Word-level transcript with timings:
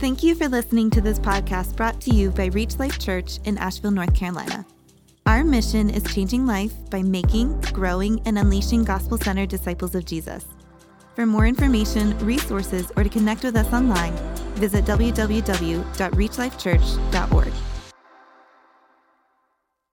Thank 0.00 0.22
you 0.22 0.34
for 0.34 0.48
listening 0.48 0.88
to 0.92 1.02
this 1.02 1.18
podcast 1.18 1.76
brought 1.76 2.00
to 2.00 2.10
you 2.10 2.30
by 2.30 2.46
Reach 2.46 2.78
Life 2.78 2.98
Church 2.98 3.38
in 3.44 3.58
Asheville, 3.58 3.90
North 3.90 4.14
Carolina. 4.14 4.64
Our 5.26 5.44
mission 5.44 5.90
is 5.90 6.02
changing 6.14 6.46
life 6.46 6.72
by 6.88 7.02
making, 7.02 7.60
growing, 7.74 8.22
and 8.24 8.38
unleashing 8.38 8.84
gospel 8.84 9.18
centered 9.18 9.50
disciples 9.50 9.94
of 9.94 10.06
Jesus. 10.06 10.46
For 11.14 11.26
more 11.26 11.46
information, 11.46 12.18
resources, 12.20 12.90
or 12.96 13.04
to 13.04 13.10
connect 13.10 13.44
with 13.44 13.56
us 13.56 13.70
online, 13.74 14.16
visit 14.54 14.86
www.reachlifechurch.org. 14.86 17.52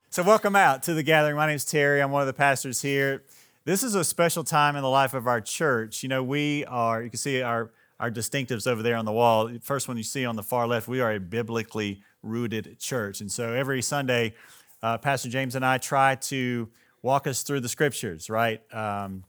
So, 0.10 0.24
welcome 0.24 0.56
out 0.56 0.84
to 0.84 0.94
the 0.94 1.04
gathering. 1.04 1.36
My 1.36 1.48
name 1.48 1.58
is 1.58 1.66
Terry. 1.66 2.02
I'm 2.02 2.12
one 2.12 2.22
of 2.22 2.28
the 2.28 2.34
pastors 2.34 2.82
here. 2.82 3.26
This 3.66 3.84
is 3.84 3.94
a 3.94 4.06
special 4.06 4.46
time 4.46 4.78
in 4.78 4.84
the 4.84 4.90
life 4.90 5.14
of 5.14 5.28
our 5.28 5.42
church. 5.42 6.02
You 6.02 6.08
know, 6.08 6.24
we 6.24 6.64
are, 6.64 7.04
you 7.04 7.10
can 7.10 7.18
see 7.18 7.42
our, 7.42 7.72
our 8.00 8.12
distinctives 8.12 8.68
over 8.68 8.84
there 8.84 8.96
on 8.96 9.06
the 9.06 9.12
wall. 9.12 9.50
First 9.62 9.88
one 9.88 9.98
you 9.98 10.04
see 10.04 10.26
on 10.26 10.36
the 10.36 10.44
far 10.44 10.68
left, 10.68 10.88
we 10.88 11.02
are 11.02 11.14
a 11.14 11.20
biblically 11.20 12.02
rooted 12.22 12.80
church. 12.80 13.22
And 13.22 13.32
so 13.32 13.54
every 13.54 13.82
Sunday, 13.82 14.36
uh, 14.84 14.98
Pastor 14.98 15.30
James 15.30 15.56
and 15.56 15.66
I 15.66 15.78
try 15.78 16.16
to 16.16 16.70
walk 17.02 17.28
us 17.28 17.44
through 17.44 17.62
the 17.62 17.70
scriptures, 17.70 18.30
right? 18.30 18.62
Um, 18.74 19.24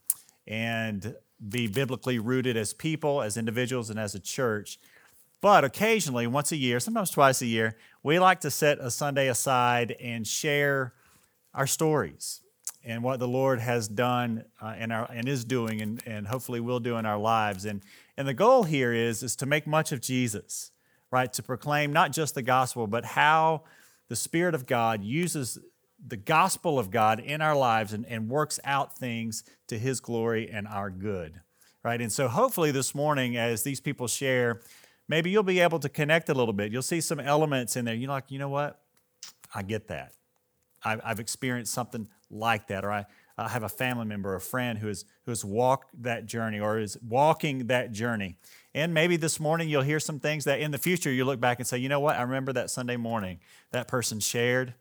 and 0.47 1.15
be 1.49 1.67
biblically 1.67 2.19
rooted 2.19 2.57
as 2.57 2.75
people, 2.75 3.23
as 3.23 3.37
individuals, 3.37 3.91
and 3.91 3.99
as 3.99 4.15
a 4.15 4.21
church. 4.21 4.79
But 5.41 5.65
occasionally, 5.65 6.27
once 6.27 6.51
a 6.51 6.57
year, 6.57 6.81
sometimes 6.81 7.11
twice 7.11 7.41
a 7.43 7.47
year, 7.47 7.77
we 8.03 8.19
like 8.19 8.41
to 8.41 8.51
set 8.51 8.79
a 8.81 8.91
Sunday 8.91 9.29
aside 9.29 9.95
and 10.01 10.27
share 10.27 10.95
our 11.55 11.67
stories 11.67 12.41
and 12.89 13.03
what 13.03 13.21
the 13.21 13.29
Lord 13.29 13.61
has 13.61 13.87
done 13.87 14.45
uh, 14.63 14.75
and, 14.79 14.91
our, 14.93 15.07
and 15.13 15.29
is 15.29 15.45
doing 15.45 15.83
and, 15.83 16.03
and 16.07 16.27
hopefully 16.27 16.59
will 16.59 16.81
do 16.81 16.97
in 16.97 17.05
our 17.05 17.19
lives. 17.19 17.67
And, 17.67 17.83
and 18.17 18.27
the 18.27 18.33
goal 18.33 18.63
here 18.63 18.95
is, 18.95 19.23
is 19.23 19.37
to 19.37 19.47
make 19.47 19.67
much 19.67 19.93
of 19.93 20.01
Jesus, 20.01 20.73
right? 21.11 21.31
To 21.35 21.43
proclaim 21.43 21.93
not 21.93 22.13
just 22.13 22.35
the 22.35 22.43
gospel, 22.43 22.87
but 22.87 23.05
how 23.05 23.65
the 24.09 24.17
Spirit 24.17 24.55
of 24.55 24.65
God 24.65 25.05
uses 25.05 25.59
the 26.05 26.17
gospel 26.17 26.79
of 26.79 26.91
God 26.91 27.21
in 27.21 27.43
our 27.43 27.55
lives 27.55 27.93
and, 27.93 28.07
and 28.07 28.31
works 28.31 28.59
out 28.65 28.97
things 28.97 29.45
to 29.67 29.79
His 29.79 30.01
glory 30.01 30.49
and 30.51 30.67
our 30.67 30.89
good, 30.89 31.41
right? 31.85 32.01
And 32.01 32.11
so 32.11 32.27
hopefully 32.27 32.71
this 32.71 32.95
morning, 32.95 33.37
as 33.37 33.65
these 33.65 33.81
people 33.81 34.09
share, 34.09 34.63
maybe 35.09 35.29
you'll 35.29 35.43
be 35.43 35.61
able 35.61 35.81
to 35.81 35.91
connect 35.91 36.31
a 36.31 36.35
little 36.35 36.55
bit. 36.55 36.73
You'll 36.73 36.81
see 36.81 37.03
some 37.03 37.21
elements 37.21 37.77
in 37.77 37.85
there. 37.85 37.95
You're 37.95 38.09
like, 38.09 38.31
you 38.31 38.39
know 38.39 38.49
what? 38.49 38.81
I 39.55 39.63
get 39.63 39.89
that. 39.89 40.13
I've, 40.83 41.01
I've 41.05 41.21
experienced 41.21 41.75
something 41.75 42.09
like 42.31 42.69
that, 42.69 42.85
or 42.85 42.93
I, 42.93 43.07
I 43.37 43.49
have 43.49 43.63
a 43.63 43.69
family 43.69 44.05
member, 44.05 44.35
a 44.35 44.41
friend 44.41 44.79
who 44.79 44.89
has, 44.89 45.05
who 45.25 45.31
has 45.31 45.45
walked 45.45 46.03
that 46.03 46.27
journey 46.27 46.59
or 46.59 46.79
is 46.79 46.99
walking 47.07 47.69
that 47.69 47.93
journey. 47.93 48.37
And 48.75 48.93
maybe 48.93 49.17
this 49.17 49.39
morning 49.39 49.69
you'll 49.69 49.83
hear 49.83 50.01
some 50.01 50.21
things 50.21 50.45
that 50.45 50.61
in 50.61 50.71
the 50.71 50.79
future 50.79 51.11
you 51.11 51.25
look 51.25 51.41
back 51.41 51.59
and 51.59 51.67
say, 51.67 51.79
you 51.79 51.89
know 51.89 52.01
what? 52.01 52.17
I 52.17 52.23
remember 52.23 52.53
that 52.55 52.71
Sunday 52.71 52.97
morning 52.97 53.39
that 53.71 53.89
person 53.89 54.21
shared. 54.21 54.75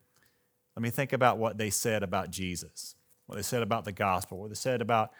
Let 0.75 0.83
me 0.83 0.89
think 0.89 1.13
about 1.13 1.37
what 1.37 1.57
they 1.57 1.69
said 1.69 2.03
about 2.03 2.31
Jesus, 2.31 2.95
what 3.27 3.35
they 3.35 3.41
said 3.41 3.63
about 3.63 3.85
the 3.85 3.91
gospel, 3.91 4.39
what 4.39 4.49
they 4.49 4.55
said 4.55 4.81
about 4.81 5.11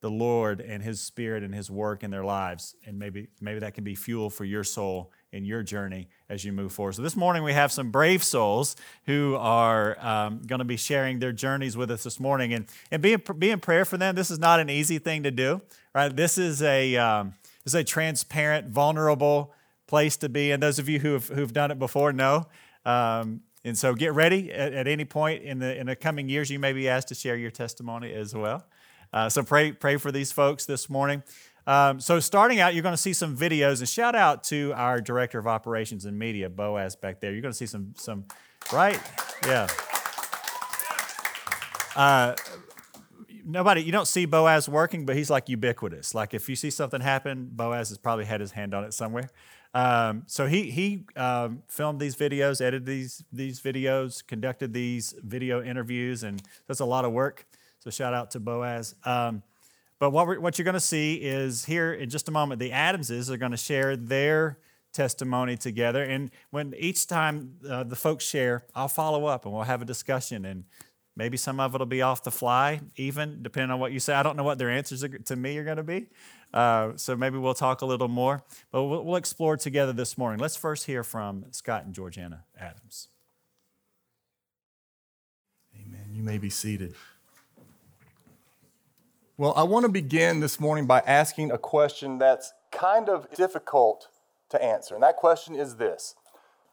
the 0.00 0.10
Lord 0.10 0.60
and 0.60 0.82
His 0.82 1.00
Spirit 1.00 1.42
and 1.42 1.54
His 1.54 1.70
work 1.70 2.04
in 2.04 2.10
their 2.10 2.24
lives. 2.24 2.76
And 2.86 2.98
maybe, 2.98 3.28
maybe 3.40 3.60
that 3.60 3.74
can 3.74 3.84
be 3.84 3.94
fuel 3.94 4.30
for 4.30 4.44
your 4.44 4.64
soul 4.64 5.12
in 5.32 5.44
your 5.44 5.62
journey 5.62 6.08
as 6.28 6.44
you 6.44 6.52
move 6.52 6.72
forward. 6.72 6.94
So 6.94 7.02
this 7.02 7.16
morning 7.16 7.42
we 7.42 7.52
have 7.52 7.70
some 7.70 7.90
brave 7.90 8.22
souls 8.22 8.76
who 9.04 9.36
are 9.36 9.98
um, 10.04 10.42
going 10.46 10.60
to 10.60 10.64
be 10.64 10.76
sharing 10.76 11.18
their 11.18 11.32
journeys 11.32 11.76
with 11.76 11.90
us 11.90 12.02
this 12.02 12.18
morning, 12.18 12.54
and 12.54 12.66
and 12.90 13.02
be 13.02 13.12
in, 13.12 13.22
be 13.38 13.50
in 13.50 13.60
prayer 13.60 13.84
for 13.84 13.96
them. 13.96 14.14
This 14.14 14.30
is 14.30 14.38
not 14.38 14.60
an 14.60 14.70
easy 14.70 14.98
thing 14.98 15.24
to 15.24 15.30
do, 15.30 15.60
right? 15.94 16.14
This 16.14 16.38
is 16.38 16.62
a 16.62 16.96
um, 16.96 17.34
this 17.64 17.72
is 17.72 17.80
a 17.80 17.84
transparent, 17.84 18.68
vulnerable 18.68 19.52
place 19.86 20.16
to 20.18 20.28
be, 20.28 20.50
and 20.50 20.62
those 20.62 20.78
of 20.78 20.88
you 20.88 21.00
who 21.00 21.12
have 21.12 21.28
who've 21.28 21.52
done 21.52 21.70
it 21.70 21.78
before 21.78 22.12
know. 22.12 22.46
Um, 22.84 23.42
and 23.64 23.76
so 23.76 23.94
get 23.94 24.14
ready 24.14 24.52
at, 24.52 24.72
at, 24.72 24.86
any 24.86 25.04
point 25.04 25.42
in 25.42 25.58
the 25.58 25.76
in 25.76 25.88
the 25.88 25.96
coming 25.96 26.28
years, 26.28 26.48
you 26.48 26.58
may 26.58 26.72
be 26.72 26.88
asked 26.88 27.08
to 27.08 27.14
share 27.14 27.36
your 27.36 27.50
testimony 27.50 28.14
as 28.14 28.34
well. 28.34 28.64
Uh, 29.12 29.28
so 29.28 29.42
pray 29.42 29.72
pray 29.72 29.96
for 29.96 30.12
these 30.12 30.32
folks 30.32 30.66
this 30.66 30.90
morning. 30.90 31.22
Um, 31.68 32.00
so, 32.00 32.18
starting 32.18 32.60
out, 32.60 32.72
you're 32.72 32.82
going 32.82 32.94
to 32.94 32.96
see 32.96 33.12
some 33.12 33.36
videos, 33.36 33.80
and 33.80 33.88
shout 33.88 34.14
out 34.14 34.42
to 34.44 34.72
our 34.74 35.02
director 35.02 35.38
of 35.38 35.46
operations 35.46 36.06
and 36.06 36.18
media, 36.18 36.48
Boaz, 36.48 36.96
back 36.96 37.20
there. 37.20 37.30
You're 37.30 37.42
going 37.42 37.52
to 37.52 37.58
see 37.58 37.66
some, 37.66 37.92
some, 37.94 38.24
right? 38.72 38.98
Yeah. 39.46 39.68
Uh, 41.94 42.34
nobody, 43.44 43.82
you 43.82 43.92
don't 43.92 44.08
see 44.08 44.24
Boaz 44.24 44.66
working, 44.66 45.04
but 45.04 45.14
he's 45.14 45.28
like 45.28 45.50
ubiquitous. 45.50 46.14
Like 46.14 46.32
if 46.32 46.48
you 46.48 46.56
see 46.56 46.70
something 46.70 47.02
happen, 47.02 47.50
Boaz 47.52 47.90
has 47.90 47.98
probably 47.98 48.24
had 48.24 48.40
his 48.40 48.52
hand 48.52 48.72
on 48.72 48.84
it 48.84 48.94
somewhere. 48.94 49.28
Um, 49.74 50.22
so 50.26 50.46
he 50.46 50.70
he 50.70 51.04
um, 51.16 51.62
filmed 51.68 52.00
these 52.00 52.16
videos, 52.16 52.62
edited 52.62 52.86
these 52.86 53.24
these 53.30 53.60
videos, 53.60 54.26
conducted 54.26 54.72
these 54.72 55.14
video 55.22 55.62
interviews, 55.62 56.22
and 56.22 56.42
that's 56.66 56.80
a 56.80 56.86
lot 56.86 57.04
of 57.04 57.12
work. 57.12 57.46
So 57.78 57.90
shout 57.90 58.14
out 58.14 58.32
to 58.32 58.40
Boaz. 58.40 58.94
Um, 59.04 59.42
but 59.98 60.10
what, 60.10 60.40
what 60.40 60.58
you're 60.58 60.64
going 60.64 60.74
to 60.74 60.80
see 60.80 61.14
is 61.14 61.64
here 61.64 61.92
in 61.92 62.08
just 62.08 62.28
a 62.28 62.32
moment, 62.32 62.60
the 62.60 62.72
Adamses 62.72 63.30
are 63.30 63.36
going 63.36 63.50
to 63.50 63.56
share 63.56 63.96
their 63.96 64.58
testimony 64.92 65.56
together. 65.56 66.02
And 66.02 66.30
when 66.50 66.74
each 66.76 67.06
time 67.06 67.56
uh, 67.68 67.84
the 67.84 67.96
folks 67.96 68.24
share, 68.24 68.64
I'll 68.74 68.88
follow 68.88 69.26
up 69.26 69.44
and 69.44 69.54
we'll 69.54 69.64
have 69.64 69.82
a 69.82 69.84
discussion. 69.84 70.44
And 70.44 70.64
maybe 71.16 71.36
some 71.36 71.58
of 71.60 71.74
it 71.74 71.78
will 71.78 71.86
be 71.86 72.02
off 72.02 72.22
the 72.22 72.30
fly, 72.30 72.80
even 72.96 73.42
depending 73.42 73.70
on 73.70 73.80
what 73.80 73.92
you 73.92 74.00
say. 74.00 74.14
I 74.14 74.22
don't 74.22 74.36
know 74.36 74.44
what 74.44 74.58
their 74.58 74.70
answers 74.70 75.02
are, 75.02 75.08
to 75.08 75.36
me 75.36 75.58
are 75.58 75.64
going 75.64 75.76
to 75.76 75.82
be. 75.82 76.06
Uh, 76.54 76.92
so 76.96 77.16
maybe 77.16 77.36
we'll 77.36 77.54
talk 77.54 77.82
a 77.82 77.86
little 77.86 78.08
more. 78.08 78.42
But 78.70 78.84
we'll, 78.84 79.04
we'll 79.04 79.16
explore 79.16 79.56
together 79.56 79.92
this 79.92 80.16
morning. 80.16 80.40
Let's 80.40 80.56
first 80.56 80.86
hear 80.86 81.02
from 81.02 81.46
Scott 81.50 81.84
and 81.84 81.94
Georgiana 81.94 82.44
Adams. 82.58 83.08
Amen. 85.74 86.06
You 86.10 86.22
may 86.22 86.38
be 86.38 86.50
seated. 86.50 86.94
Well, 89.40 89.52
I 89.54 89.62
want 89.62 89.84
to 89.84 89.88
begin 89.88 90.40
this 90.40 90.58
morning 90.58 90.86
by 90.86 90.98
asking 91.06 91.52
a 91.52 91.58
question 91.58 92.18
that's 92.18 92.52
kind 92.72 93.08
of 93.08 93.30
difficult 93.36 94.08
to 94.48 94.60
answer. 94.60 94.94
And 94.94 95.02
that 95.04 95.14
question 95.14 95.54
is 95.54 95.76
this 95.76 96.16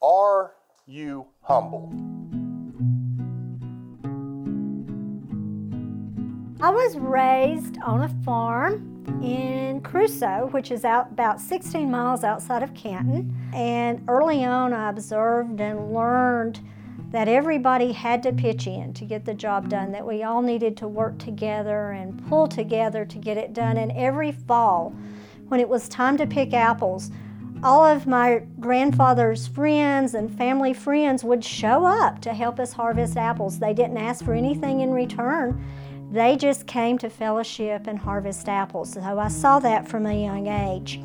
Are 0.02 0.54
you 0.88 1.28
humble? 1.44 1.94
I 6.60 6.72
was 6.72 6.98
raised 6.98 7.78
on 7.84 8.02
a 8.02 8.10
farm 8.24 9.22
in 9.22 9.82
Cruso, 9.82 10.52
which 10.52 10.72
is 10.72 10.84
out 10.84 11.12
about 11.12 11.40
16 11.40 11.92
miles 11.92 12.24
outside 12.24 12.64
of 12.64 12.74
Canton. 12.74 13.32
And 13.54 14.04
early 14.08 14.44
on, 14.44 14.74
I 14.74 14.90
observed 14.90 15.62
and 15.62 15.94
learned 15.94 16.62
that 17.12 17.28
everybody 17.28 17.92
had 17.92 18.22
to 18.24 18.34
pitch 18.34 18.68
in 18.68 18.94
to 18.94 19.06
get 19.06 19.26
the 19.26 19.34
job 19.34 19.70
done, 19.70 19.92
that 19.92 20.06
we 20.06 20.24
all 20.24 20.42
needed 20.42 20.76
to 20.78 20.88
work 20.88 21.18
together 21.18 21.92
and 21.92 22.28
pull 22.28 22.48
together 22.48 23.06
to 23.06 23.18
get 23.18 23.38
it 23.38 23.54
done. 23.54 23.78
And 23.78 23.92
every 23.94 24.32
fall, 24.32 24.94
when 25.48 25.60
it 25.60 25.70
was 25.70 25.88
time 25.88 26.18
to 26.18 26.28
pick 26.28 26.54
apples, 26.54 27.12
all 27.64 27.86
of 27.86 28.06
my 28.06 28.44
grandfather's 28.60 29.48
friends 29.48 30.14
and 30.14 30.36
family 30.38 30.74
friends 30.74 31.24
would 31.24 31.44
show 31.44 31.86
up 31.86 32.22
to 32.22 32.34
help 32.34 32.60
us 32.60 32.74
harvest 32.74 33.18
apples. 33.18 33.60
They 33.60 33.74
didn't 33.74 33.98
ask 33.98 34.26
for 34.26 34.34
anything 34.34 34.82
in 34.82 34.92
return. 34.92 35.64
They 36.12 36.36
just 36.36 36.68
came 36.68 36.98
to 37.00 37.10
fellowship 37.10 37.88
and 37.88 37.98
harvest 37.98 38.48
apples. 38.50 38.94
So 38.94 39.02
I 39.02 39.28
saw 39.30 39.60
that 39.60 39.88
from 39.88 40.06
a 40.06 40.14
young 40.14 40.48
age. 40.48 41.00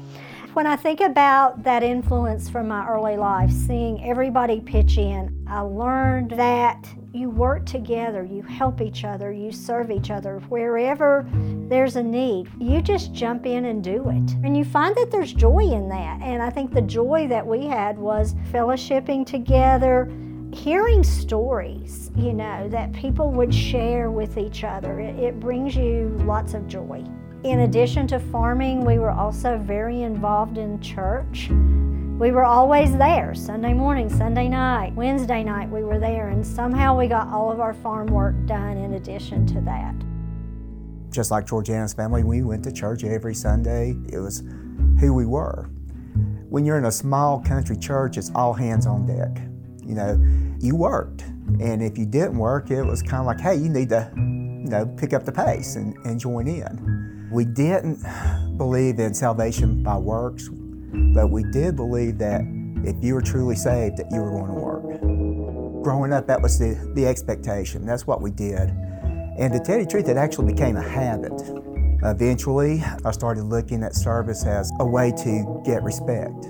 When 0.53 0.67
I 0.67 0.75
think 0.75 1.01
about 1.01 1.63
that 1.63 1.85
influence 1.85 2.51
from 2.51 2.67
my 2.67 2.85
early 2.89 3.17
life, 3.17 3.53
seeing 3.53 4.05
everybody 4.05 4.61
pitch 4.61 4.99
in, 4.99 5.45
I 5.47 5.61
learned 5.61 6.33
that 6.33 6.89
you 7.13 7.31
work 7.31 7.65
together, 7.67 8.25
you 8.25 8.43
help 8.43 8.81
each 8.81 9.05
other, 9.05 9.31
you 9.31 9.53
serve 9.53 9.93
each 9.93 10.11
other. 10.11 10.41
Wherever 10.49 11.25
there's 11.69 11.95
a 11.95 12.03
need, 12.03 12.49
you 12.59 12.83
just 12.83 13.13
jump 13.13 13.47
in 13.47 13.67
and 13.67 13.85
do 13.85 14.09
it. 14.09 14.33
And 14.45 14.57
you 14.57 14.65
find 14.65 14.97
that 14.97 15.13
there's 15.13 15.33
joy 15.33 15.61
in 15.61 15.89
that. 15.89 16.21
And 16.21 16.43
I 16.43 16.51
think 16.51 16.75
the 16.75 16.83
joy 16.83 17.29
that 17.29 17.47
we 17.47 17.67
had 17.67 17.97
was 17.97 18.35
fellowshipping 18.51 19.27
together, 19.27 20.11
hearing 20.53 21.05
stories, 21.05 22.11
you 22.17 22.33
know, 22.33 22.69
that 22.71 22.93
people 22.93 23.31
would 23.31 23.55
share 23.55 24.11
with 24.11 24.37
each 24.37 24.65
other. 24.65 24.99
It, 24.99 25.17
it 25.17 25.39
brings 25.39 25.77
you 25.77 26.13
lots 26.25 26.55
of 26.55 26.67
joy. 26.67 27.05
In 27.43 27.61
addition 27.61 28.07
to 28.09 28.21
farming, 28.21 28.85
we 28.85 28.99
were 28.99 29.11
also 29.11 29.57
very 29.57 30.03
involved 30.03 30.59
in 30.59 30.79
church. 30.79 31.49
We 31.49 32.33
were 32.33 32.45
always 32.45 32.95
there 32.99 33.35
Sunday 33.35 33.73
morning, 33.73 34.11
Sunday 34.11 34.47
night, 34.47 34.95
Wednesday 34.95 35.43
night, 35.43 35.71
we 35.71 35.83
were 35.83 35.99
there, 35.99 36.29
and 36.29 36.47
somehow 36.47 36.99
we 36.99 37.07
got 37.07 37.29
all 37.29 37.51
of 37.51 37.59
our 37.59 37.73
farm 37.73 38.09
work 38.09 38.35
done 38.45 38.77
in 38.77 38.93
addition 38.93 39.47
to 39.47 39.61
that. 39.63 39.95
Just 41.11 41.31
like 41.31 41.47
Georgiana's 41.47 41.95
family, 41.95 42.25
we 42.25 42.43
went 42.43 42.63
to 42.65 42.73
church 42.73 43.05
every 43.05 43.35
Sunday. 43.35 43.97
It 44.13 44.19
was 44.19 44.43
who 45.01 45.15
we 45.15 45.25
were. 45.25 45.71
When 46.51 46.67
you're 46.67 46.77
in 46.77 46.85
a 46.85 46.93
small 46.93 47.41
country 47.41 47.79
church, 47.79 48.19
it's 48.19 48.31
all 48.35 48.53
hands 48.53 48.87
on 48.87 49.07
deck. 49.07 49.41
You 49.83 49.95
know, 49.95 50.23
you 50.61 50.77
worked. 50.77 51.23
And 51.59 51.83
if 51.83 51.97
you 51.97 52.05
didn't 52.05 52.37
work, 52.37 52.71
it 52.71 52.83
was 52.83 53.01
kind 53.01 53.21
of 53.21 53.27
like, 53.27 53.41
hey, 53.41 53.55
you 53.57 53.71
need 53.71 53.89
to, 53.89 54.13
you 54.15 54.69
know, 54.69 54.85
pick 54.99 55.15
up 55.15 55.25
the 55.25 55.33
pace 55.33 55.77
and, 55.77 55.97
and 56.05 56.21
join 56.21 56.47
in. 56.47 57.20
We 57.31 57.45
didn't 57.45 58.03
believe 58.59 58.99
in 58.99 59.15
salvation 59.15 59.83
by 59.83 59.97
works. 59.97 60.49
but 61.15 61.31
we 61.31 61.45
did 61.45 61.77
believe 61.77 62.19
that 62.19 62.41
if 62.85 62.97
you 63.05 63.15
were 63.15 63.21
truly 63.21 63.55
saved, 63.55 63.99
that 63.99 64.11
you 64.11 64.21
were 64.21 64.31
going 64.31 64.49
to 64.49 64.55
work. 64.55 65.83
Growing 65.85 66.13
up, 66.13 66.27
that 66.27 66.43
was 66.43 66.59
the, 66.59 66.75
the 66.95 67.07
expectation. 67.07 67.87
That's 67.87 68.07
what 68.07 68.21
we 68.21 68.31
did. 68.31 68.71
And 69.39 69.53
to 69.53 69.61
tell 69.61 69.79
you 69.79 69.85
the 69.85 69.91
truth, 69.91 70.09
it 70.09 70.17
actually 70.17 70.53
became 70.53 70.77
a 70.77 70.83
habit. 70.83 71.33
Eventually, 72.03 72.83
I 73.05 73.13
started 73.13 73.45
looking 73.45 73.85
at 73.85 73.95
service 73.95 74.45
as 74.45 74.73
a 74.81 74.87
way 74.87 75.13
to 75.13 75.63
get 75.65 75.83
respect. 75.83 76.47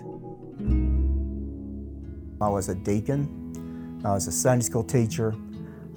I 2.40 2.48
was 2.48 2.70
a 2.70 2.74
deacon, 2.74 4.00
I 4.02 4.14
was 4.14 4.26
a 4.26 4.32
Sunday 4.32 4.64
school 4.64 4.82
teacher, 4.82 5.34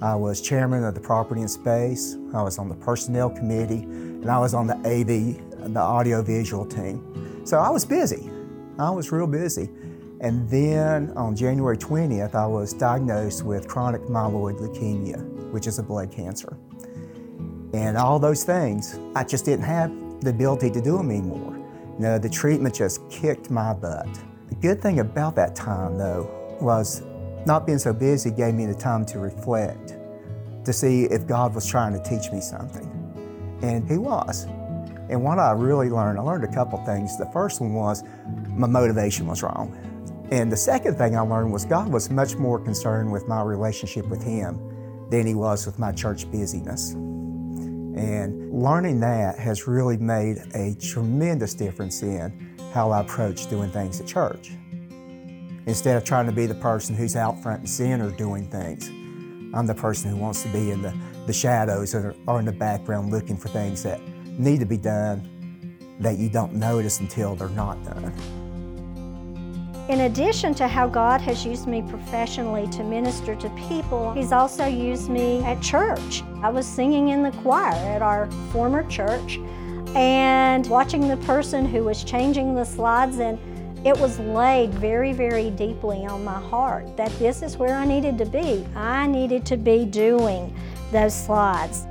I 0.02 0.14
was 0.14 0.42
chairman 0.42 0.84
of 0.84 0.94
the 0.94 1.00
Property 1.00 1.40
and 1.40 1.50
Space, 1.50 2.18
I 2.34 2.42
was 2.42 2.58
on 2.58 2.68
the 2.68 2.74
Personnel 2.74 3.30
Committee, 3.30 3.86
and 4.24 4.30
I 4.30 4.38
was 4.38 4.54
on 4.54 4.66
the 4.66 4.76
AV, 4.76 5.74
the 5.74 5.80
audiovisual 5.80 6.64
team. 6.64 7.42
So 7.44 7.58
I 7.58 7.68
was 7.68 7.84
busy. 7.84 8.30
I 8.78 8.88
was 8.88 9.12
real 9.12 9.26
busy. 9.26 9.68
And 10.22 10.48
then 10.48 11.12
on 11.14 11.36
January 11.36 11.76
20th, 11.76 12.34
I 12.34 12.46
was 12.46 12.72
diagnosed 12.72 13.44
with 13.44 13.68
chronic 13.68 14.00
myeloid 14.04 14.58
leukemia, 14.60 15.22
which 15.52 15.66
is 15.66 15.78
a 15.78 15.82
blood 15.82 16.10
cancer. 16.10 16.56
And 17.74 17.98
all 17.98 18.18
those 18.18 18.44
things, 18.44 18.98
I 19.14 19.24
just 19.24 19.44
didn't 19.44 19.66
have 19.66 19.92
the 20.22 20.30
ability 20.30 20.70
to 20.70 20.80
do 20.80 20.96
them 20.96 21.10
anymore. 21.10 21.58
You 21.98 22.00
know, 22.00 22.18
the 22.18 22.30
treatment 22.30 22.74
just 22.74 23.06
kicked 23.10 23.50
my 23.50 23.74
butt. 23.74 24.08
The 24.48 24.54
good 24.54 24.80
thing 24.80 25.00
about 25.00 25.36
that 25.36 25.54
time, 25.54 25.98
though, 25.98 26.56
was 26.62 27.02
not 27.44 27.66
being 27.66 27.76
so 27.76 27.92
busy 27.92 28.30
gave 28.30 28.54
me 28.54 28.64
the 28.64 28.74
time 28.74 29.04
to 29.04 29.18
reflect, 29.18 29.98
to 30.64 30.72
see 30.72 31.04
if 31.04 31.26
God 31.26 31.54
was 31.54 31.66
trying 31.66 31.92
to 31.92 32.02
teach 32.02 32.32
me 32.32 32.40
something. 32.40 32.93
And 33.64 33.88
He 33.88 33.98
was. 33.98 34.44
And 35.08 35.22
what 35.22 35.38
I 35.38 35.52
really 35.52 35.90
learned, 35.90 36.18
I 36.18 36.22
learned 36.22 36.44
a 36.44 36.52
couple 36.52 36.82
things. 36.84 37.16
The 37.18 37.30
first 37.32 37.60
one 37.60 37.74
was 37.74 38.02
my 38.48 38.66
motivation 38.66 39.26
was 39.26 39.42
wrong. 39.42 39.76
And 40.30 40.50
the 40.50 40.56
second 40.56 40.96
thing 40.96 41.16
I 41.16 41.20
learned 41.20 41.52
was 41.52 41.64
God 41.64 41.92
was 41.92 42.10
much 42.10 42.36
more 42.36 42.58
concerned 42.58 43.12
with 43.12 43.28
my 43.28 43.42
relationship 43.42 44.06
with 44.06 44.22
Him 44.22 44.58
than 45.10 45.26
He 45.26 45.34
was 45.34 45.66
with 45.66 45.78
my 45.78 45.92
church 45.92 46.30
busyness. 46.30 46.92
And 46.92 48.52
learning 48.52 49.00
that 49.00 49.38
has 49.38 49.66
really 49.66 49.96
made 49.96 50.38
a 50.54 50.74
tremendous 50.74 51.54
difference 51.54 52.02
in 52.02 52.56
how 52.72 52.90
I 52.90 53.00
approach 53.00 53.48
doing 53.48 53.70
things 53.70 54.00
at 54.00 54.06
church. 54.06 54.52
Instead 55.66 55.96
of 55.96 56.04
trying 56.04 56.26
to 56.26 56.32
be 56.32 56.46
the 56.46 56.56
person 56.56 56.94
who's 56.94 57.16
out 57.16 57.40
front 57.42 57.60
and 57.60 57.70
center 57.70 58.10
doing 58.10 58.50
things, 58.50 58.88
I'm 59.54 59.66
the 59.66 59.74
person 59.74 60.10
who 60.10 60.16
wants 60.16 60.42
to 60.42 60.48
be 60.48 60.72
in 60.72 60.82
the, 60.82 60.92
the 61.26 61.32
shadows 61.32 61.94
or, 61.94 62.14
or 62.26 62.38
in 62.38 62.44
the 62.44 62.52
background 62.52 63.10
looking 63.10 63.36
for 63.36 63.48
things 63.48 63.82
that 63.82 64.00
need 64.38 64.60
to 64.60 64.66
be 64.66 64.76
done 64.76 65.30
that 66.00 66.18
you 66.18 66.28
don't 66.28 66.52
notice 66.52 67.00
until 67.00 67.34
they're 67.34 67.48
not 67.50 67.82
done. 67.84 68.12
In 69.88 70.00
addition 70.00 70.54
to 70.54 70.66
how 70.66 70.86
God 70.88 71.20
has 71.20 71.44
used 71.44 71.66
me 71.66 71.82
professionally 71.82 72.66
to 72.68 72.82
minister 72.82 73.34
to 73.36 73.50
people, 73.68 74.12
He's 74.14 74.32
also 74.32 74.64
used 74.64 75.10
me 75.10 75.42
at 75.44 75.60
church. 75.60 76.22
I 76.42 76.48
was 76.48 76.66
singing 76.66 77.08
in 77.08 77.22
the 77.22 77.32
choir 77.42 77.74
at 77.74 78.00
our 78.00 78.30
former 78.50 78.82
church 78.88 79.38
and 79.94 80.66
watching 80.68 81.06
the 81.06 81.18
person 81.18 81.66
who 81.66 81.84
was 81.84 82.02
changing 82.02 82.54
the 82.54 82.64
slides 82.64 83.18
and 83.18 83.38
it 83.86 83.96
was 83.98 84.18
laid 84.18 84.72
very, 84.72 85.12
very 85.12 85.50
deeply 85.50 86.06
on 86.06 86.24
my 86.24 86.40
heart 86.40 86.96
that 86.96 87.10
this 87.18 87.42
is 87.42 87.58
where 87.58 87.74
I 87.74 87.84
needed 87.84 88.16
to 88.16 88.24
be. 88.24 88.66
I 88.74 89.06
needed 89.06 89.44
to 89.46 89.58
be 89.58 89.84
doing 89.84 90.56
those 90.94 91.14
slides. 91.14 91.86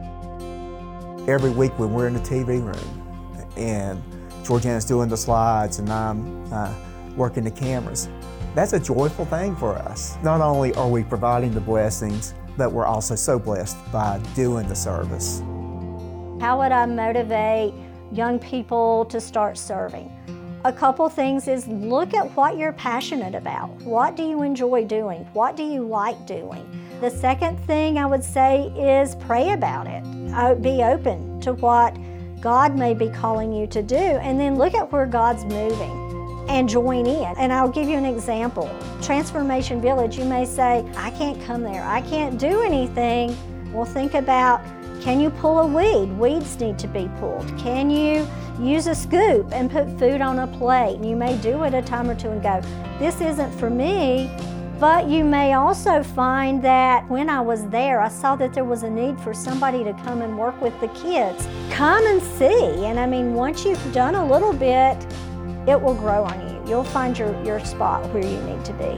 Every 1.29 1.51
week 1.51 1.77
when 1.77 1.94
we're 1.94 2.07
in 2.07 2.13
the 2.13 2.19
TV 2.21 2.63
room 2.63 3.47
and 3.55 4.01
Georgiana's 4.44 4.85
doing 4.85 5.09
the 5.09 5.17
slides 5.17 5.79
and 5.79 5.91
I'm 5.91 6.51
uh, 6.51 6.73
working 7.15 7.44
the 7.44 7.51
cameras, 7.51 8.09
that's 8.55 8.73
a 8.73 8.79
joyful 8.79 9.25
thing 9.25 9.55
for 9.57 9.75
us. 9.75 10.17
Not 10.23 10.41
only 10.41 10.73
are 10.75 10.89
we 10.89 11.03
providing 11.03 11.53
the 11.53 11.61
blessings, 11.61 12.33
but 12.57 12.71
we're 12.71 12.85
also 12.85 13.15
so 13.15 13.38
blessed 13.38 13.77
by 13.91 14.19
doing 14.35 14.67
the 14.67 14.75
service. 14.75 15.39
How 16.39 16.59
would 16.59 16.71
I 16.71 16.85
motivate 16.85 17.73
young 18.11 18.39
people 18.39 19.06
to 19.06 19.19
start 19.19 19.57
serving? 19.57 20.11
A 20.65 20.71
couple 20.71 21.09
things 21.09 21.49
is 21.49 21.67
look 21.67 22.13
at 22.13 22.25
what 22.38 22.57
you're 22.57 22.73
passionate 22.73 23.35
about. 23.35 23.69
What 23.81 24.15
do 24.15 24.23
you 24.23 24.44
enjoy 24.44 24.85
doing? 24.85 25.25
What 25.33 25.57
do 25.57 25.63
you 25.63 25.83
like 25.83 26.25
doing? 26.25 26.82
The 27.03 27.11
second 27.11 27.57
thing 27.67 27.97
I 27.97 28.05
would 28.05 28.23
say 28.23 28.67
is 28.77 29.15
pray 29.15 29.51
about 29.51 29.88
it. 29.88 30.01
Uh, 30.33 30.55
be 30.55 30.83
open 30.83 31.41
to 31.41 31.51
what 31.51 31.97
God 32.39 32.77
may 32.77 32.94
be 32.94 33.09
calling 33.09 33.51
you 33.51 33.67
to 33.67 33.83
do, 33.83 33.97
and 33.97 34.39
then 34.39 34.57
look 34.57 34.73
at 34.73 34.89
where 34.89 35.05
God's 35.05 35.44
moving 35.44 36.45
and 36.47 36.69
join 36.69 37.05
in. 37.05 37.35
And 37.38 37.51
I'll 37.51 37.67
give 37.67 37.89
you 37.89 37.97
an 37.97 38.05
example. 38.05 38.73
Transformation 39.01 39.81
Village, 39.81 40.17
you 40.17 40.23
may 40.23 40.45
say, 40.45 40.85
I 40.95 41.09
can't 41.09 41.44
come 41.44 41.61
there, 41.61 41.83
I 41.83 42.00
can't 42.03 42.39
do 42.39 42.61
anything. 42.61 43.35
Well, 43.73 43.83
think 43.83 44.13
about 44.13 44.61
can 45.01 45.19
you 45.19 45.29
pull 45.29 45.59
a 45.59 45.67
weed? 45.67 46.17
Weeds 46.17 46.57
need 46.61 46.79
to 46.79 46.88
be 46.88 47.09
pulled. 47.19 47.45
Can 47.57 47.89
you 47.89 48.25
use 48.57 48.88
a 48.88 48.95
scoop 48.95 49.51
and 49.51 49.69
put 49.69 49.89
food 49.99 50.21
on 50.21 50.39
a 50.39 50.47
plate? 50.47 51.03
You 51.03 51.17
may 51.17 51.35
do 51.39 51.63
it 51.63 51.73
a 51.73 51.81
time 51.81 52.09
or 52.09 52.15
two 52.15 52.29
and 52.29 52.41
go, 52.41 52.61
This 52.97 53.19
isn't 53.19 53.51
for 53.59 53.69
me. 53.69 54.31
But 54.79 55.07
you 55.07 55.23
may 55.23 55.53
also 55.53 56.03
find 56.03 56.61
that 56.63 57.07
when 57.09 57.29
I 57.29 57.39
was 57.41 57.65
there, 57.67 58.01
I 58.01 58.09
saw 58.09 58.35
that 58.35 58.53
there 58.53 58.65
was 58.65 58.83
a 58.83 58.89
need 58.89 59.19
for 59.19 59.33
somebody 59.33 59.83
to 59.83 59.93
come 59.93 60.21
and 60.21 60.37
work 60.37 60.59
with 60.61 60.77
the 60.81 60.87
kids. 60.89 61.47
Come 61.69 62.05
and 62.07 62.21
see. 62.21 62.85
And 62.85 62.99
I 62.99 63.05
mean, 63.05 63.33
once 63.33 63.63
you've 63.63 63.93
done 63.93 64.15
a 64.15 64.25
little 64.25 64.51
bit, 64.51 64.97
it 65.67 65.79
will 65.79 65.95
grow 65.95 66.23
on 66.23 66.49
you. 66.49 66.61
You'll 66.67 66.83
find 66.83 67.17
your, 67.17 67.41
your 67.43 67.63
spot 67.63 68.09
where 68.13 68.25
you 68.25 68.41
need 68.41 68.65
to 68.65 68.73
be. 68.73 68.97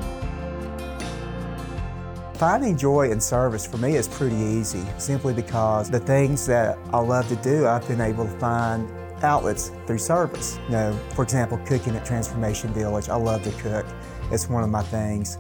Finding 2.38 2.76
joy 2.78 3.12
in 3.12 3.22
service 3.22 3.66
for 3.66 3.78
me 3.78 3.96
is 3.96 4.08
pretty 4.08 4.36
easy, 4.36 4.84
simply 4.98 5.34
because 5.34 5.90
the 5.90 6.00
things 6.00 6.46
that 6.48 6.78
I 6.92 7.00
love 7.00 7.28
to 7.30 7.36
do, 7.38 7.66
I've 7.68 7.88
been 7.88 8.02
able 8.02 8.26
to 8.26 8.40
find 8.40 8.90
outlets 9.24 9.72
through 9.88 10.00
service. 10.00 10.60
You 10.66 10.72
know, 10.72 11.00
for 11.14 11.24
example, 11.24 11.58
cooking 11.66 11.96
at 11.96 12.06
Transformation 12.06 12.74
Village. 12.74 13.10
I 13.10 13.16
love 13.16 13.44
to 13.44 13.52
cook. 13.62 13.86
It's 14.32 14.50
one 14.50 14.64
of 14.64 14.70
my 14.70 14.84
things. 14.84 15.38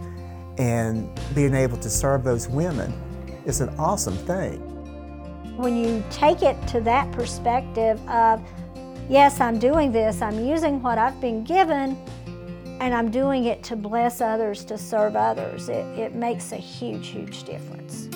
And 0.58 1.10
being 1.34 1.54
able 1.54 1.78
to 1.78 1.90
serve 1.90 2.24
those 2.24 2.48
women 2.48 2.94
is 3.46 3.62
an 3.62 3.70
awesome 3.78 4.18
thing. 4.18 4.60
When 5.58 5.76
you 5.76 6.04
take 6.10 6.42
it 6.42 6.56
to 6.68 6.82
that 6.82 7.12
perspective 7.12 8.00
of, 8.10 8.42
yes, 9.10 9.40
I'm 9.40 9.60
doing 9.60 9.92
this, 9.92 10.22
I'm 10.22 10.46
using 10.46 10.82
what 10.82 10.98
I've 10.98 11.20
been 11.22 11.44
given, 11.44 11.98
and 12.80 12.94
I'm 12.94 13.10
doing 13.10 13.46
it 13.46 13.64
to 13.64 13.76
bless 13.76 14.22
others, 14.22 14.66
to 14.66 14.78
serve 14.78 15.16
others, 15.16 15.70
it, 15.70 15.86
it 15.98 16.16
makes 16.16 16.52
a 16.52 16.58
huge, 16.58 17.08
huge 17.08 17.44
difference. 17.44 18.10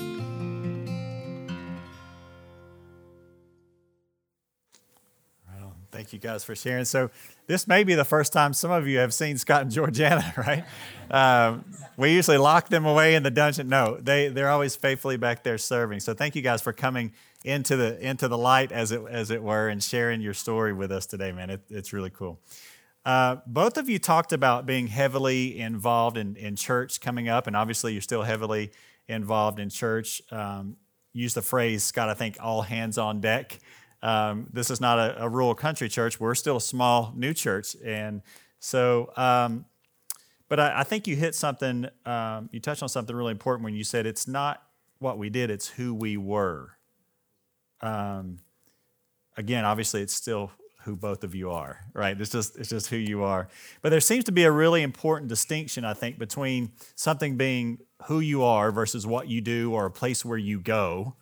Thank 6.00 6.14
you 6.14 6.20
guys 6.20 6.46
for 6.46 6.56
sharing. 6.56 6.86
So, 6.86 7.12
this 7.46 7.68
may 7.68 7.84
be 7.84 7.94
the 7.94 8.06
first 8.06 8.32
time 8.32 8.54
some 8.54 8.72
of 8.72 8.88
you 8.88 9.00
have 9.00 9.14
seen 9.14 9.38
Scott 9.38 9.64
and 9.64 9.70
Georgiana, 9.70 10.34
right? 10.38 10.64
Um, 11.12 11.66
we 11.98 12.14
usually 12.14 12.38
lock 12.38 12.70
them 12.70 12.86
away 12.86 13.16
in 13.16 13.24
the 13.24 13.32
dungeon. 13.32 13.68
No, 13.68 13.98
they 13.98 14.30
they're 14.30 14.50
always 14.50 14.78
faithfully 14.78 15.18
back 15.18 15.44
there 15.44 15.58
serving. 15.58 16.00
So, 16.00 16.14
thank 16.14 16.38
you 16.38 16.42
guys 16.42 16.62
for 16.62 16.72
coming 16.72 17.12
into 17.44 17.76
the 17.76 18.00
into 18.00 18.30
the 18.30 18.38
light, 18.38 18.72
as 18.72 18.94
it 18.94 19.02
as 19.10 19.30
it 19.30 19.44
were, 19.44 19.68
and 19.68 19.84
sharing 19.84 20.22
your 20.22 20.34
story 20.34 20.72
with 20.72 20.90
us 20.90 21.06
today, 21.06 21.34
man. 21.34 21.50
It, 21.50 21.64
it's 21.70 21.92
really 21.92 22.12
cool. 22.12 22.40
Uh, 23.04 23.42
both 23.46 23.76
of 23.76 23.90
you 23.90 24.00
talked 24.00 24.32
about 24.32 24.66
being 24.66 24.88
heavily 24.88 25.60
involved 25.60 26.16
in, 26.16 26.38
in 26.38 26.56
church 26.56 27.02
coming 27.02 27.28
up, 27.28 27.46
and 27.46 27.58
obviously 27.58 27.92
you're 27.92 28.02
still 28.02 28.24
heavily 28.24 28.72
involved 29.10 29.60
in 29.60 29.70
church. 29.70 30.22
Um, 30.32 30.78
use 31.12 31.34
the 31.34 31.42
phrase, 31.42 31.84
Scott, 31.84 32.08
I 32.08 32.14
think, 32.14 32.38
all 32.40 32.62
hands 32.62 32.98
on 32.98 33.20
deck. 33.20 33.60
Um, 34.02 34.48
this 34.54 34.70
is 34.70 34.80
not 34.80 34.98
a, 34.98 35.24
a, 35.24 35.30
rural 35.30 35.54
country 35.54 35.90
church. 35.90 36.20
We're 36.20 36.36
still 36.36 36.58
a 36.58 36.62
small 36.62 37.14
new 37.16 37.34
church. 37.34 37.76
And 37.84 38.22
so, 38.60 39.12
um, 39.18 39.66
but 40.48 40.60
I, 40.60 40.80
I, 40.80 40.84
think 40.84 41.06
you 41.06 41.18
hit 41.18 41.36
something, 41.36 41.88
um, 42.06 42.50
you 42.54 42.62
touched 42.62 42.82
on 42.82 42.88
something 42.88 43.14
really 43.14 43.32
important 43.32 43.66
when 43.66 43.74
you 43.74 43.84
said 43.84 44.06
it's 44.06 44.28
not 44.28 44.64
what 45.00 45.18
we 45.18 45.30
did, 45.30 45.52
it's 45.52 45.68
who 45.68 45.94
we 45.94 46.16
were. 46.16 46.78
Um, 47.82 48.40
again, 49.36 49.66
obviously, 49.66 50.02
it's 50.02 50.14
still 50.14 50.52
who 50.84 50.96
both 50.96 51.26
of 51.26 51.36
you 51.36 51.52
are, 51.52 51.82
right? 51.94 52.20
It's 52.20 52.32
just, 52.32 52.58
it's 52.58 52.70
just 52.70 52.88
who 52.88 52.96
you 52.96 53.24
are. 53.24 53.50
But 53.82 53.90
there 53.90 54.00
seems 54.00 54.24
to 54.26 54.32
be 54.32 54.44
a 54.44 54.52
really 54.52 54.82
important 54.82 55.28
distinction, 55.28 55.84
I 55.84 55.94
think, 55.94 56.18
between 56.18 56.72
something 56.96 57.36
being 57.36 57.80
who 58.06 58.22
you 58.22 58.44
are 58.44 58.72
versus 58.72 59.06
what 59.06 59.28
you 59.28 59.42
do 59.42 59.74
or 59.74 59.86
a 59.86 59.92
place 59.92 60.24
where 60.24 60.38
you 60.38 60.62
go 60.62 61.16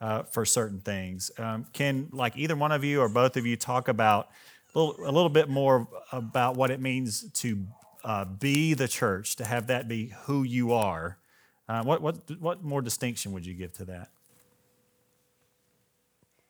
uh, 0.00 0.24
for 0.24 0.44
certain 0.44 0.80
things. 0.80 1.30
Um, 1.38 1.66
can 1.72 2.08
like 2.12 2.36
either 2.36 2.56
one 2.56 2.72
of 2.72 2.84
you 2.84 3.00
or 3.00 3.08
both 3.08 3.36
of 3.36 3.46
you 3.46 3.56
talk 3.56 3.88
about 3.88 4.28
a 4.74 4.78
little, 4.78 5.04
a 5.04 5.12
little 5.12 5.28
bit 5.28 5.48
more 5.48 5.88
about 6.12 6.56
what 6.56 6.70
it 6.70 6.80
means 6.80 7.30
to 7.32 7.64
uh, 8.04 8.24
be 8.24 8.74
the 8.74 8.88
church, 8.88 9.36
to 9.36 9.44
have 9.44 9.68
that 9.68 9.88
be 9.88 10.12
who 10.24 10.42
you 10.42 10.72
are? 10.72 11.18
Uh, 11.68 11.82
what, 11.82 12.02
what, 12.02 12.16
what 12.40 12.62
more 12.62 12.82
distinction 12.82 13.32
would 13.32 13.46
you 13.46 13.54
give 13.54 13.72
to 13.72 13.84
that? 13.86 14.10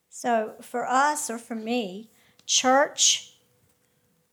So, 0.08 0.54
for 0.60 0.86
us 0.86 1.28
or 1.28 1.38
for 1.38 1.54
me, 1.56 2.08
church 2.46 3.34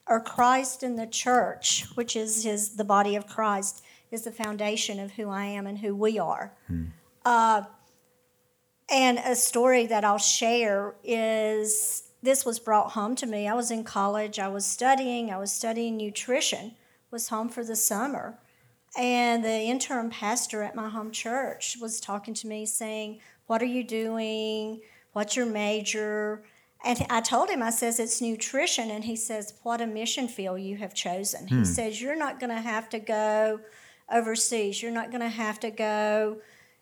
or 0.07 0.19
Christ 0.19 0.83
in 0.83 0.95
the 0.95 1.07
church, 1.07 1.85
which 1.95 2.15
is 2.15 2.43
his 2.43 2.75
the 2.75 2.83
body 2.83 3.15
of 3.15 3.27
Christ, 3.27 3.83
is 4.11 4.23
the 4.23 4.31
foundation 4.31 4.99
of 4.99 5.11
who 5.11 5.29
I 5.29 5.45
am 5.45 5.65
and 5.65 5.77
who 5.79 5.95
we 5.95 6.19
are. 6.19 6.53
Hmm. 6.67 6.85
Uh, 7.25 7.63
and 8.91 9.19
a 9.19 9.35
story 9.35 9.85
that 9.87 10.03
I'll 10.03 10.17
share 10.17 10.95
is 11.03 12.03
this 12.21 12.45
was 12.45 12.59
brought 12.59 12.91
home 12.91 13.15
to 13.15 13.25
me. 13.25 13.47
I 13.47 13.53
was 13.53 13.71
in 13.71 13.83
college, 13.83 14.37
I 14.37 14.47
was 14.47 14.65
studying, 14.65 15.31
I 15.31 15.37
was 15.37 15.51
studying 15.51 15.97
nutrition, 15.97 16.73
was 17.09 17.29
home 17.29 17.49
for 17.49 17.63
the 17.63 17.75
summer. 17.75 18.37
And 18.97 19.43
the 19.43 19.49
interim 19.49 20.09
pastor 20.09 20.61
at 20.61 20.75
my 20.75 20.89
home 20.89 21.11
church 21.11 21.77
was 21.79 22.01
talking 22.01 22.33
to 22.35 22.47
me 22.47 22.65
saying, 22.65 23.21
What 23.47 23.61
are 23.61 23.65
you 23.65 23.83
doing? 23.83 24.81
What's 25.13 25.35
your 25.35 25.45
major? 25.45 26.43
And 26.83 27.05
I 27.09 27.21
told 27.21 27.49
him, 27.49 27.61
I 27.61 27.69
says, 27.69 27.99
it's 27.99 28.21
nutrition. 28.21 28.89
And 28.89 29.03
he 29.03 29.15
says, 29.15 29.53
what 29.61 29.81
a 29.81 29.87
mission 29.87 30.27
field 30.27 30.61
you 30.61 30.77
have 30.77 30.93
chosen. 30.93 31.47
Hmm. 31.47 31.59
He 31.59 31.65
says, 31.65 32.01
you're 32.01 32.15
not 32.15 32.39
going 32.39 32.49
to 32.49 32.61
have 32.61 32.89
to 32.89 32.99
go 32.99 33.59
overseas. 34.11 34.81
You're 34.81 34.91
not 34.91 35.11
going 35.11 35.21
to 35.21 35.29
have 35.29 35.59
to 35.59 35.69
go 35.69 36.37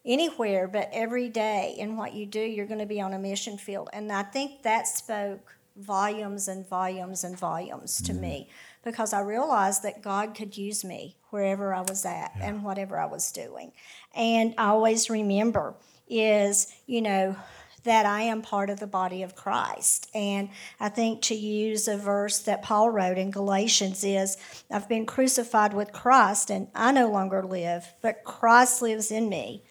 anywhere, 0.06 0.68
but 0.68 0.90
every 0.92 1.30
day 1.30 1.76
in 1.78 1.98
what 1.98 2.14
you 2.14 2.26
do, 2.26 2.40
you're 2.40 2.66
going 2.66 2.80
to 2.80 2.86
be 2.86 3.02
on 3.02 3.14
a 3.14 3.20
mission 3.20 3.58
field. 3.58 3.90
And 3.94 4.12
I 4.12 4.24
think 4.24 4.64
that 4.64 4.88
spoke 4.88 5.56
volumes 5.76 6.48
and 6.48 6.68
volumes 6.68 7.24
and 7.24 7.38
volumes 7.38 8.02
to 8.02 8.14
mm. 8.14 8.20
me 8.20 8.50
because 8.84 9.14
I 9.14 9.22
realized 9.22 9.84
that 9.84 10.02
God 10.02 10.36
could 10.36 10.58
use 10.58 10.84
me 10.84 11.18
wherever 11.30 11.74
I 11.74 11.82
was 11.82 12.06
at 12.06 12.32
yeah. 12.38 12.50
and 12.50 12.64
whatever 12.64 13.00
I 13.00 13.06
was 13.06 13.32
doing. 13.32 13.72
And 14.16 14.54
I 14.58 14.68
always 14.68 15.10
remember 15.10 15.76
is, 16.08 16.74
you 16.86 17.02
know, 17.02 17.36
that 17.84 18.06
I 18.06 18.24
am 18.24 18.42
part 18.42 18.70
of 18.70 18.80
the 18.80 18.88
body 18.88 19.24
of 19.24 19.36
Christ. 19.36 20.10
And 20.14 20.50
I 20.80 20.90
think 20.90 21.22
to 21.24 21.36
use 21.36 21.88
a 21.88 21.98
verse 21.98 22.40
that 22.40 22.62
Paul 22.62 22.90
wrote 22.90 23.18
in 23.18 23.32
Galatians 23.32 24.04
is 24.04 24.38
I've 24.70 24.90
been 24.90 25.06
crucified 25.06 25.74
with 25.74 25.94
Christ, 25.94 26.50
and 26.50 26.68
I 26.76 26.92
no 26.92 27.10
longer 27.10 27.42
live, 27.44 27.94
but 28.02 28.24
Christ 28.24 28.82
lives 28.82 29.12
in 29.12 29.30
me. 29.30 29.64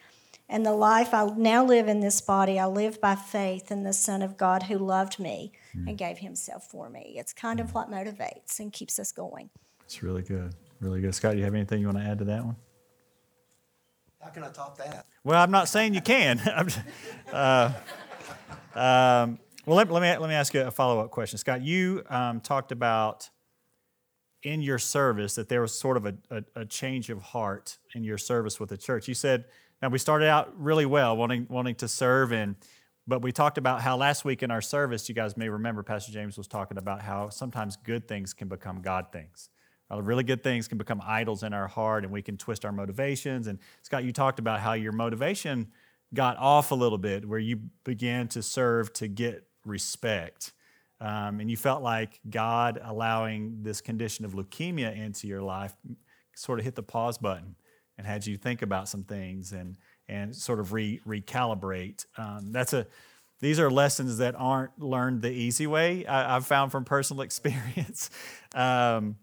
And 0.49 0.65
the 0.65 0.73
life 0.73 1.13
I 1.13 1.27
now 1.37 1.65
live 1.65 1.89
in 1.89 2.01
this 2.01 2.21
body, 2.23 2.59
I 2.59 2.67
live 2.67 3.01
by 3.01 3.15
faith 3.15 3.71
in 3.71 3.83
the 3.83 3.93
Son 3.93 4.23
of 4.23 4.39
God 4.39 4.65
who 4.65 4.79
loved 4.79 5.19
me 5.19 5.53
mm. 5.77 5.87
and 5.87 5.99
gave 5.99 6.19
himself 6.19 6.67
for 6.67 6.89
me. 6.89 7.15
It's 7.17 7.35
kind 7.35 7.61
of 7.61 7.75
what 7.75 7.91
motivates 7.91 8.59
and 8.59 8.73
keeps 8.73 8.99
us 8.99 9.13
going. 9.13 9.51
It's 9.85 10.03
really 10.03 10.23
good. 10.23 10.55
Really 10.81 11.01
good. 11.01 11.15
Scott, 11.15 11.33
do 11.33 11.39
you 11.39 11.45
have 11.45 11.55
anything 11.55 11.81
you 11.81 11.87
want 11.87 11.99
to 11.99 12.05
add 12.05 12.19
to 12.19 12.25
that 12.25 12.45
one? 12.45 12.57
How 14.23 14.31
can 14.31 14.43
I 14.43 14.49
top 14.49 14.79
that? 14.79 15.07
Well, 15.23 15.41
I'm 15.41 15.51
not 15.51 15.69
saying 15.69 15.95
you 15.95 16.01
can. 16.01 16.41
uh, 17.33 17.73
um, 18.75 19.39
well, 19.67 19.77
let, 19.77 19.91
let, 19.91 20.03
me, 20.03 20.17
let 20.17 20.29
me 20.29 20.35
ask 20.35 20.55
you 20.55 20.63
a 20.63 20.71
follow 20.71 21.01
up 21.01 21.11
question. 21.11 21.39
Scott, 21.39 21.63
you 21.63 22.03
um, 22.09 22.41
talked 22.41 22.73
about 22.73 23.29
in 24.43 24.63
your 24.63 24.79
service 24.79 25.35
that 25.35 25.49
there 25.49 25.61
was 25.61 25.79
sort 25.79 25.97
of 25.97 26.07
a, 26.07 26.15
a, 26.31 26.45
a, 26.57 26.65
change 26.65 27.11
of 27.11 27.21
heart 27.21 27.79
in 27.95 28.05
your 28.05 28.17
service 28.17 28.61
with 28.61 28.71
the 28.71 28.77
church. 28.77 29.09
You 29.09 29.15
said, 29.15 29.45
now 29.81 29.89
we 29.89 29.99
started 29.99 30.29
out 30.29 30.53
really 30.61 30.87
well, 30.87 31.17
wanting, 31.17 31.47
wanting 31.49 31.77
to 31.77 31.89
serve, 31.89 32.33
and, 32.33 32.57
but 33.07 33.23
we 33.23 33.33
talked 33.33 33.59
about 33.59 33.81
how 33.81 33.97
last 33.97 34.25
week 34.25 34.43
in 34.43 34.51
our 34.51 34.61
service, 34.61 35.09
you 35.09 35.15
guys 35.15 35.37
may 35.37 35.49
remember, 35.49 35.83
Pastor 35.83 36.13
James 36.13 36.37
was 36.37 36.47
talking 36.47 36.79
about 36.79 37.01
how 37.01 37.29
sometimes 37.29 37.77
good 37.77 38.09
things 38.09 38.35
can 38.35 38.49
become 38.49 38.83
God 38.83 39.07
things. 39.13 39.51
Uh, 39.91 40.03
really 40.03 40.25
good 40.25 40.43
things 40.43 40.69
can 40.69 40.77
become 40.77 41.01
idols 41.05 41.43
in 41.43 41.55
our 41.55 41.67
heart 41.67 42.05
and 42.05 42.13
we 42.13 42.21
can 42.21 42.37
twist 42.37 42.65
our 42.65 42.73
motivations. 42.73 43.47
And 43.47 43.59
Scott, 43.83 44.05
you 44.05 44.13
talked 44.13 44.39
about 44.39 44.61
how 44.61 44.75
your 44.75 44.93
motivation 44.93 45.69
got 46.13 46.37
off 46.37 46.71
a 46.71 46.75
little 46.75 46.99
bit, 46.99 47.27
where 47.27 47.39
you 47.39 47.61
began 47.85 48.29
to 48.29 48.43
serve 48.43 48.93
to 48.95 49.09
get 49.09 49.45
respect. 49.65 50.53
Um, 51.01 51.41
and 51.41 51.51
you 51.51 51.57
felt 51.57 51.83
like 51.83 52.21
God 52.29 52.81
allowing 52.83 53.63
this 53.63 53.81
condition 53.81 54.25
of 54.25 54.33
leukemia 54.33 54.95
into 54.97 55.27
your 55.27 55.43
life 55.43 55.75
sort 56.35 56.59
of 56.59 56.65
hit 56.65 56.75
the 56.75 56.83
pause 56.83 57.19
button 57.19 57.57
and 57.99 58.07
had 58.07 58.27
you 58.27 58.37
think 58.37 58.63
about 58.63 58.89
some 58.89 59.03
things 59.03 59.53
and, 59.53 59.77
and 60.09 60.35
sort 60.35 60.61
of 60.61 60.73
re, 60.73 61.01
recalibrate. 61.07 62.07
Um, 62.17 62.53
that's 62.53 62.73
a, 62.73 62.87
these 63.41 63.61
are 63.61 63.71
lessons 63.71 64.19
that 64.19 64.35
aren't 64.37 64.79
learned 64.81 65.23
the 65.23 65.31
easy 65.31 65.67
way, 65.67 66.07
I, 66.07 66.35
have 66.35 66.47
found 66.47 66.73
from 66.73 66.85
personal 66.85 67.23
experience. 67.25 68.11
Um, 68.55 69.17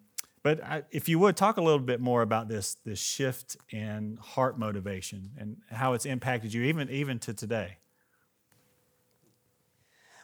but 0.44 0.64
I, 0.64 0.84
if 0.92 1.10
you 1.10 1.18
would 1.20 1.36
talk 1.36 1.58
a 1.58 1.62
little 1.62 1.80
bit 1.80 2.00
more 2.00 2.22
about 2.22 2.48
this 2.48 2.76
this 2.86 3.00
shift 3.00 3.58
in 3.72 4.20
heart 4.22 4.60
motivation 4.60 5.32
and 5.40 5.58
how 5.72 5.94
it's 5.94 6.06
impacted 6.06 6.54
you, 6.54 6.62
even 6.66 6.88
even 6.92 7.18
to 7.20 7.34
today. 7.34 7.78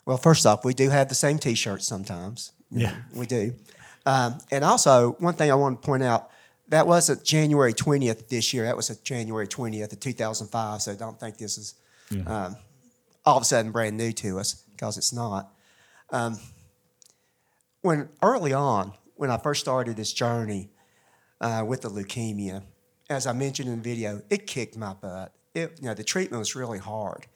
Well, 0.05 0.17
first 0.17 0.45
off, 0.45 0.63
we 0.63 0.75
do 0.75 0.89
have 0.89 1.09
the 1.09 1.15
same 1.15 1.39
T-shirts 1.39 1.87
sometimes. 1.87 2.51
Yeah, 2.69 2.95
we 3.15 3.25
do. 3.25 3.55
Um, 4.05 4.37
and 4.51 4.63
also, 4.63 5.15
one 5.17 5.33
thing 5.33 5.51
I 5.51 5.55
want 5.55 5.81
to 5.81 5.85
point 5.85 6.03
out 6.03 6.29
that 6.71 6.87
wasn't 6.87 7.23
January 7.25 7.73
20th 7.73 8.29
this 8.29 8.53
year. 8.53 8.63
That 8.63 8.77
was 8.77 8.89
a 8.89 8.95
January 9.03 9.45
20th 9.45 9.91
of 9.91 9.99
2005. 9.99 10.81
So 10.81 10.95
don't 10.95 11.19
think 11.19 11.37
this 11.37 11.57
is 11.57 11.75
yeah. 12.09 12.23
um, 12.23 12.55
all 13.25 13.35
of 13.35 13.43
a 13.43 13.45
sudden 13.45 13.71
brand 13.71 13.97
new 13.97 14.13
to 14.13 14.39
us 14.39 14.63
because 14.71 14.97
it's 14.97 15.11
not. 15.11 15.53
Um, 16.11 16.39
when 17.81 18.07
early 18.21 18.53
on, 18.53 18.93
when 19.15 19.29
I 19.29 19.37
first 19.37 19.59
started 19.59 19.97
this 19.97 20.13
journey 20.13 20.69
uh, 21.41 21.65
with 21.67 21.81
the 21.81 21.89
leukemia, 21.89 22.63
as 23.09 23.27
I 23.27 23.33
mentioned 23.33 23.67
in 23.67 23.81
the 23.81 23.83
video, 23.83 24.21
it 24.29 24.47
kicked 24.47 24.77
my 24.77 24.93
butt. 24.93 25.33
It, 25.53 25.77
you 25.81 25.87
know, 25.89 25.93
the 25.93 26.05
treatment 26.05 26.39
was 26.39 26.55
really 26.55 26.79
hard. 26.79 27.27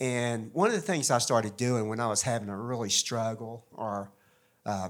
And 0.00 0.52
one 0.52 0.66
of 0.66 0.74
the 0.74 0.80
things 0.80 1.12
I 1.12 1.18
started 1.18 1.56
doing 1.56 1.88
when 1.88 2.00
I 2.00 2.08
was 2.08 2.22
having 2.22 2.48
a 2.48 2.56
really 2.56 2.90
struggle 2.90 3.64
or 3.72 4.10
uh, 4.66 4.88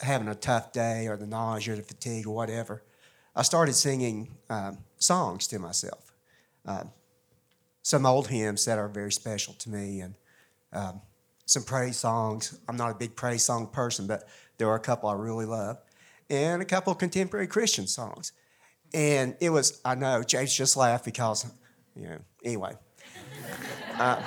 having 0.00 0.26
a 0.26 0.34
tough 0.34 0.72
day 0.72 1.06
or 1.06 1.16
the 1.16 1.28
nausea 1.28 1.74
or 1.74 1.76
the 1.76 1.82
fatigue 1.82 2.26
or 2.26 2.34
whatever, 2.34 2.82
I 3.36 3.42
started 3.42 3.74
singing 3.74 4.36
um, 4.48 4.78
songs 4.98 5.46
to 5.48 5.58
myself. 5.58 6.12
Uh, 6.66 6.84
some 7.82 8.06
old 8.06 8.28
hymns 8.28 8.64
that 8.64 8.78
are 8.78 8.88
very 8.88 9.12
special 9.12 9.54
to 9.54 9.70
me 9.70 10.00
and 10.00 10.14
um, 10.72 11.00
some 11.46 11.62
praise 11.62 11.96
songs. 11.96 12.58
I'm 12.68 12.76
not 12.76 12.90
a 12.90 12.94
big 12.94 13.16
praise 13.16 13.44
song 13.44 13.66
person, 13.66 14.06
but 14.06 14.28
there 14.56 14.68
were 14.68 14.76
a 14.76 14.80
couple 14.80 15.08
I 15.08 15.14
really 15.14 15.46
love, 15.46 15.78
and 16.30 16.62
a 16.62 16.64
couple 16.64 16.94
contemporary 16.94 17.46
Christian 17.46 17.86
songs. 17.86 18.32
And 18.92 19.36
it 19.40 19.50
was, 19.50 19.80
I 19.84 19.96
know, 19.96 20.22
James 20.22 20.54
just 20.54 20.76
laughed 20.76 21.04
because, 21.04 21.46
you 21.96 22.08
know, 22.08 22.18
anyway. 22.44 22.74
uh, 23.98 24.22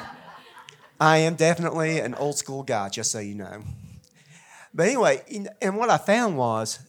I 0.99 1.19
am 1.19 1.35
definitely 1.35 1.99
an 1.99 2.13
old 2.15 2.37
school 2.37 2.63
guy, 2.63 2.89
just 2.89 3.11
so 3.11 3.19
you 3.19 3.35
know. 3.35 3.63
But 4.73 4.87
anyway, 4.87 5.21
and 5.61 5.77
what 5.77 5.89
I 5.89 5.97
found 5.97 6.37
was 6.37 6.79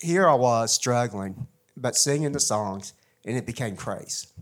here 0.00 0.28
I 0.28 0.34
was 0.34 0.72
struggling, 0.72 1.46
but 1.76 1.96
singing 1.96 2.32
the 2.32 2.40
songs, 2.40 2.92
and 3.24 3.36
it 3.36 3.46
became 3.46 3.76
praise. 3.76 4.32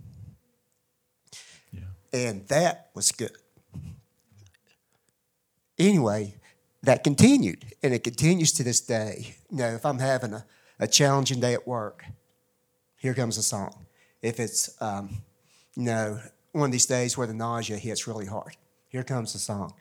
Yeah. 1.72 1.80
And 2.12 2.46
that 2.48 2.90
was 2.94 3.12
good. 3.12 3.36
Anyway, 5.78 6.34
that 6.82 7.04
continued 7.04 7.64
and 7.82 7.92
it 7.92 8.04
continues 8.04 8.52
to 8.52 8.62
this 8.62 8.80
day. 8.80 9.36
You 9.50 9.58
know, 9.58 9.68
if 9.68 9.84
I'm 9.84 9.98
having 9.98 10.32
a, 10.32 10.46
a 10.78 10.86
challenging 10.86 11.40
day 11.40 11.52
at 11.52 11.66
work, 11.66 12.04
here 12.96 13.12
comes 13.12 13.36
a 13.36 13.42
song. 13.42 13.86
If 14.22 14.40
it's, 14.40 14.80
um, 14.80 15.22
you 15.74 15.84
know, 15.84 16.20
one 16.52 16.70
of 16.70 16.72
these 16.72 16.86
days 16.86 17.18
where 17.18 17.26
the 17.26 17.34
nausea 17.34 17.76
hits 17.76 18.06
really 18.06 18.26
hard, 18.26 18.56
here 18.88 19.04
comes 19.04 19.34
the 19.34 19.38
song. 19.38 19.74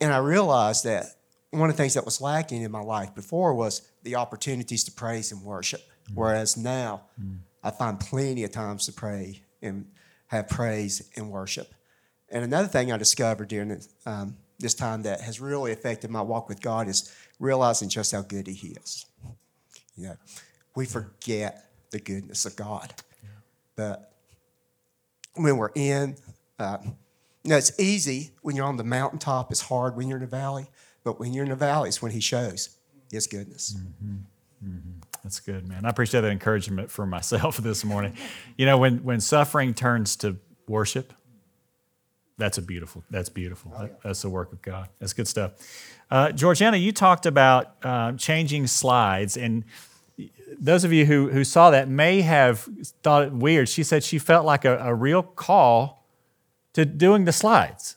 And 0.00 0.12
I 0.12 0.18
realized 0.18 0.84
that 0.84 1.17
one 1.50 1.70
of 1.70 1.76
the 1.76 1.82
things 1.82 1.94
that 1.94 2.04
was 2.04 2.20
lacking 2.20 2.62
in 2.62 2.70
my 2.70 2.82
life 2.82 3.14
before 3.14 3.54
was 3.54 3.82
the 4.02 4.16
opportunities 4.16 4.84
to 4.84 4.92
praise 4.92 5.32
and 5.32 5.42
worship. 5.42 5.80
Mm. 6.10 6.14
Whereas 6.14 6.56
now, 6.56 7.02
mm. 7.20 7.38
I 7.62 7.70
find 7.70 7.98
plenty 7.98 8.44
of 8.44 8.52
times 8.52 8.86
to 8.86 8.92
pray 8.92 9.42
and 9.62 9.86
have 10.28 10.48
praise 10.48 11.08
and 11.16 11.30
worship. 11.30 11.74
And 12.30 12.44
another 12.44 12.68
thing 12.68 12.92
I 12.92 12.96
discovered 12.98 13.48
during 13.48 13.80
um, 14.04 14.36
this 14.58 14.74
time 14.74 15.02
that 15.02 15.20
has 15.22 15.40
really 15.40 15.72
affected 15.72 16.10
my 16.10 16.20
walk 16.20 16.48
with 16.48 16.60
God 16.60 16.88
is 16.88 17.14
realizing 17.38 17.88
just 17.88 18.12
how 18.12 18.22
good 18.22 18.46
He 18.46 18.76
is. 18.84 19.06
You 19.96 20.08
know, 20.08 20.16
we 20.76 20.84
forget 20.84 21.64
the 21.90 21.98
goodness 21.98 22.44
of 22.44 22.54
God, 22.56 22.92
yeah. 23.22 23.30
but 23.74 24.12
when 25.34 25.56
we're 25.56 25.72
in, 25.74 26.16
uh, 26.58 26.78
you 26.82 27.50
know, 27.50 27.56
it's 27.56 27.78
easy 27.80 28.32
when 28.42 28.56
you're 28.56 28.66
on 28.66 28.76
the 28.76 28.84
mountaintop. 28.84 29.50
It's 29.50 29.62
hard 29.62 29.96
when 29.96 30.08
you're 30.08 30.18
in 30.18 30.24
the 30.24 30.28
valley, 30.28 30.68
but 31.08 31.18
when 31.18 31.32
you're 31.32 31.44
in 31.44 31.48
the 31.48 31.56
valleys, 31.56 32.02
when 32.02 32.12
He 32.12 32.20
shows 32.20 32.76
His 33.10 33.26
goodness. 33.26 33.74
Mm-hmm. 33.78 34.16
Mm-hmm. 34.62 34.90
That's 35.22 35.40
good, 35.40 35.66
man. 35.66 35.86
I 35.86 35.88
appreciate 35.88 36.20
that 36.20 36.30
encouragement 36.30 36.90
for 36.90 37.06
myself 37.06 37.56
this 37.68 37.82
morning. 37.82 38.12
you 38.58 38.66
know, 38.66 38.76
when 38.76 38.98
when 38.98 39.20
suffering 39.22 39.72
turns 39.72 40.16
to 40.16 40.36
worship, 40.68 41.14
that's 42.36 42.58
a 42.58 42.62
beautiful. 42.62 43.04
That's 43.08 43.30
beautiful. 43.30 43.72
Oh, 43.74 43.84
yeah. 43.84 43.88
That's 44.04 44.20
the 44.20 44.28
work 44.28 44.52
of 44.52 44.60
God. 44.60 44.90
That's 44.98 45.14
good 45.14 45.26
stuff. 45.26 45.52
Uh, 46.10 46.30
Georgiana, 46.32 46.76
you 46.76 46.92
talked 46.92 47.24
about 47.24 47.76
uh, 47.82 48.12
changing 48.12 48.66
slides, 48.66 49.38
and 49.38 49.64
those 50.58 50.84
of 50.84 50.92
you 50.92 51.06
who 51.06 51.30
who 51.30 51.42
saw 51.42 51.70
that 51.70 51.88
may 51.88 52.20
have 52.20 52.68
thought 53.02 53.24
it 53.24 53.32
weird. 53.32 53.70
She 53.70 53.82
said 53.82 54.04
she 54.04 54.18
felt 54.18 54.44
like 54.44 54.66
a, 54.66 54.76
a 54.78 54.94
real 54.94 55.22
call 55.22 56.06
to 56.74 56.84
doing 56.84 57.24
the 57.24 57.32
slides, 57.32 57.96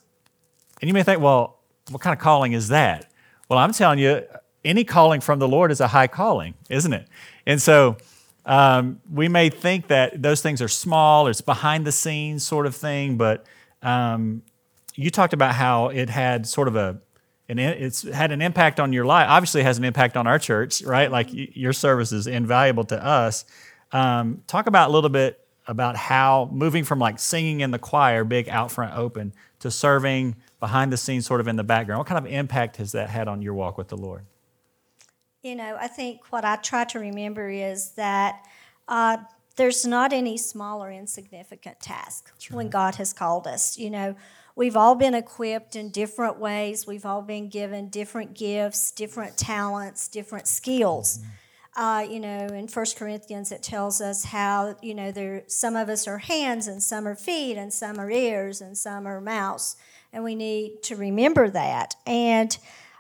and 0.80 0.88
you 0.88 0.94
may 0.94 1.04
think, 1.04 1.22
well, 1.22 1.61
what 1.92 2.02
kind 2.02 2.14
of 2.14 2.20
calling 2.20 2.54
is 2.54 2.70
that? 2.70 3.12
Well, 3.50 3.60
I'm 3.60 3.74
telling 3.74 4.00
you, 4.00 4.24
any 4.64 4.84
calling 4.84 5.22
from 5.22 5.40
the 5.40 5.48
Lord 5.48 5.72
is 5.72 5.82
a 5.82 5.88
high 5.88 6.08
calling, 6.08 6.54
isn't 6.70 6.94
it? 6.94 7.08
And 7.46 7.62
so 7.62 7.98
um, 8.46 9.02
we 9.12 9.28
may 9.28 9.50
think 9.50 9.88
that 9.88 10.22
those 10.22 10.42
things 10.42 10.62
are 10.62 10.68
small, 10.68 11.28
it's 11.28 11.42
behind 11.42 11.86
the 11.86 11.92
scenes 11.92 12.46
sort 12.46 12.66
of 12.66 12.76
thing, 12.76 13.18
but 13.18 13.46
um, 13.82 14.44
you 14.96 15.10
talked 15.10 15.34
about 15.34 15.56
how 15.56 15.88
it 15.88 16.10
had 16.10 16.48
sort 16.48 16.68
of 16.68 16.76
a 16.76 17.00
and 17.50 17.60
it's 17.60 18.04
had 18.04 18.32
an 18.32 18.42
impact 18.42 18.80
on 18.80 18.94
your 18.94 19.04
life. 19.04 19.28
Obviously, 19.28 19.60
it 19.60 19.66
has 19.66 19.78
an 19.78 19.84
impact 19.84 20.16
on 20.16 20.26
our 20.26 20.40
church, 20.40 20.82
right? 20.84 21.12
Like 21.12 21.28
your 21.32 21.74
service 21.74 22.14
is 22.14 22.26
invaluable 22.26 22.86
to 22.86 23.06
us. 23.06 23.44
Um, 23.92 24.42
talk 24.48 24.68
about 24.68 24.90
a 24.90 24.94
little 24.94 25.10
bit 25.10 25.46
about 25.68 25.98
how 25.98 26.50
moving 26.54 26.86
from 26.86 27.00
like 27.00 27.20
singing 27.20 27.60
in 27.60 27.72
the 27.72 27.78
choir, 27.78 28.24
big 28.24 28.48
out 28.48 28.72
front 28.72 28.98
open, 28.98 29.34
to 29.60 29.70
serving 29.70 30.38
behind 30.62 30.94
the 30.94 30.98
scenes, 30.98 31.26
sort 31.26 31.42
of 31.42 31.50
in 31.50 31.58
the 31.58 31.64
background. 31.64 31.98
What 31.98 32.08
kind 32.08 32.26
of 32.26 32.32
impact 32.32 32.78
has 32.78 32.94
that 32.94 33.10
had 33.10 33.28
on 33.28 33.42
your 33.42 33.54
walk 33.54 33.78
with 33.78 33.90
the 33.90 33.98
Lord? 33.98 34.26
You 35.44 35.56
know, 35.56 35.76
I 35.78 35.88
think 35.88 36.32
what 36.32 36.46
I 36.46 36.56
try 36.56 36.86
to 36.86 37.00
remember 37.00 37.50
is 37.50 37.92
that 37.94 38.46
uh, 38.88 39.18
there's 39.56 39.86
not 39.86 40.14
any 40.14 40.38
small 40.38 40.84
or 40.84 40.92
insignificant 40.92 41.80
task 41.80 42.32
right. 42.32 42.56
when 42.56 42.70
God 42.70 42.96
has 42.96 43.12
called 43.12 43.48
us. 43.48 43.78
You 43.78 43.90
know, 43.90 44.16
we've 44.56 44.78
all 44.78 44.94
been 44.94 45.16
equipped 45.16 45.76
in 45.76 45.90
different 45.90 46.38
ways. 46.38 46.86
We've 46.86 47.08
all 47.08 47.24
been 47.24 47.50
given 47.50 47.90
different 47.90 48.36
gifts, 48.36 48.92
different 48.92 49.36
talents, 49.38 50.08
different 50.08 50.48
skills. 50.48 51.18
Mm-hmm. 51.18 51.28
Uh, 51.74 52.02
you 52.02 52.20
know, 52.20 52.48
in 52.48 52.68
First 52.68 52.98
Corinthians, 52.98 53.52
it 53.52 53.64
tells 53.64 54.02
us 54.02 54.26
how 54.26 54.76
you 54.82 54.94
know 54.94 55.10
there 55.12 55.44
some 55.48 55.76
of 55.76 55.88
us 55.88 56.06
are 56.06 56.18
hands 56.18 56.68
and 56.68 56.84
some 56.84 57.08
are 57.08 57.16
feet 57.16 57.58
and 57.58 57.74
some 57.74 57.98
are 57.98 58.12
ears 58.12 58.60
and 58.60 58.78
some 58.78 59.08
are 59.08 59.22
mouths, 59.22 59.78
and 60.14 60.24
we 60.24 60.36
need 60.36 60.84
to 60.84 60.96
remember 60.96 61.50
that. 61.50 61.96
And 62.06 62.58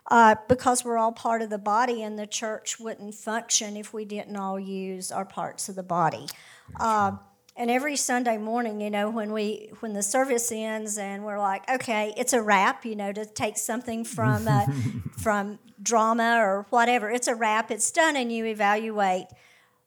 uh, 0.10 0.36
because 0.50 0.84
we're 0.84 0.98
all 0.98 1.12
part 1.12 1.42
of 1.42 1.50
the 1.50 1.58
body, 1.58 2.04
and 2.04 2.20
the 2.20 2.28
church 2.28 2.80
wouldn't 2.80 3.16
function 3.16 3.78
if 3.78 3.94
we 3.94 4.04
didn't 4.04 4.36
all 4.36 4.60
use 4.60 5.12
our 5.12 5.26
parts 5.26 5.70
of 5.70 5.76
the 5.76 5.84
body. 5.84 6.28
Uh, 6.80 7.14
and 7.56 7.70
every 7.70 7.96
Sunday 7.96 8.38
morning, 8.38 8.82
you 8.82 8.90
know, 8.90 9.10
when 9.10 9.32
we 9.32 9.72
when 9.80 9.94
the 9.94 10.04
service 10.04 10.52
ends 10.52 10.98
and 10.98 11.24
we're 11.24 11.40
like, 11.40 11.70
okay, 11.70 12.14
it's 12.18 12.34
a 12.34 12.42
wrap, 12.42 12.86
you 12.86 12.96
know, 12.96 13.12
to 13.14 13.26
take 13.26 13.58
something 13.58 14.04
from 14.04 14.48
uh, 14.48 14.66
from 15.18 15.60
drama 15.82 16.38
or 16.40 16.66
whatever, 16.70 17.10
it's 17.10 17.28
a 17.28 17.36
wrap, 17.36 17.72
it's 17.72 17.92
done, 17.92 18.16
and 18.16 18.32
you 18.32 18.46
evaluate 18.46 19.28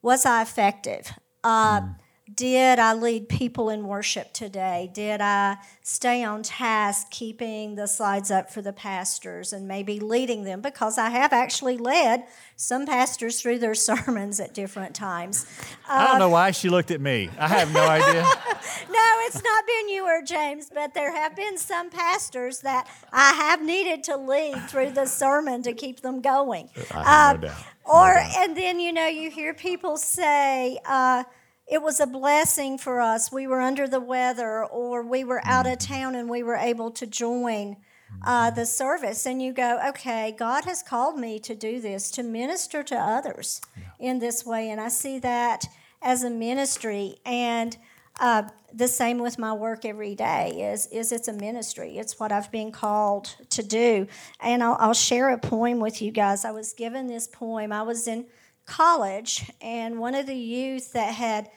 was 0.02 0.26
I 0.26 0.42
effective? 0.42 1.12
Uh, 1.42 1.80
mm. 1.80 1.96
Did 2.32 2.78
I 2.78 2.94
lead 2.94 3.28
people 3.28 3.68
in 3.68 3.86
worship 3.86 4.32
today? 4.32 4.90
Did 4.94 5.20
I 5.20 5.58
stay 5.82 6.24
on 6.24 6.42
task 6.42 7.10
keeping 7.10 7.74
the 7.74 7.86
slides 7.86 8.30
up 8.30 8.50
for 8.50 8.62
the 8.62 8.72
pastors 8.72 9.52
and 9.52 9.68
maybe 9.68 10.00
leading 10.00 10.44
them? 10.44 10.62
Because 10.62 10.96
I 10.96 11.10
have 11.10 11.34
actually 11.34 11.76
led 11.76 12.24
some 12.56 12.86
pastors 12.86 13.42
through 13.42 13.58
their 13.58 13.74
sermons 13.74 14.40
at 14.40 14.54
different 14.54 14.94
times. 14.94 15.44
I 15.86 16.06
don't 16.06 16.18
know 16.18 16.26
um, 16.26 16.32
why 16.32 16.52
she 16.52 16.70
looked 16.70 16.90
at 16.90 17.00
me. 17.02 17.28
I 17.38 17.46
have 17.46 17.70
no 17.74 17.86
idea. 17.86 18.22
no, 18.90 19.10
it's 19.26 19.42
not 19.44 19.66
been 19.66 19.90
you 19.90 20.06
or 20.06 20.22
James, 20.22 20.70
but 20.72 20.94
there 20.94 21.14
have 21.14 21.36
been 21.36 21.58
some 21.58 21.90
pastors 21.90 22.60
that 22.60 22.88
I 23.12 23.34
have 23.34 23.62
needed 23.62 24.02
to 24.04 24.16
lead 24.16 24.70
through 24.70 24.92
the 24.92 25.04
sermon 25.04 25.62
to 25.64 25.74
keep 25.74 26.00
them 26.00 26.22
going. 26.22 26.70
I 26.90 27.02
have 27.02 27.34
um, 27.36 27.40
no 27.42 27.48
doubt. 27.48 27.64
Or, 27.84 28.14
no 28.14 28.20
doubt. 28.20 28.32
and 28.38 28.56
then, 28.56 28.80
you 28.80 28.94
know, 28.94 29.08
you 29.08 29.30
hear 29.30 29.52
people 29.52 29.98
say, 29.98 30.78
uh, 30.86 31.24
it 31.66 31.82
was 31.82 31.98
a 32.00 32.06
blessing 32.06 32.76
for 32.78 33.00
us. 33.00 33.32
We 33.32 33.46
were 33.46 33.60
under 33.60 33.88
the 33.88 34.00
weather, 34.00 34.64
or 34.64 35.02
we 35.02 35.24
were 35.24 35.40
out 35.44 35.66
of 35.66 35.78
town 35.78 36.14
and 36.14 36.28
we 36.28 36.42
were 36.42 36.56
able 36.56 36.90
to 36.92 37.06
join 37.06 37.76
uh, 38.24 38.50
the 38.50 38.66
service. 38.66 39.26
And 39.26 39.40
you 39.40 39.52
go, 39.52 39.80
okay, 39.88 40.34
God 40.38 40.64
has 40.64 40.82
called 40.82 41.18
me 41.18 41.38
to 41.40 41.54
do 41.54 41.80
this, 41.80 42.10
to 42.12 42.22
minister 42.22 42.82
to 42.84 42.96
others 42.96 43.60
yeah. 43.76 44.10
in 44.10 44.18
this 44.18 44.44
way. 44.44 44.70
And 44.70 44.80
I 44.80 44.88
see 44.88 45.18
that 45.20 45.66
as 46.02 46.22
a 46.22 46.30
ministry. 46.30 47.16
And 47.24 47.76
uh, 48.20 48.44
the 48.72 48.86
same 48.86 49.18
with 49.18 49.38
my 49.38 49.52
work 49.52 49.84
every 49.84 50.14
day 50.14 50.70
is, 50.72 50.86
is 50.88 51.12
it's 51.12 51.28
a 51.28 51.32
ministry. 51.32 51.96
It's 51.96 52.20
what 52.20 52.30
I've 52.30 52.52
been 52.52 52.72
called 52.72 53.34
to 53.50 53.62
do. 53.62 54.06
And 54.38 54.62
I'll, 54.62 54.76
I'll 54.78 54.94
share 54.94 55.30
a 55.30 55.38
poem 55.38 55.80
with 55.80 56.02
you 56.02 56.10
guys. 56.10 56.44
I 56.44 56.50
was 56.50 56.74
given 56.74 57.06
this 57.06 57.26
poem. 57.26 57.72
I 57.72 57.82
was 57.82 58.06
in 58.06 58.26
college, 58.66 59.50
and 59.60 59.98
one 59.98 60.14
of 60.14 60.26
the 60.26 60.36
youth 60.36 60.92
that 60.92 61.14
had 61.14 61.50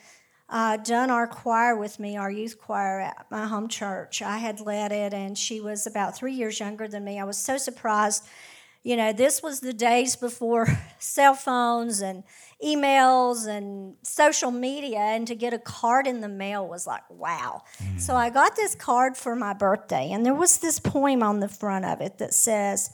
uh, 0.49 0.77
done 0.77 1.09
our 1.09 1.27
choir 1.27 1.75
with 1.75 1.99
me, 1.99 2.15
our 2.15 2.31
youth 2.31 2.57
choir 2.59 3.01
at 3.01 3.25
my 3.29 3.45
home 3.45 3.67
church, 3.67 4.21
I 4.21 4.37
had 4.37 4.61
led 4.61 4.91
it, 4.91 5.13
and 5.13 5.37
she 5.37 5.59
was 5.59 5.87
about 5.87 6.15
three 6.15 6.33
years 6.33 6.59
younger 6.59 6.87
than 6.87 7.03
me. 7.03 7.19
I 7.19 7.23
was 7.23 7.37
so 7.37 7.57
surprised. 7.57 8.25
You 8.83 8.95
know, 8.95 9.11
this 9.11 9.43
was 9.43 9.59
the 9.59 9.73
days 9.73 10.15
before 10.15 10.67
cell 10.99 11.33
phones 11.33 12.01
and 12.01 12.23
emails 12.63 13.45
and 13.45 13.95
social 14.03 14.51
media, 14.51 14.99
and 14.99 15.27
to 15.27 15.35
get 15.35 15.53
a 15.53 15.59
card 15.59 16.07
in 16.07 16.21
the 16.21 16.29
mail 16.29 16.65
was 16.65 16.87
like, 16.87 17.03
wow. 17.09 17.63
Mm. 17.83 17.99
So 17.99 18.15
I 18.15 18.29
got 18.29 18.55
this 18.55 18.75
card 18.75 19.17
for 19.17 19.35
my 19.35 19.53
birthday, 19.53 20.11
and 20.11 20.25
there 20.25 20.33
was 20.33 20.59
this 20.59 20.79
poem 20.79 21.21
on 21.21 21.41
the 21.41 21.49
front 21.49 21.83
of 21.83 21.99
it 21.99 22.19
that 22.19 22.33
says, 22.33 22.89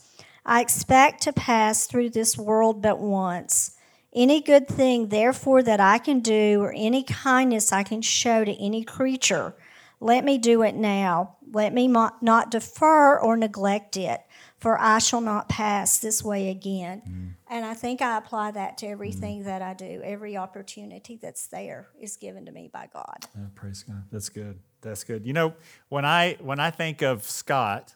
I 0.45 0.61
expect 0.61 1.21
to 1.23 1.33
pass 1.33 1.85
through 1.85 2.09
this 2.09 2.37
world 2.37 2.81
but 2.81 2.99
once. 2.99 3.77
Any 4.15 4.41
good 4.41 4.67
thing, 4.67 5.07
therefore, 5.09 5.63
that 5.63 5.79
I 5.79 5.97
can 5.97 6.19
do, 6.19 6.61
or 6.61 6.73
any 6.75 7.03
kindness 7.03 7.71
I 7.71 7.83
can 7.83 8.01
show 8.01 8.45
to 8.45 8.63
any 8.63 8.83
creature, 8.83 9.55
let 9.99 10.23
me 10.23 10.37
do 10.37 10.61
it 10.61 10.75
now. 10.75 11.37
Let 11.51 11.73
me 11.73 11.87
not 11.87 12.51
defer 12.51 13.19
or 13.19 13.37
neglect 13.37 13.97
it, 13.97 14.21
for 14.57 14.79
I 14.79 14.99
shall 14.99 15.21
not 15.21 15.49
pass 15.49 15.99
this 15.99 16.23
way 16.23 16.49
again. 16.49 17.01
Mm. 17.07 17.29
And 17.49 17.65
I 17.65 17.73
think 17.73 18.01
I 18.01 18.17
apply 18.17 18.51
that 18.51 18.77
to 18.79 18.87
everything 18.87 19.41
mm. 19.41 19.45
that 19.45 19.61
I 19.61 19.73
do. 19.73 20.01
Every 20.03 20.35
opportunity 20.35 21.17
that's 21.21 21.47
there 21.47 21.87
is 21.99 22.17
given 22.17 22.45
to 22.45 22.51
me 22.51 22.69
by 22.71 22.89
God. 22.91 23.25
Yeah, 23.35 23.45
praise 23.55 23.83
God. 23.83 24.03
That's 24.11 24.29
good. 24.29 24.59
That's 24.81 25.03
good. 25.03 25.25
You 25.25 25.33
know, 25.33 25.53
when 25.89 26.05
I 26.05 26.37
when 26.41 26.59
I 26.59 26.71
think 26.71 27.01
of 27.01 27.23
Scott 27.23 27.95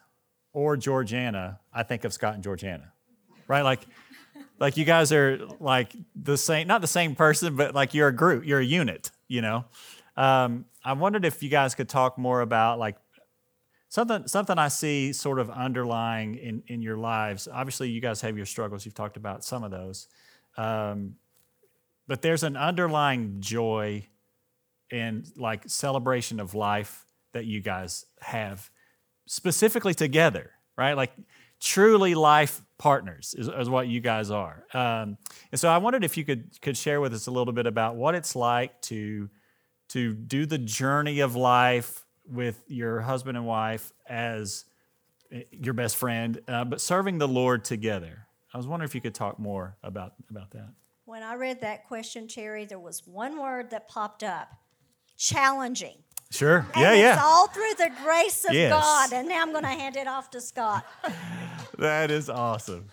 or 0.52 0.76
Georgiana, 0.76 1.60
I 1.72 1.82
think 1.82 2.04
of 2.04 2.12
Scott 2.12 2.34
and 2.34 2.42
Georgiana. 2.42 2.92
Right? 3.48 3.62
Like 3.62 3.86
like 4.58 4.76
you 4.76 4.84
guys 4.84 5.12
are 5.12 5.38
like 5.60 5.94
the 6.14 6.36
same, 6.36 6.66
not 6.66 6.80
the 6.80 6.86
same 6.86 7.14
person, 7.14 7.56
but 7.56 7.74
like 7.74 7.94
you're 7.94 8.08
a 8.08 8.14
group, 8.14 8.44
you're 8.44 8.60
a 8.60 8.64
unit, 8.64 9.10
you 9.28 9.40
know? 9.40 9.64
Um, 10.16 10.64
I 10.84 10.92
wondered 10.92 11.24
if 11.24 11.42
you 11.42 11.48
guys 11.48 11.74
could 11.74 11.88
talk 11.88 12.18
more 12.18 12.40
about 12.40 12.78
like 12.78 12.96
something 13.88 14.26
something 14.26 14.58
I 14.58 14.68
see 14.68 15.12
sort 15.12 15.38
of 15.38 15.50
underlying 15.50 16.36
in, 16.36 16.62
in 16.66 16.82
your 16.82 16.96
lives. 16.96 17.48
Obviously, 17.52 17.90
you 17.90 18.00
guys 18.00 18.20
have 18.22 18.36
your 18.36 18.46
struggles. 18.46 18.84
You've 18.84 18.94
talked 18.94 19.16
about 19.16 19.44
some 19.44 19.64
of 19.64 19.70
those. 19.70 20.08
Um, 20.56 21.16
but 22.06 22.22
there's 22.22 22.42
an 22.42 22.56
underlying 22.56 23.36
joy 23.40 24.06
and 24.90 25.30
like 25.36 25.68
celebration 25.68 26.40
of 26.40 26.54
life 26.54 27.04
that 27.32 27.44
you 27.44 27.60
guys 27.60 28.06
have 28.20 28.70
specifically 29.26 29.94
together, 29.94 30.50
right? 30.76 30.94
Like 30.94 31.12
truly 31.60 32.14
life 32.14 32.62
partners 32.78 33.34
is, 33.36 33.48
is 33.48 33.68
what 33.68 33.88
you 33.88 34.00
guys 34.00 34.30
are. 34.30 34.64
Um, 34.72 35.18
and 35.50 35.60
so 35.60 35.68
I 35.68 35.78
wondered 35.78 36.04
if 36.04 36.16
you 36.16 36.24
could 36.24 36.60
could 36.62 36.76
share 36.76 37.00
with 37.00 37.12
us 37.12 37.26
a 37.26 37.30
little 37.30 37.52
bit 37.52 37.66
about 37.66 37.96
what 37.96 38.14
it's 38.14 38.36
like 38.36 38.80
to 38.82 39.28
to 39.88 40.14
do 40.14 40.46
the 40.46 40.58
journey 40.58 41.20
of 41.20 41.34
life 41.34 42.04
with 42.26 42.62
your 42.66 43.00
husband 43.00 43.36
and 43.36 43.46
wife 43.46 43.92
as 44.06 44.66
eh, 45.32 45.42
your 45.50 45.74
best 45.74 45.96
friend, 45.96 46.40
uh, 46.46 46.64
but 46.64 46.80
serving 46.80 47.18
the 47.18 47.28
Lord 47.28 47.64
together. 47.64 48.26
I 48.52 48.56
was 48.56 48.66
wondering 48.66 48.88
if 48.88 48.94
you 48.94 49.00
could 49.00 49.14
talk 49.14 49.38
more 49.38 49.76
about 49.82 50.12
about 50.30 50.50
that. 50.52 50.68
When 51.04 51.22
I 51.22 51.34
read 51.34 51.62
that 51.62 51.86
question, 51.86 52.28
Terry, 52.28 52.66
there 52.66 52.78
was 52.78 53.06
one 53.06 53.40
word 53.40 53.70
that 53.70 53.88
popped 53.88 54.22
up: 54.22 54.52
challenging. 55.16 55.98
Sure. 56.30 56.66
And 56.74 56.82
yeah, 56.82 56.92
yeah. 56.94 57.12
It's 57.14 57.22
all 57.22 57.48
through 57.48 57.74
the 57.78 57.90
grace 58.02 58.44
of 58.44 58.52
yes. 58.52 58.70
God. 58.70 59.12
And 59.12 59.28
now 59.28 59.42
I'm 59.42 59.52
going 59.52 59.64
to 59.64 59.68
hand 59.68 59.96
it 59.96 60.06
off 60.06 60.30
to 60.30 60.40
Scott. 60.40 60.86
that 61.78 62.10
is 62.10 62.28
awesome. 62.28 62.86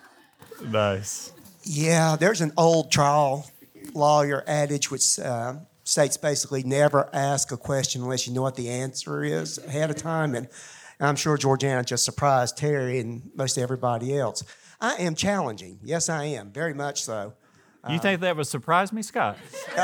Nice. 0.64 1.34
Yeah, 1.64 2.16
there's 2.16 2.42
an 2.42 2.54
old 2.58 2.92
trial 2.92 3.50
lawyer 3.94 4.44
adage 4.48 4.90
which 4.90 5.20
uh, 5.20 5.56
states 5.84 6.18
basically 6.18 6.64
never 6.64 7.10
ask 7.14 7.52
a 7.52 7.58
question 7.58 8.02
unless 8.04 8.28
you 8.28 8.34
know 8.34 8.42
what 8.42 8.56
the 8.56 8.70
answer 8.70 9.24
is 9.24 9.58
ahead 9.58 9.90
of 9.90 9.98
time. 9.98 10.34
And 10.36 10.48
I'm 11.00 11.16
sure 11.16 11.38
Georgiana 11.38 11.84
just 11.84 12.06
surprised 12.06 12.58
Terry 12.58 13.00
and 13.00 13.32
most 13.36 13.58
everybody 13.58 14.18
else. 14.18 14.44
I 14.80 14.96
am 14.96 15.16
challenging. 15.16 15.80
Yes, 15.84 16.10
I 16.10 16.26
am. 16.26 16.52
Very 16.52 16.74
much 16.74 17.04
so. 17.04 17.34
You 17.90 18.00
think 18.00 18.22
that 18.22 18.36
would 18.36 18.48
surprise 18.48 18.92
me, 18.92 19.02
Scott? 19.02 19.38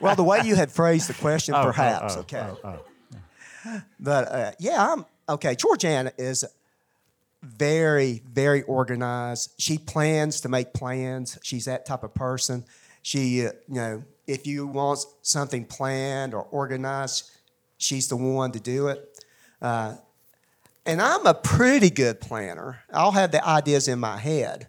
well, 0.00 0.14
the 0.14 0.24
way 0.24 0.42
you 0.44 0.54
had 0.56 0.70
phrased 0.70 1.08
the 1.08 1.14
question, 1.14 1.54
oh, 1.54 1.60
oh 1.60 1.64
perhaps. 1.64 2.16
Oh, 2.16 2.18
oh, 2.18 2.20
okay. 2.20 2.46
Oh, 2.64 3.82
but 3.98 4.28
uh, 4.28 4.52
yeah, 4.58 4.92
I'm 4.92 5.06
okay. 5.28 5.54
Georgiana 5.54 6.12
is 6.18 6.44
very, 7.42 8.22
very 8.30 8.62
organized. 8.62 9.52
She 9.58 9.78
plans 9.78 10.40
to 10.42 10.48
make 10.48 10.72
plans. 10.72 11.38
She's 11.42 11.64
that 11.64 11.86
type 11.86 12.02
of 12.02 12.14
person. 12.14 12.64
She, 13.02 13.46
uh, 13.46 13.52
you 13.68 13.74
know, 13.74 14.04
if 14.26 14.46
you 14.46 14.66
want 14.66 15.00
something 15.22 15.64
planned 15.64 16.34
or 16.34 16.42
organized, 16.42 17.30
she's 17.78 18.08
the 18.08 18.16
one 18.16 18.52
to 18.52 18.60
do 18.60 18.88
it. 18.88 19.24
Uh, 19.60 19.96
and 20.84 21.00
I'm 21.00 21.26
a 21.26 21.34
pretty 21.34 21.90
good 21.90 22.20
planner. 22.20 22.80
I'll 22.92 23.12
have 23.12 23.30
the 23.30 23.44
ideas 23.46 23.88
in 23.88 23.98
my 23.98 24.18
head 24.18 24.68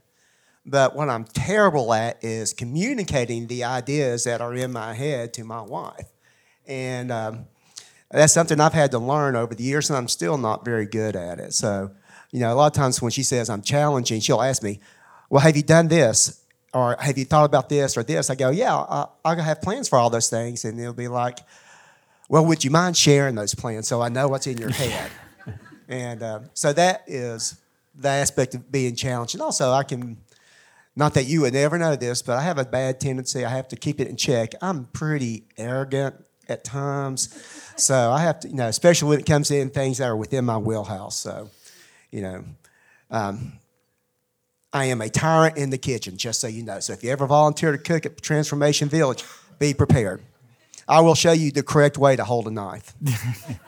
But 0.66 0.96
what 0.96 1.10
I'm 1.10 1.26
terrible 1.26 1.94
at 1.94 2.24
is 2.24 2.54
communicating 2.54 3.48
the 3.48 3.66
ideas 3.66 4.24
that 4.24 4.40
are 4.40 4.54
in 4.54 4.72
my 4.72 4.94
head 4.94 5.34
to 5.34 5.44
my 5.44 5.62
wife. 5.62 6.08
And 6.66 7.12
um, 7.12 7.46
that's 8.10 8.32
something 8.32 8.60
I've 8.60 8.74
had 8.74 8.92
to 8.92 9.00
learn 9.00 9.36
over 9.36 9.54
the 9.54 9.64
years, 9.64 9.90
and 9.90 9.98
I'm 9.98 10.08
still 10.08 10.38
not 10.38 10.64
very 10.64 10.86
good 10.86 11.16
at 11.16 11.40
it. 11.40 11.54
So, 11.54 11.92
you 12.32 12.40
know, 12.40 12.54
a 12.54 12.56
lot 12.56 12.68
of 12.68 12.74
times 12.74 13.02
when 13.02 13.12
she 13.12 13.24
says 13.24 13.50
I'm 13.50 13.62
challenging, 13.62 14.22
she'll 14.22 14.42
ask 14.42 14.64
me, 14.64 14.80
Well, 15.30 15.42
have 15.42 15.58
you 15.58 15.64
done 15.64 15.88
this? 15.88 16.40
Or 16.74 16.96
have 17.00 17.18
you 17.18 17.26
thought 17.26 17.46
about 17.46 17.70
this 17.70 17.98
or 17.98 18.04
this? 18.04 18.30
I 18.30 18.36
go, 18.36 18.50
Yeah, 18.50 18.76
I, 18.76 19.08
I 19.26 19.42
have 19.42 19.62
plans 19.62 19.90
for 19.90 20.00
all 20.00 20.10
those 20.10 20.30
things. 20.30 20.64
And 20.64 20.80
they'll 20.80 20.94
be 20.94 21.08
like, 21.08 21.40
Well, 22.30 22.46
would 22.46 22.64
you 22.64 22.72
mind 22.72 22.96
sharing 22.96 23.36
those 23.36 23.54
plans 23.54 23.88
so 23.88 24.02
I 24.02 24.10
know 24.10 24.28
what's 24.28 24.48
in 24.48 24.58
your 24.58 24.70
head? 24.72 25.12
and 25.90 26.24
uh, 26.24 26.40
so 26.54 26.72
that 26.74 27.04
is 27.08 27.58
the 27.96 28.10
aspect 28.10 28.56
of 28.56 28.72
being 28.72 28.96
challenged. 28.96 29.36
And 29.36 29.42
also, 29.42 29.72
I 29.72 29.84
can, 29.84 30.18
not 30.96 31.16
that 31.16 31.26
you 31.26 31.42
would 31.42 31.56
ever 31.56 31.78
know 31.78 31.96
this, 31.96 32.22
but 32.22 32.38
I 32.38 32.42
have 32.42 32.58
a 32.58 32.66
bad 32.66 33.00
tendency. 33.00 33.44
I 33.44 33.50
have 33.50 33.68
to 33.70 33.76
keep 33.76 34.00
it 34.00 34.08
in 34.08 34.16
check. 34.16 34.54
I'm 34.62 34.86
pretty 34.86 35.46
arrogant 35.58 36.16
at 36.48 36.64
times. 36.64 37.34
So 37.76 38.12
I 38.12 38.22
have 38.22 38.42
to, 38.42 38.50
you 38.50 38.56
know, 38.56 38.68
especially 38.68 39.10
when 39.10 39.20
it 39.20 39.26
comes 39.26 39.50
in 39.50 39.70
things 39.70 39.98
that 39.98 40.06
are 40.06 40.16
within 40.16 40.46
my 40.46 40.58
wheelhouse. 40.58 41.18
So, 41.18 41.50
you 42.12 42.22
know, 42.22 42.44
um, 43.10 43.54
I 44.72 44.86
am 44.86 45.02
a 45.02 45.10
tyrant 45.10 45.58
in 45.58 45.70
the 45.70 45.78
kitchen, 45.78 46.18
just 46.18 46.40
so 46.40 46.48
you 46.48 46.64
know. 46.64 46.80
So 46.80 46.94
if 46.94 47.04
you 47.04 47.12
ever 47.12 47.26
volunteer 47.26 47.72
to 47.72 47.78
cook 47.78 48.06
at 48.06 48.22
Transformation 48.22 48.90
Village, 48.90 49.24
be 49.60 49.74
prepared. 49.74 50.22
I 50.88 51.02
will 51.02 51.16
show 51.16 51.32
you 51.32 51.52
the 51.52 51.64
correct 51.64 51.98
way 51.98 52.16
to 52.16 52.24
hold 52.24 52.48
a 52.48 52.52
knife. 52.52 52.94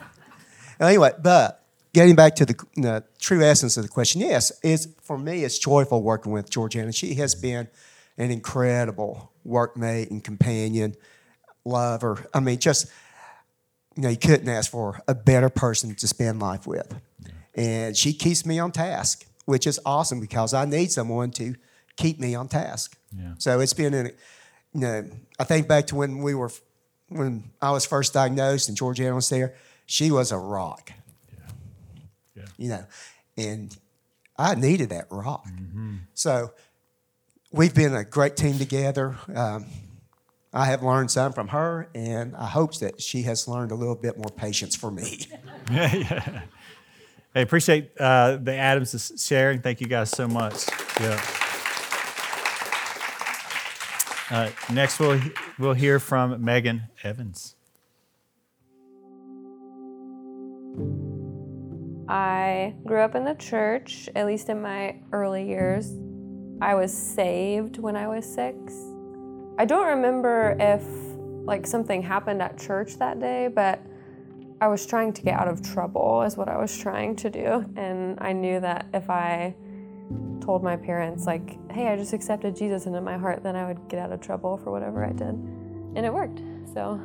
anyway, 0.80 1.12
but 1.20 1.65
getting 1.96 2.14
back 2.14 2.36
to 2.36 2.44
the, 2.44 3.02
true 3.18 3.42
essence 3.42 3.78
of 3.78 3.82
the 3.82 3.88
question, 3.88 4.20
yes, 4.20 4.52
it's, 4.62 4.86
for 5.00 5.16
me, 5.16 5.44
it's 5.44 5.58
joyful 5.58 6.02
working 6.02 6.30
with 6.30 6.50
Georgiana. 6.50 6.92
She 6.92 7.14
has 7.14 7.34
been 7.34 7.68
an 8.18 8.30
incredible 8.30 9.32
workmate 9.46 10.10
and 10.10 10.22
companion, 10.22 10.94
lover. 11.64 12.28
I 12.34 12.40
mean, 12.40 12.58
just, 12.58 12.92
you 13.96 14.02
know, 14.02 14.10
you 14.10 14.18
couldn't 14.18 14.46
ask 14.46 14.70
for 14.70 15.00
a 15.08 15.14
better 15.14 15.48
person 15.48 15.94
to 15.94 16.06
spend 16.06 16.38
life 16.38 16.66
with. 16.66 16.94
And 17.54 17.96
she 17.96 18.12
keeps 18.12 18.44
me 18.44 18.58
on 18.58 18.72
task, 18.72 19.24
which 19.46 19.66
is 19.66 19.80
awesome 19.86 20.20
because 20.20 20.52
I 20.52 20.66
need 20.66 20.92
someone 20.92 21.30
to 21.30 21.54
keep 21.96 22.20
me 22.20 22.34
on 22.34 22.48
task. 22.48 22.98
Yeah. 23.18 23.32
So 23.38 23.60
it's 23.60 23.72
been, 23.72 23.94
an, 23.94 24.10
you 24.74 24.80
know, 24.80 25.08
I 25.38 25.44
think 25.44 25.66
back 25.66 25.86
to 25.86 25.94
when 25.94 26.18
we 26.18 26.34
were, 26.34 26.50
when 27.08 27.52
I 27.62 27.70
was 27.70 27.86
first 27.86 28.12
diagnosed 28.12 28.68
and 28.68 28.76
Georgiana 28.76 29.14
was 29.14 29.30
there, 29.30 29.54
she 29.86 30.10
was 30.10 30.30
a 30.30 30.36
rock 30.36 30.92
you 32.56 32.68
know, 32.68 32.84
and 33.36 33.76
I 34.38 34.54
needed 34.54 34.90
that 34.90 35.06
rock. 35.10 35.46
Mm-hmm. 35.46 35.96
So 36.14 36.52
we've 37.52 37.74
been 37.74 37.94
a 37.94 38.04
great 38.04 38.36
team 38.36 38.58
together. 38.58 39.16
Um, 39.34 39.66
I 40.52 40.66
have 40.66 40.82
learned 40.82 41.10
some 41.10 41.32
from 41.32 41.48
her, 41.48 41.88
and 41.94 42.34
I 42.36 42.46
hope 42.46 42.76
that 42.78 43.02
she 43.02 43.22
has 43.22 43.46
learned 43.46 43.72
a 43.72 43.74
little 43.74 43.94
bit 43.94 44.16
more 44.16 44.30
patience 44.34 44.74
for 44.74 44.90
me. 44.90 45.26
yeah, 45.70 45.94
yeah. 45.94 46.42
Hey, 47.34 47.42
appreciate 47.42 47.90
uh, 48.00 48.38
the 48.38 48.54
Adams 48.54 49.12
sharing. 49.22 49.60
Thank 49.60 49.82
you 49.82 49.86
guys 49.86 50.08
so 50.08 50.26
much. 50.26 50.64
Yeah. 50.98 51.20
Uh, 54.30 54.50
next, 54.72 54.98
we'll 54.98 55.20
we'll 55.58 55.74
hear 55.74 56.00
from 56.00 56.42
Megan 56.42 56.84
Evans. 57.04 57.54
I 62.08 62.74
grew 62.86 63.00
up 63.00 63.14
in 63.14 63.24
the 63.24 63.34
church, 63.34 64.08
at 64.14 64.26
least 64.26 64.48
in 64.48 64.62
my 64.62 64.96
early 65.12 65.46
years. 65.46 65.92
I 66.60 66.74
was 66.74 66.92
saved 66.92 67.78
when 67.78 67.96
I 67.96 68.06
was 68.08 68.24
six. 68.24 68.74
I 69.58 69.64
don't 69.64 69.86
remember 69.86 70.56
if 70.58 70.84
like 71.44 71.66
something 71.66 72.02
happened 72.02 72.42
at 72.42 72.58
church 72.58 72.98
that 72.98 73.20
day, 73.20 73.48
but 73.48 73.80
I 74.60 74.68
was 74.68 74.86
trying 74.86 75.12
to 75.14 75.22
get 75.22 75.38
out 75.38 75.48
of 75.48 75.62
trouble 75.62 76.22
is 76.22 76.36
what 76.36 76.48
I 76.48 76.56
was 76.56 76.76
trying 76.76 77.16
to 77.16 77.30
do. 77.30 77.64
And 77.76 78.18
I 78.20 78.32
knew 78.32 78.60
that 78.60 78.86
if 78.94 79.10
I 79.10 79.54
told 80.40 80.62
my 80.62 80.76
parents 80.76 81.26
like, 81.26 81.58
"Hey, 81.72 81.88
I 81.88 81.96
just 81.96 82.12
accepted 82.12 82.56
Jesus 82.56 82.86
into 82.86 83.00
my 83.00 83.18
heart," 83.18 83.42
then 83.42 83.56
I 83.56 83.66
would 83.66 83.88
get 83.88 83.98
out 83.98 84.12
of 84.12 84.20
trouble 84.20 84.56
for 84.56 84.70
whatever 84.70 85.04
I 85.04 85.12
did. 85.12 85.34
And 85.94 85.98
it 85.98 86.12
worked. 86.12 86.40
So 86.72 87.00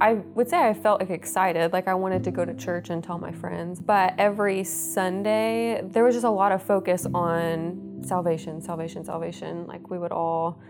I 0.00 0.14
would 0.14 0.48
say 0.48 0.58
I 0.58 0.74
felt 0.74 1.00
like 1.00 1.10
excited, 1.10 1.72
like 1.72 1.86
I 1.86 1.94
wanted 1.94 2.24
to 2.24 2.30
go 2.30 2.44
to 2.44 2.54
church 2.54 2.90
and 2.90 3.02
tell 3.02 3.18
my 3.18 3.32
friends. 3.32 3.80
But 3.80 4.14
every 4.18 4.64
Sunday, 4.64 5.82
there 5.84 6.04
was 6.04 6.14
just 6.14 6.24
a 6.24 6.30
lot 6.30 6.52
of 6.52 6.62
focus 6.62 7.06
on 7.14 8.02
salvation, 8.04 8.60
salvation, 8.60 9.04
salvation. 9.04 9.66
Like 9.66 9.90
we 9.90 9.98
would 9.98 10.12
all 10.12 10.60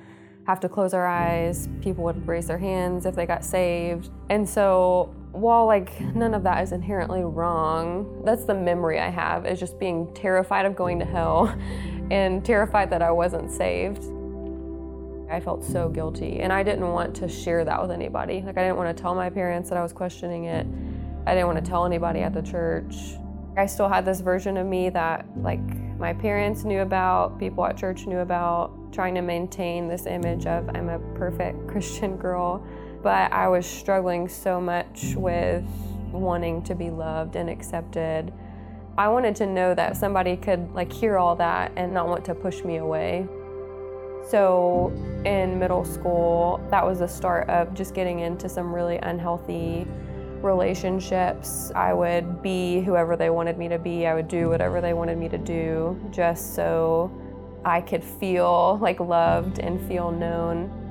have 0.47 0.61
to 0.61 0.69
close 0.69 0.93
our 0.93 1.07
eyes, 1.07 1.69
people 1.81 2.05
would 2.05 2.27
raise 2.29 2.47
their 2.47 2.59
hands 2.59 3.07
if 3.07 3.15
they 3.15 3.25
got 3.25 3.45
saved. 3.45 4.11
And 4.29 4.47
so, 4.47 5.15
while 5.33 5.67
like 5.67 5.99
none 6.15 6.35
of 6.35 6.43
that 6.45 6.63
is 6.63 6.73
inherently 6.73 7.25
wrong, 7.25 8.23
that's 8.25 8.45
the 8.45 8.55
memory 8.55 9.01
I 9.01 9.09
have 9.09 9.47
is 9.47 9.59
just 9.59 9.79
being 9.79 10.13
terrified 10.15 10.67
of 10.67 10.77
going 10.77 10.99
to 10.99 11.05
hell 11.05 11.47
and 12.11 12.45
terrified 12.45 12.91
that 12.91 13.01
I 13.01 13.11
wasn't 13.11 13.51
saved. 13.51 14.05
I 15.31 15.41
felt 15.41 15.65
so 15.65 15.89
guilty 15.89 16.41
and 16.41 16.53
I 16.53 16.63
didn't 16.63 16.89
want 16.89 17.15
to 17.17 17.29
share 17.29 17.65
that 17.65 17.81
with 17.81 17.91
anybody. 17.91 18.43
Like 18.43 18.59
I 18.59 18.63
didn't 18.63 18.77
want 18.77 18.95
to 18.97 19.03
tell 19.03 19.15
my 19.15 19.31
parents 19.31 19.69
that 19.71 19.79
I 19.79 19.83
was 19.83 19.93
questioning 19.93 20.45
it. 20.45 20.67
I 21.27 21.35
didn't 21.35 21.47
want 21.47 21.65
to 21.65 21.69
tell 21.69 21.87
anybody 21.87 22.21
at 22.21 22.35
the 22.35 22.43
church. 22.43 22.95
I 23.57 23.67
still 23.67 23.89
had 23.89 24.05
this 24.05 24.21
version 24.21 24.57
of 24.57 24.67
me 24.67 24.91
that 24.91 25.27
like 25.37 25.61
my 25.99 26.13
parents 26.13 26.65
knew 26.65 26.81
about, 26.81 27.39
people 27.39 27.65
at 27.65 27.77
church 27.77 28.07
knew 28.07 28.19
about, 28.19 28.93
trying 28.93 29.15
to 29.15 29.23
maintain 29.23 29.89
this 29.89 30.07
image 30.07 30.47
of 30.47 30.69
I'm 30.75 30.89
a 30.89 30.99
perfect 31.17 31.67
Christian 31.69 32.17
girl. 32.17 32.65
But 33.03 33.33
I 33.33 33.49
was 33.49 33.67
struggling 33.67 34.29
so 34.29 34.61
much 34.61 35.15
with 35.15 35.65
wanting 36.11 36.63
to 36.65 36.75
be 36.75 36.91
loved 36.91 37.37
and 37.37 37.51
accepted. 37.51 38.33
I 38.97 39.09
wanted 39.09 39.37
to 39.37 39.47
know 39.47 39.75
that 39.75 39.97
somebody 39.97 40.37
could 40.37 40.73
like 40.73 40.93
hear 40.93 41.19
all 41.19 41.37
that 41.37 41.73
and 41.77 41.93
not 41.93 42.09
want 42.09 42.25
to 42.27 42.35
push 42.35 42.63
me 42.63 42.77
away. 42.77 43.27
So 44.29 44.93
in 45.25 45.59
middle 45.59 45.85
school, 45.85 46.67
that 46.71 46.85
was 46.85 47.01
the 47.01 47.09
start 47.09 47.49
of 47.49 47.75
just 47.75 47.95
getting 47.95 48.21
into 48.21 48.49
some 48.49 48.75
really 48.75 48.97
unhealthy 48.99 49.87
relationships. 50.43 51.73
I 51.75 51.93
would 51.93 52.43
be 52.43 52.81
whoever 52.81 53.17
they 53.17 53.31
wanted 53.31 53.59
me 53.59 53.69
to 53.69 53.79
be, 53.79 54.07
I 54.07 54.15
would 54.15 54.29
do 54.29 54.49
whatever 54.49 54.81
they 54.81 54.93
wanted 54.93 55.19
me 55.19 55.29
to 55.31 55.39
do 55.39 55.99
just 56.11 56.55
so 56.55 57.11
I 57.65 57.81
could 57.81 58.05
feel 58.05 58.79
like 58.81 59.01
loved 59.01 59.59
and 59.59 59.81
feel 59.89 60.11
known. 60.11 60.84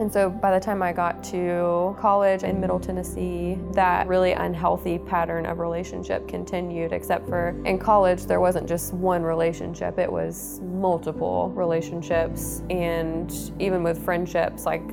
And 0.00 0.10
so 0.10 0.30
by 0.30 0.50
the 0.58 0.64
time 0.64 0.82
I 0.82 0.94
got 0.94 1.22
to 1.24 1.94
college 2.00 2.42
in 2.42 2.58
Middle 2.58 2.80
Tennessee, 2.80 3.58
that 3.72 4.08
really 4.08 4.32
unhealthy 4.32 4.98
pattern 4.98 5.44
of 5.44 5.58
relationship 5.58 6.26
continued, 6.26 6.94
except 6.94 7.28
for 7.28 7.50
in 7.66 7.78
college, 7.78 8.24
there 8.24 8.40
wasn't 8.40 8.66
just 8.66 8.94
one 8.94 9.22
relationship, 9.22 9.98
it 9.98 10.10
was 10.10 10.58
multiple 10.62 11.50
relationships. 11.54 12.62
And 12.70 13.30
even 13.58 13.82
with 13.82 14.02
friendships, 14.02 14.64
like 14.64 14.90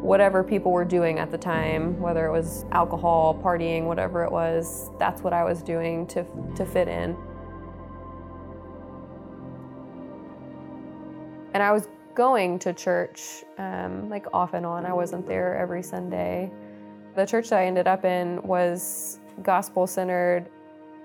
whatever 0.00 0.42
people 0.42 0.72
were 0.72 0.84
doing 0.84 1.20
at 1.20 1.30
the 1.30 1.38
time, 1.38 2.00
whether 2.00 2.26
it 2.26 2.32
was 2.32 2.64
alcohol, 2.72 3.40
partying, 3.40 3.84
whatever 3.84 4.24
it 4.24 4.32
was, 4.32 4.90
that's 4.98 5.22
what 5.22 5.32
I 5.32 5.44
was 5.44 5.62
doing 5.62 6.04
to, 6.08 6.26
to 6.56 6.66
fit 6.66 6.88
in. 6.88 7.16
And 11.54 11.62
I 11.62 11.70
was 11.70 11.86
going 12.18 12.58
to 12.58 12.72
church 12.72 13.44
um, 13.58 14.10
like 14.10 14.26
off 14.32 14.52
and 14.52 14.66
on. 14.66 14.84
I 14.84 14.92
wasn't 14.92 15.24
there 15.28 15.56
every 15.56 15.84
Sunday. 15.84 16.50
The 17.14 17.24
church 17.24 17.50
that 17.50 17.60
I 17.60 17.66
ended 17.66 17.86
up 17.86 18.04
in 18.04 18.42
was 18.42 19.20
gospel 19.44 19.86
centered, 19.86 20.50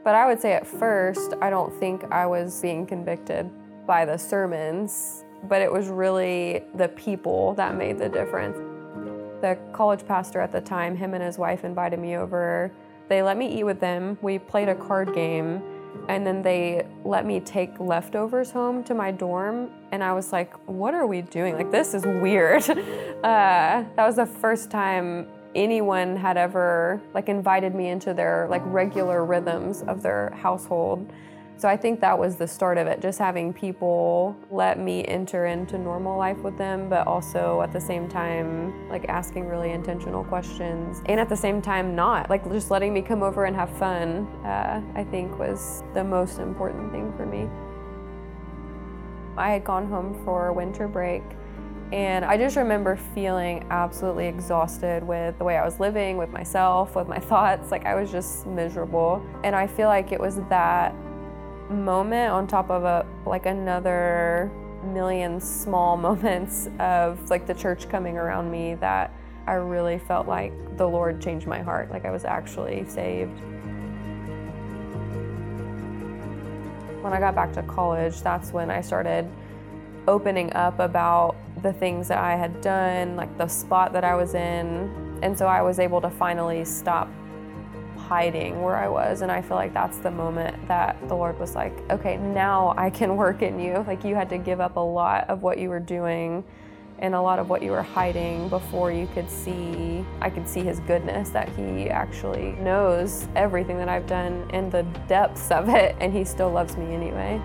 but 0.03 0.15
I 0.15 0.25
would 0.25 0.41
say 0.41 0.53
at 0.53 0.65
first, 0.65 1.35
I 1.39 1.51
don't 1.51 1.71
think 1.79 2.03
I 2.11 2.25
was 2.25 2.59
being 2.59 2.87
convicted 2.87 3.47
by 3.85 4.05
the 4.05 4.17
sermons, 4.17 5.23
but 5.43 5.61
it 5.61 5.71
was 5.71 5.87
really 5.87 6.63
the 6.73 6.87
people 6.87 7.53
that 7.53 7.75
made 7.75 7.99
the 7.99 8.09
difference. 8.09 8.57
The 9.41 9.55
college 9.71 10.07
pastor 10.07 10.41
at 10.41 10.51
the 10.51 10.61
time, 10.61 10.95
him 10.95 11.13
and 11.13 11.23
his 11.23 11.37
wife 11.37 11.63
invited 11.63 11.99
me 11.99 12.17
over. 12.17 12.71
They 13.07 13.21
let 13.21 13.37
me 13.37 13.47
eat 13.47 13.65
with 13.65 13.79
them. 13.79 14.17
We 14.23 14.39
played 14.39 14.67
a 14.67 14.75
card 14.75 15.13
game 15.13 15.61
and 16.09 16.25
then 16.25 16.41
they 16.41 16.85
let 17.03 17.25
me 17.25 17.39
take 17.39 17.79
leftovers 17.79 18.51
home 18.51 18.83
to 18.85 18.93
my 18.93 19.11
dorm. 19.11 19.69
And 19.91 20.03
I 20.03 20.13
was 20.13 20.31
like, 20.31 20.53
what 20.67 20.93
are 20.93 21.07
we 21.07 21.21
doing? 21.21 21.55
Like, 21.55 21.71
this 21.71 21.93
is 21.93 22.05
weird. 22.05 22.63
Uh, 23.23 23.85
that 23.95 24.05
was 24.05 24.17
the 24.17 24.25
first 24.25 24.69
time 24.69 25.25
anyone 25.55 26.17
had 26.17 26.35
ever 26.35 27.01
like 27.13 27.29
invited 27.29 27.73
me 27.73 27.87
into 27.87 28.13
their 28.13 28.47
like 28.49 28.61
regular 28.65 29.23
rhythms 29.23 29.81
of 29.83 30.03
their 30.03 30.29
household. 30.31 31.09
So 31.57 31.69
I 31.69 31.77
think 31.77 32.01
that 32.01 32.17
was 32.17 32.35
the 32.35 32.47
start 32.47 32.77
of 32.77 32.87
it, 32.87 33.01
just 33.01 33.19
having 33.19 33.53
people 33.53 34.35
let 34.51 34.79
me 34.79 35.05
enter 35.05 35.45
into 35.45 35.77
normal 35.77 36.17
life 36.17 36.37
with 36.39 36.57
them, 36.57 36.89
but 36.89 37.07
also 37.07 37.61
at 37.61 37.71
the 37.71 37.79
same 37.79 38.09
time, 38.09 38.89
like 38.89 39.05
asking 39.07 39.47
really 39.47 39.71
intentional 39.71 40.23
questions. 40.25 41.01
And 41.05 41.19
at 41.19 41.29
the 41.29 41.37
same 41.37 41.61
time, 41.61 41.95
not. 41.95 42.29
Like 42.29 42.43
just 42.51 42.71
letting 42.71 42.93
me 42.93 43.01
come 43.01 43.23
over 43.23 43.45
and 43.45 43.55
have 43.55 43.69
fun, 43.77 44.27
uh, 44.43 44.81
I 44.95 45.03
think 45.05 45.37
was 45.37 45.83
the 45.93 46.03
most 46.03 46.39
important 46.39 46.91
thing 46.91 47.13
for 47.15 47.25
me. 47.25 47.47
I 49.37 49.51
had 49.51 49.63
gone 49.63 49.87
home 49.87 50.19
for 50.25 50.51
winter 50.53 50.87
break 50.87 51.23
and 51.93 52.25
I 52.25 52.37
just 52.37 52.55
remember 52.55 52.95
feeling 52.95 53.67
absolutely 53.69 54.25
exhausted 54.25 55.03
with 55.03 55.37
the 55.37 55.43
way 55.43 55.57
I 55.57 55.63
was 55.63 55.79
living, 55.79 56.17
with 56.17 56.31
myself, 56.31 56.95
with 56.95 57.07
my 57.07 57.19
thoughts. 57.29 57.69
Like 57.69 57.85
I 57.85 57.93
was 57.93 58.11
just 58.11 58.47
miserable. 58.47 59.23
And 59.43 59.55
I 59.55 59.67
feel 59.67 59.87
like 59.87 60.11
it 60.11 60.19
was 60.19 60.37
that 60.49 60.95
moment 61.73 62.31
on 62.31 62.47
top 62.47 62.69
of 62.69 62.83
a 62.83 63.05
like 63.25 63.45
another 63.45 64.51
million 64.83 65.39
small 65.39 65.97
moments 66.07 66.69
of 66.79 67.29
like 67.29 67.47
the 67.47 67.53
church 67.53 67.89
coming 67.89 68.17
around 68.17 68.51
me 68.51 68.75
that 68.75 69.11
I 69.45 69.53
really 69.53 69.97
felt 69.97 70.27
like 70.27 70.53
the 70.77 70.87
Lord 70.87 71.21
changed 71.21 71.47
my 71.47 71.61
heart, 71.61 71.91
like 71.91 72.05
I 72.05 72.11
was 72.11 72.23
actually 72.23 72.85
saved. 72.87 73.37
When 77.01 77.11
I 77.11 77.19
got 77.19 77.35
back 77.35 77.51
to 77.53 77.63
college, 77.63 78.21
that's 78.21 78.53
when 78.53 78.71
I 78.71 78.79
started 78.79 79.29
opening 80.07 80.53
up 80.53 80.79
about 80.79 81.35
the 81.61 81.73
things 81.73 82.07
that 82.07 82.19
I 82.19 82.35
had 82.35 82.61
done, 82.61 83.17
like 83.17 83.37
the 83.37 83.47
spot 83.47 83.91
that 83.93 84.05
I 84.05 84.15
was 84.15 84.33
in. 84.33 85.19
And 85.21 85.37
so 85.37 85.47
I 85.47 85.61
was 85.61 85.79
able 85.79 85.99
to 86.01 86.09
finally 86.09 86.63
stop 86.63 87.09
hiding 88.13 88.61
where 88.61 88.75
I 88.75 88.87
was. 88.87 89.21
And 89.21 89.31
I 89.31 89.41
feel 89.41 89.57
like 89.57 89.73
that's 89.73 89.97
the 89.97 90.11
moment 90.11 90.67
that 90.67 90.95
the 91.07 91.15
Lord 91.15 91.39
was 91.39 91.55
like, 91.55 91.73
okay, 91.89 92.17
now 92.17 92.75
I 92.77 92.91
can 92.91 93.17
work 93.23 93.41
in 93.41 93.59
you. 93.59 93.83
Like 93.87 94.03
you 94.03 94.13
had 94.13 94.29
to 94.29 94.37
give 94.37 94.61
up 94.61 94.75
a 94.75 94.87
lot 95.01 95.27
of 95.31 95.41
what 95.41 95.57
you 95.57 95.69
were 95.69 95.79
doing 95.79 96.43
and 96.99 97.15
a 97.15 97.19
lot 97.19 97.39
of 97.39 97.49
what 97.49 97.63
you 97.63 97.71
were 97.71 97.81
hiding 97.81 98.49
before 98.49 98.91
you 98.91 99.07
could 99.15 99.27
see 99.27 100.05
I 100.21 100.29
could 100.29 100.47
see 100.47 100.61
his 100.61 100.79
goodness 100.81 101.29
that 101.29 101.49
he 101.49 101.89
actually 101.89 102.51
knows 102.61 103.27
everything 103.35 103.77
that 103.77 103.89
I've 103.89 104.05
done 104.05 104.47
and 104.51 104.71
the 104.71 104.83
depths 105.07 105.49
of 105.49 105.69
it 105.69 105.95
and 105.99 106.13
he 106.13 106.23
still 106.23 106.51
loves 106.51 106.77
me 106.77 106.93
anyway. 106.93 107.41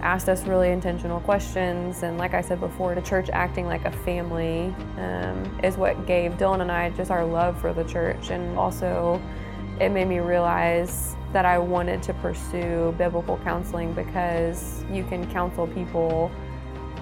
asked 0.00 0.28
us 0.28 0.42
really 0.42 0.70
intentional 0.70 1.20
questions, 1.20 2.02
and 2.02 2.18
like 2.18 2.34
I 2.34 2.40
said 2.40 2.58
before, 2.58 2.96
the 2.96 3.02
church 3.02 3.30
acting 3.32 3.66
like 3.66 3.84
a 3.84 3.92
family 3.92 4.74
um, 4.98 5.60
is 5.62 5.76
what 5.76 6.08
gave 6.08 6.32
Dylan 6.32 6.60
and 6.60 6.72
I 6.72 6.90
just 6.90 7.12
our 7.12 7.24
love 7.24 7.60
for 7.60 7.72
the 7.72 7.84
church, 7.84 8.30
and 8.30 8.58
also 8.58 9.22
it 9.78 9.90
made 9.90 10.08
me 10.08 10.18
realize 10.18 11.14
that 11.32 11.44
I 11.44 11.58
wanted 11.58 12.02
to 12.04 12.14
pursue 12.14 12.94
biblical 12.98 13.38
counseling 13.38 13.94
because 13.94 14.84
you 14.90 15.04
can 15.04 15.30
counsel 15.30 15.66
people 15.66 16.30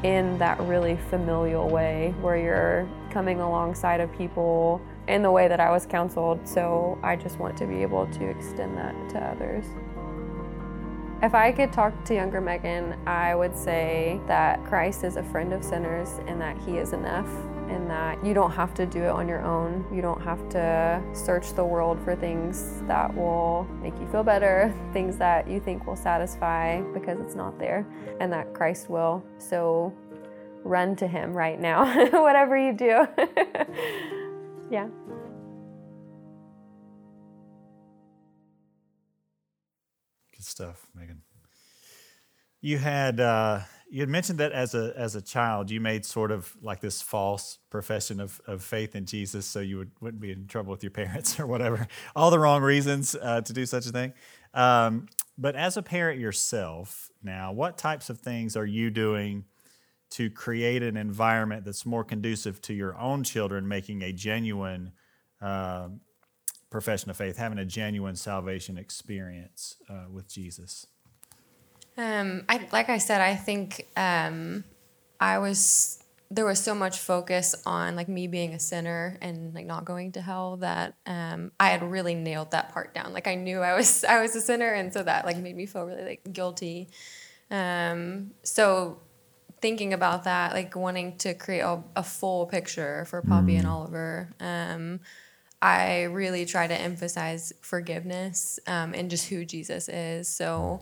in 0.03 0.39
that 0.39 0.59
really 0.61 0.97
familial 1.11 1.69
way 1.69 2.15
where 2.21 2.37
you're 2.37 2.89
coming 3.11 3.41
alongside 3.41 4.01
of 4.01 4.11
people 4.17 4.81
in 5.09 5.23
the 5.23 5.31
way 5.31 5.49
that 5.49 5.61
I 5.61 5.71
was 5.71 5.85
counseled. 5.85 6.49
So 6.49 6.99
I 7.03 7.17
just 7.17 7.39
want 7.39 7.57
to 7.59 7.67
be 7.67 7.83
able 7.83 8.07
to 8.07 8.25
extend 8.29 8.77
that 8.79 8.95
to 9.11 9.19
others. 9.19 9.65
If 11.23 11.35
I 11.35 11.53
could 11.53 11.71
talk 11.71 12.05
to 12.05 12.15
younger 12.15 12.41
Megan, 12.41 12.97
I 13.07 13.35
would 13.35 13.55
say 13.55 14.21
that 14.27 14.65
Christ 14.65 15.05
is 15.05 15.17
a 15.17 15.23
friend 15.25 15.53
of 15.53 15.63
sinners 15.63 16.19
and 16.27 16.41
that 16.41 16.57
he 16.59 16.79
is 16.79 16.95
enough 16.95 17.29
and 17.71 17.89
that 17.89 18.25
you 18.25 18.35
don't 18.35 18.51
have 18.51 18.75
to 18.75 18.85
do 18.85 19.05
it 19.05 19.11
on 19.11 19.29
your 19.29 19.43
own. 19.43 19.87
You 19.95 20.03
don't 20.03 20.21
have 20.21 20.49
to 20.51 21.03
search 21.15 21.55
the 21.55 21.65
world 21.65 21.99
for 22.05 22.17
things 22.17 22.83
that 22.89 23.15
will 23.15 23.65
make 23.81 23.99
you 24.01 24.09
feel 24.11 24.25
better, 24.25 24.75
things 24.93 25.17
that 25.19 25.49
you 25.49 25.61
think 25.61 25.87
will 25.87 25.97
satisfy 25.97 26.81
because 26.93 27.21
it's 27.21 27.37
not 27.37 27.59
there, 27.59 27.87
and 28.21 28.33
that 28.33 28.53
Christ 28.55 28.91
will. 28.91 29.25
So 29.39 29.95
run 30.65 30.97
to 30.97 31.07
Him 31.07 31.33
right 31.33 31.61
now, 31.61 31.85
whatever 32.23 32.59
you 32.59 32.73
do. 32.73 33.07
yeah. 34.71 34.89
Good 40.33 40.45
stuff, 40.45 40.87
Megan. 40.95 41.23
You 42.61 42.79
had 42.79 43.21
uh, 43.21 43.61
you 43.91 44.01
had 44.01 44.09
mentioned 44.09 44.39
that 44.39 44.53
as 44.53 44.75
a 44.75 44.93
as 44.97 45.17
a 45.17 45.21
child, 45.21 45.71
you 45.71 45.81
made 45.81 46.07
sort 46.07 46.31
of 46.31 46.57
like 46.63 46.81
this 46.81 47.03
false 47.03 47.59
profession 47.71 48.21
of, 48.21 48.41
of 48.47 48.63
faith 48.63 48.95
in 48.95 49.05
Jesus, 49.05 49.45
so 49.45 49.59
you 49.59 49.79
would, 49.79 49.91
wouldn't 50.01 50.21
be 50.21 50.31
in 50.31 50.47
trouble 50.47 50.71
with 50.71 50.83
your 50.83 50.91
parents 51.03 51.41
or 51.41 51.47
whatever. 51.47 51.89
All 52.15 52.31
the 52.31 52.39
wrong 52.39 52.63
reasons 52.63 53.17
uh, 53.21 53.41
to 53.41 53.53
do 53.53 53.67
such 53.67 53.87
a 53.87 53.91
thing. 53.91 54.13
Um, 54.55 55.07
but 55.37 55.57
as 55.57 55.77
a 55.77 55.83
parent 55.83 56.21
yourself, 56.21 57.11
now, 57.23 57.53
what 57.53 57.79
types 57.79 58.11
of 58.11 58.21
things 58.21 58.57
are 58.57 58.67
you 58.67 58.91
doing 58.91 59.45
to 60.11 60.31
create 60.31 60.83
an 60.83 60.97
environment 60.97 61.65
that's 61.65 61.87
more 61.87 62.05
conducive 62.05 62.61
to 62.63 62.75
your 62.75 62.97
own 62.97 63.23
children 63.25 63.67
making 63.67 64.03
a 64.03 64.13
genuine 64.13 64.93
uh, 65.41 65.89
profession 66.69 67.11
of 67.11 67.17
faith, 67.17 67.37
having 67.37 67.59
a 67.59 67.65
genuine 67.65 68.17
salvation 68.17 68.79
experience 68.79 69.77
uh, 69.89 70.05
with 70.11 70.29
Jesus? 70.29 70.87
Um, 72.01 72.45
I, 72.49 72.67
like 72.73 72.89
I 72.89 72.97
said, 72.97 73.21
I 73.21 73.37
think 73.37 73.87
um, 73.95 74.65
I 75.21 75.39
was 75.39 76.03
there 76.31 76.47
was 76.47 76.61
so 76.61 76.75
much 76.75 76.99
focus 76.99 77.57
on 77.67 77.95
like 77.97 78.09
me 78.09 78.29
being 78.29 78.55
a 78.55 78.61
sinner 78.61 79.19
and 79.21 79.53
like 79.53 79.67
not 79.67 79.85
going 79.85 80.13
to 80.13 80.21
hell 80.23 80.59
that 80.59 80.95
um, 81.05 81.51
I 81.59 81.71
had 81.71 81.83
really 81.83 82.15
nailed 82.15 82.53
that 82.53 82.73
part 82.73 82.95
down. 82.95 83.13
Like 83.13 83.27
I 83.27 83.35
knew 83.35 83.61
I 83.61 83.75
was 83.75 84.03
I 84.09 84.23
was 84.23 84.35
a 84.35 84.41
sinner, 84.41 84.73
and 84.73 84.93
so 84.95 85.03
that 85.03 85.27
like 85.27 85.37
made 85.37 85.55
me 85.55 85.67
feel 85.67 85.85
really 85.85 86.05
like 86.05 86.33
guilty. 86.33 86.89
Um, 87.51 88.31
so 88.45 88.99
thinking 89.61 89.93
about 89.93 90.25
that, 90.25 90.55
like 90.55 90.75
wanting 90.75 91.19
to 91.19 91.35
create 91.35 91.61
a, 91.61 91.83
a 91.97 92.03
full 92.03 92.47
picture 92.47 93.05
for 93.07 93.21
Poppy 93.21 93.57
and 93.57 93.67
Oliver. 93.67 94.31
Um, 94.41 95.01
I 95.61 96.05
really 96.05 96.47
try 96.47 96.67
to 96.67 96.75
emphasize 96.75 97.53
forgiveness 97.61 98.59
um, 98.67 98.95
and 98.95 99.11
just 99.11 99.29
who 99.29 99.45
Jesus 99.45 99.91
is. 99.91 100.29
So 100.29 100.81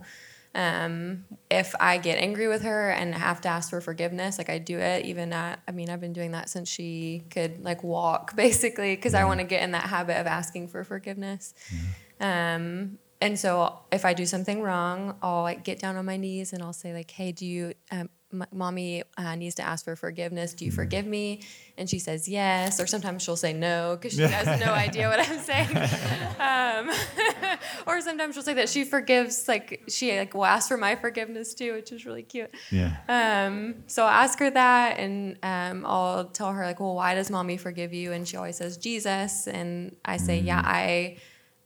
um, 0.55 1.25
if 1.49 1.75
I 1.79 1.97
get 1.97 2.17
angry 2.17 2.47
with 2.47 2.63
her 2.63 2.89
and 2.89 3.13
have 3.13 3.41
to 3.41 3.49
ask 3.49 3.69
for 3.69 3.81
forgiveness, 3.81 4.37
like 4.37 4.49
I 4.49 4.57
do 4.57 4.79
it 4.79 5.05
even 5.05 5.31
at, 5.31 5.59
I 5.67 5.71
mean, 5.71 5.89
I've 5.89 6.01
been 6.01 6.13
doing 6.13 6.31
that 6.31 6.49
since 6.49 6.69
she 6.69 7.23
could 7.29 7.63
like 7.63 7.83
walk 7.83 8.35
basically, 8.35 8.95
because 8.95 9.13
I 9.13 9.25
want 9.25 9.39
to 9.39 9.45
get 9.45 9.61
in 9.61 9.71
that 9.71 9.83
habit 9.83 10.17
of 10.19 10.27
asking 10.27 10.69
for 10.69 10.83
forgiveness. 10.83 11.53
Um, 12.19 12.97
and 13.21 13.37
so 13.37 13.79
if 13.91 14.05
I 14.05 14.13
do 14.13 14.25
something 14.25 14.61
wrong, 14.61 15.15
I'll 15.21 15.43
like 15.43 15.63
get 15.63 15.79
down 15.79 15.97
on 15.97 16.05
my 16.05 16.17
knees 16.17 16.53
and 16.53 16.63
I'll 16.63 16.73
say 16.73 16.93
like, 16.93 17.11
"Hey, 17.11 17.31
do 17.31 17.45
you, 17.45 17.73
um, 17.91 18.09
mommy 18.51 19.03
uh, 19.17 19.35
needs 19.35 19.55
to 19.55 19.63
ask 19.63 19.85
for 19.85 19.95
forgiveness. 19.95 20.53
Do 20.53 20.65
you 20.65 20.71
forgive 20.71 21.05
me?" 21.05 21.41
And 21.77 21.89
she 21.89 21.99
says 21.99 22.27
yes, 22.27 22.79
or 22.79 22.87
sometimes 22.87 23.23
she'll 23.23 23.35
say 23.35 23.53
no 23.53 23.97
because 23.99 24.17
she 24.17 24.23
has 24.23 24.59
no 24.59 24.71
idea 24.87 25.07
what 25.09 25.19
I'm 25.19 25.39
saying. 25.39 25.77
Um, 26.39 26.91
or 27.87 28.01
sometimes 28.01 28.35
she'll 28.35 28.43
say 28.43 28.53
that 28.55 28.69
she 28.69 28.83
forgives, 28.83 29.47
like 29.47 29.83
she 29.87 30.17
like 30.17 30.33
will 30.33 30.45
ask 30.45 30.67
for 30.67 30.77
my 30.77 30.95
forgiveness 30.95 31.53
too, 31.53 31.73
which 31.73 31.91
is 31.91 32.05
really 32.05 32.23
cute. 32.23 32.53
Yeah. 32.71 32.97
Um, 33.07 33.83
so 33.87 34.03
I'll 34.03 34.23
ask 34.23 34.39
her 34.39 34.49
that, 34.49 34.99
and 34.99 35.37
um, 35.43 35.85
I'll 35.85 36.25
tell 36.25 36.51
her 36.51 36.65
like, 36.65 36.79
"Well, 36.79 36.95
why 36.95 37.15
does 37.15 37.29
mommy 37.29 37.57
forgive 37.57 37.93
you?" 37.93 38.11
And 38.11 38.27
she 38.27 38.37
always 38.37 38.57
says 38.57 38.77
Jesus, 38.77 39.47
and 39.47 39.95
I 40.05 40.17
say, 40.17 40.39
"Yeah, 40.39 40.61
I." 40.63 41.17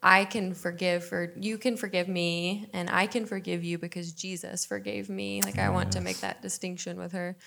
I 0.04 0.26
can 0.26 0.54
forgive 0.54 1.12
or 1.14 1.34
you 1.40 1.58
can 1.58 1.78
forgive 1.78 2.08
me 2.08 2.68
and 2.74 2.90
I 2.90 3.08
can 3.08 3.26
forgive 3.26 3.64
you 3.64 3.78
because 3.78 4.12
Jesus 4.12 4.66
forgave 4.66 5.10
me. 5.10 5.42
Like 5.42 5.58
I 5.58 5.70
want 5.70 5.94
to 5.94 6.02
make 6.02 6.20
that 6.20 6.42
distinction 6.42 6.98
with 6.98 7.14
her. 7.14 7.38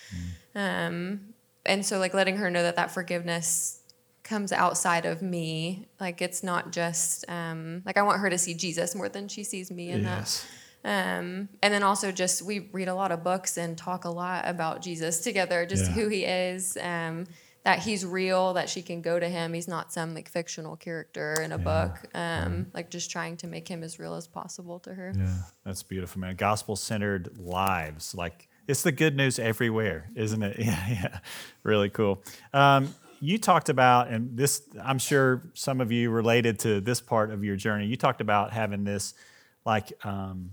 Um, 0.55 1.35
and 1.64 1.85
so 1.85 1.99
like 1.99 2.14
letting 2.14 2.37
her 2.38 2.51
know 2.51 2.62
that 2.62 2.77
that 2.77 2.90
forgiveness 2.90 3.81
comes 4.23 4.53
outside 4.53 5.05
of 5.07 5.21
me. 5.23 5.87
Like 6.01 6.23
it's 6.23 6.42
not 6.42 6.73
just 6.73 7.25
um, 7.29 7.83
like 7.85 7.99
I 7.99 8.03
want 8.03 8.21
her 8.21 8.31
to 8.31 8.38
see 8.38 8.55
Jesus 8.55 8.95
more 8.95 9.09
than 9.09 9.29
she 9.29 9.45
sees 9.45 9.71
me 9.71 9.90
in 9.90 10.03
Yes. 10.03 10.45
that. 10.45 10.88
Um, 10.88 11.49
and 11.62 11.75
then 11.75 11.83
also 11.83 12.12
just 12.12 12.42
we 12.42 12.71
read 12.73 12.88
a 12.88 12.95
lot 12.95 13.11
of 13.12 13.25
books 13.25 13.59
and 13.59 13.77
talk 13.77 14.05
a 14.05 14.09
lot 14.11 14.47
about 14.47 14.83
Jesus 14.83 15.21
together, 15.21 15.66
just 15.66 15.88
Yeah. 15.90 15.95
who 15.95 16.09
he 16.09 16.25
is. 16.25 16.79
Um, 16.81 17.27
that 17.67 17.81
he's 17.81 18.07
real, 18.07 18.53
that 18.53 18.69
she 18.69 18.81
can 18.81 19.03
go 19.03 19.19
to 19.19 19.29
him. 19.29 19.53
He's 19.53 19.67
not 19.67 19.93
some 19.93 20.15
like 20.15 20.31
fictional 20.31 20.77
character 20.77 21.35
in 21.43 21.51
a 21.51 21.59
book. 21.59 21.97
Um, 22.15 22.69
like 22.73 22.91
just 22.91 23.11
trying 23.11 23.37
to 23.39 23.49
make 23.49 23.67
him 23.67 23.83
as 23.83 23.99
real 23.99 24.15
as 24.15 24.29
possible 24.29 24.79
to 24.81 24.95
her. 24.95 25.13
Yeah, 25.19 25.35
that's 25.65 25.83
beautiful, 25.83 26.21
man. 26.21 26.37
Gospel 26.37 26.77
centered 26.77 27.37
lives. 27.39 28.15
Like, 28.15 28.49
it's 28.69 28.85
the 28.85 28.93
good 28.93 29.17
news 29.17 29.41
everywhere, 29.41 30.09
isn't 30.15 30.45
it? 30.45 30.59
Yeah, 30.61 30.89
yeah. 30.89 31.19
Really 31.65 31.91
cool. 31.91 32.23
Um, 32.53 32.95
you 33.19 33.37
talked 33.37 33.69
about, 33.69 34.11
and 34.11 34.37
this, 34.37 34.63
I'm 34.81 35.01
sure 35.01 35.43
some 35.55 35.81
of 35.81 35.91
you 35.91 36.11
related 36.11 36.61
to 36.61 36.81
this 36.81 37.01
part 37.01 37.33
of 37.33 37.43
your 37.43 37.57
journey. 37.57 37.87
You 37.87 37.97
talked 37.97 38.21
about 38.21 38.53
having 38.53 38.85
this, 38.85 39.13
like, 39.65 39.93
um, 40.07 40.53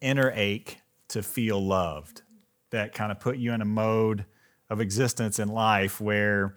inner 0.00 0.32
ache 0.34 0.80
to 1.10 1.22
feel 1.22 1.64
loved 1.64 2.22
that 2.70 2.94
kind 2.94 3.12
of 3.12 3.20
put 3.20 3.36
you 3.36 3.52
in 3.52 3.60
a 3.60 3.64
mode 3.64 4.24
of 4.70 4.80
existence 4.80 5.38
in 5.38 5.48
life 5.48 6.00
where 6.00 6.56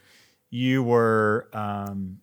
you 0.49 0.83
were 0.83 1.49
um, 1.53 2.19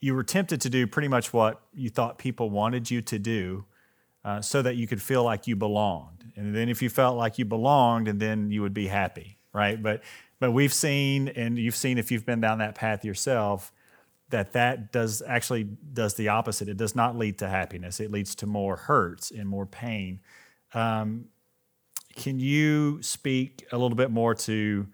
you 0.00 0.14
were 0.14 0.22
tempted 0.22 0.60
to 0.60 0.68
do 0.68 0.86
pretty 0.86 1.08
much 1.08 1.32
what 1.32 1.62
you 1.72 1.88
thought 1.88 2.18
people 2.18 2.50
wanted 2.50 2.90
you 2.90 3.00
to 3.00 3.18
do 3.18 3.64
uh, 4.24 4.40
so 4.40 4.60
that 4.60 4.76
you 4.76 4.86
could 4.86 5.00
feel 5.00 5.24
like 5.24 5.46
you 5.46 5.56
belonged. 5.56 6.24
And 6.36 6.54
then 6.54 6.68
if 6.68 6.82
you 6.82 6.90
felt 6.90 7.16
like 7.16 7.38
you 7.38 7.44
belonged, 7.44 8.08
and 8.08 8.20
then 8.20 8.50
you 8.50 8.60
would 8.62 8.74
be 8.74 8.86
happy, 8.86 9.38
right? 9.52 9.82
But 9.82 10.02
but 10.40 10.50
we've 10.50 10.74
seen, 10.74 11.28
and 11.28 11.58
you've 11.58 11.76
seen 11.76 11.96
if 11.96 12.10
you've 12.10 12.26
been 12.26 12.40
down 12.40 12.58
that 12.58 12.74
path 12.74 13.04
yourself, 13.04 13.72
that 14.30 14.52
that 14.52 14.92
does 14.92 15.22
actually 15.26 15.64
does 15.64 16.14
the 16.14 16.28
opposite. 16.28 16.68
It 16.68 16.76
does 16.76 16.94
not 16.94 17.16
lead 17.16 17.38
to 17.38 17.48
happiness. 17.48 18.00
It 18.00 18.10
leads 18.10 18.34
to 18.36 18.46
more 18.46 18.76
hurts 18.76 19.30
and 19.30 19.48
more 19.48 19.64
pain. 19.64 20.20
Um, 20.74 21.26
can 22.14 22.38
you 22.38 23.02
speak 23.02 23.66
a 23.72 23.78
little 23.78 23.96
bit 23.96 24.10
more 24.10 24.34
to 24.34 24.86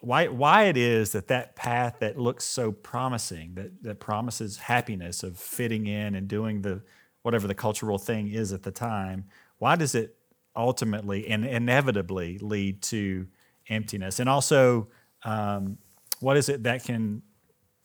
why 0.00 0.28
why 0.28 0.64
it 0.64 0.76
is 0.76 1.12
that 1.12 1.28
that 1.28 1.54
path 1.54 1.96
that 2.00 2.18
looks 2.18 2.44
so 2.44 2.72
promising, 2.72 3.54
that 3.54 3.82
that 3.82 4.00
promises 4.00 4.56
happiness 4.56 5.22
of 5.22 5.38
fitting 5.38 5.86
in 5.86 6.14
and 6.14 6.28
doing 6.28 6.62
the 6.62 6.82
whatever 7.22 7.46
the 7.46 7.54
cultural 7.54 7.98
thing 7.98 8.28
is 8.28 8.52
at 8.52 8.62
the 8.62 8.70
time, 8.70 9.24
why 9.58 9.76
does 9.76 9.94
it 9.94 10.16
ultimately 10.56 11.28
and 11.28 11.44
inevitably 11.44 12.38
lead 12.38 12.82
to 12.82 13.26
emptiness? 13.68 14.18
And 14.18 14.28
also, 14.28 14.88
um, 15.24 15.78
what 16.20 16.36
is 16.36 16.48
it 16.48 16.64
that 16.64 16.84
can 16.84 17.22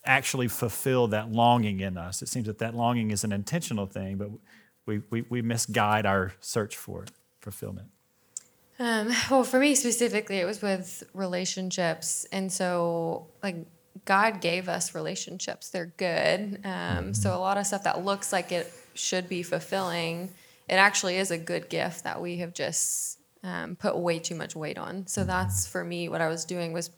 actually 0.05 0.47
fulfill 0.47 1.07
that 1.09 1.31
longing 1.31 1.81
in 1.81 1.97
us? 1.97 2.21
It 2.21 2.29
seems 2.29 2.47
that 2.47 2.59
that 2.59 2.73
longing 2.75 3.11
is 3.11 3.23
an 3.23 3.31
intentional 3.31 3.85
thing, 3.85 4.17
but 4.17 4.29
we, 4.85 5.01
we, 5.09 5.23
we 5.29 5.41
misguide 5.41 6.05
our 6.05 6.33
search 6.39 6.75
for 6.77 7.05
fulfillment. 7.41 7.89
Um, 8.79 9.11
well, 9.31 9.43
for 9.43 9.59
me 9.59 9.75
specifically, 9.75 10.37
it 10.37 10.45
was 10.45 10.61
with 10.61 11.03
relationships. 11.13 12.25
And 12.31 12.51
so, 12.51 13.27
like, 13.41 13.55
God 14.05 14.41
gave 14.41 14.69
us 14.69 14.93
relationships. 14.93 15.69
They're 15.69 15.93
good. 15.97 16.61
Um, 16.63 17.13
so, 17.13 17.35
a 17.35 17.39
lot 17.39 17.57
of 17.57 17.65
stuff 17.65 17.83
that 17.83 18.05
looks 18.05 18.31
like 18.31 18.51
it 18.51 18.71
should 18.93 19.27
be 19.27 19.43
fulfilling, 19.43 20.29
it 20.69 20.75
actually 20.75 21.17
is 21.17 21.31
a 21.31 21.37
good 21.37 21.69
gift 21.69 22.03
that 22.03 22.21
we 22.21 22.37
have 22.37 22.53
just 22.53 23.19
um, 23.43 23.75
put 23.75 23.97
way 23.97 24.19
too 24.19 24.35
much 24.35 24.55
weight 24.55 24.77
on. 24.77 25.07
So, 25.07 25.23
that's 25.23 25.65
for 25.65 25.83
me 25.83 26.09
what 26.09 26.21
I 26.21 26.27
was 26.27 26.45
doing 26.45 26.73
was 26.73 26.91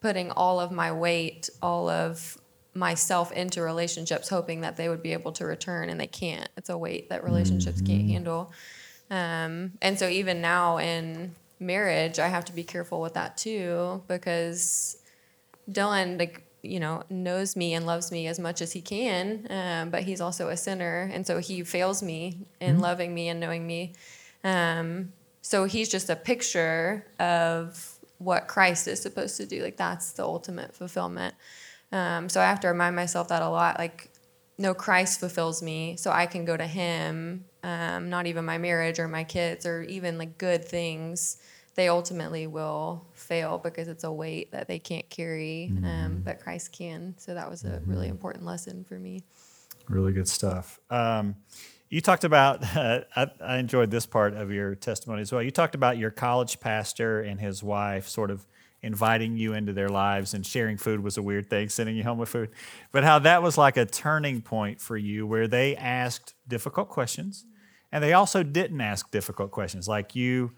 putting 0.00 0.30
all 0.30 0.60
of 0.60 0.70
my 0.70 0.92
weight, 0.92 1.50
all 1.60 1.88
of 1.88 2.38
myself 2.74 3.32
into 3.32 3.60
relationships, 3.60 4.28
hoping 4.28 4.60
that 4.60 4.76
they 4.76 4.88
would 4.88 5.02
be 5.02 5.12
able 5.12 5.32
to 5.32 5.44
return, 5.44 5.88
and 5.88 6.00
they 6.00 6.06
can't. 6.06 6.48
It's 6.56 6.68
a 6.68 6.78
weight 6.78 7.08
that 7.10 7.24
relationships 7.24 7.80
can't 7.80 8.08
handle. 8.08 8.52
Um, 9.10 9.72
and 9.80 9.98
so 9.98 10.08
even 10.08 10.40
now 10.40 10.78
in 10.78 11.34
marriage, 11.60 12.18
I 12.18 12.28
have 12.28 12.44
to 12.46 12.52
be 12.52 12.64
careful 12.64 13.00
with 13.00 13.14
that 13.14 13.36
too 13.36 14.02
because 14.06 14.96
Dylan, 15.70 16.18
like 16.18 16.44
you 16.62 16.80
know, 16.80 17.02
knows 17.08 17.56
me 17.56 17.74
and 17.74 17.86
loves 17.86 18.10
me 18.10 18.26
as 18.26 18.38
much 18.38 18.60
as 18.60 18.72
he 18.72 18.80
can, 18.80 19.46
um, 19.48 19.90
but 19.90 20.02
he's 20.02 20.20
also 20.20 20.48
a 20.48 20.56
sinner, 20.56 21.08
and 21.12 21.26
so 21.26 21.38
he 21.38 21.62
fails 21.62 22.02
me 22.02 22.46
in 22.60 22.80
loving 22.80 23.14
me 23.14 23.28
and 23.28 23.38
knowing 23.38 23.66
me. 23.66 23.94
Um, 24.44 25.12
so 25.40 25.64
he's 25.64 25.88
just 25.88 26.10
a 26.10 26.16
picture 26.16 27.06
of 27.20 27.98
what 28.18 28.48
Christ 28.48 28.88
is 28.88 29.00
supposed 29.00 29.36
to 29.36 29.46
do. 29.46 29.62
Like 29.62 29.76
that's 29.76 30.12
the 30.12 30.24
ultimate 30.24 30.74
fulfillment. 30.74 31.34
Um, 31.92 32.28
so 32.28 32.40
I 32.40 32.44
have 32.44 32.60
to 32.60 32.68
remind 32.68 32.96
myself 32.96 33.28
that 33.28 33.42
a 33.42 33.48
lot. 33.48 33.78
Like, 33.78 34.10
no, 34.58 34.74
Christ 34.74 35.20
fulfills 35.20 35.62
me, 35.62 35.96
so 35.96 36.10
I 36.10 36.26
can 36.26 36.44
go 36.44 36.56
to 36.56 36.66
Him. 36.66 37.44
Um, 37.62 38.08
not 38.08 38.26
even 38.26 38.44
my 38.44 38.58
marriage 38.58 38.98
or 38.98 39.08
my 39.08 39.24
kids 39.24 39.66
or 39.66 39.82
even 39.82 40.18
like 40.18 40.38
good 40.38 40.64
things. 40.64 41.38
They 41.74 41.88
ultimately 41.88 42.46
will 42.46 43.06
fail 43.12 43.58
because 43.58 43.86
it's 43.88 44.04
a 44.04 44.12
weight 44.12 44.50
that 44.52 44.66
they 44.66 44.78
can't 44.80 45.08
carry, 45.10 45.72
um, 45.84 46.22
but 46.24 46.40
Christ 46.40 46.72
can. 46.72 47.14
So 47.18 47.34
that 47.34 47.48
was 47.48 47.64
a 47.64 47.80
really 47.86 48.08
important 48.08 48.44
lesson 48.44 48.84
for 48.84 48.98
me. 48.98 49.22
Really 49.88 50.12
good 50.12 50.28
stuff. 50.28 50.80
Um, 50.90 51.36
you 51.88 52.00
talked 52.00 52.24
about, 52.24 52.64
uh, 52.76 53.00
I, 53.14 53.30
I 53.40 53.58
enjoyed 53.58 53.90
this 53.90 54.06
part 54.06 54.34
of 54.34 54.50
your 54.50 54.74
testimony 54.74 55.22
as 55.22 55.32
well. 55.32 55.42
You 55.42 55.50
talked 55.50 55.74
about 55.74 55.98
your 55.98 56.10
college 56.10 56.60
pastor 56.60 57.20
and 57.20 57.40
his 57.40 57.62
wife 57.62 58.08
sort 58.08 58.30
of 58.30 58.46
inviting 58.82 59.36
you 59.36 59.54
into 59.54 59.72
their 59.72 59.88
lives 59.88 60.34
and 60.34 60.46
sharing 60.46 60.76
food 60.76 61.00
was 61.00 61.16
a 61.16 61.22
weird 61.22 61.50
thing, 61.50 61.68
sending 61.68 61.96
you 61.96 62.04
home 62.04 62.18
with 62.18 62.28
food. 62.28 62.50
But 62.92 63.04
how 63.04 63.18
that 63.20 63.42
was 63.42 63.58
like 63.58 63.76
a 63.76 63.84
turning 63.84 64.40
point 64.40 64.80
for 64.80 64.96
you 64.96 65.26
where 65.26 65.48
they 65.48 65.76
asked 65.76 66.34
difficult 66.46 66.88
questions 66.88 67.44
and 67.90 68.04
they 68.04 68.12
also 68.12 68.42
didn't 68.42 68.80
ask 68.80 69.10
difficult 69.10 69.50
questions. 69.50 69.88
Like 69.88 70.14
you, 70.14 70.52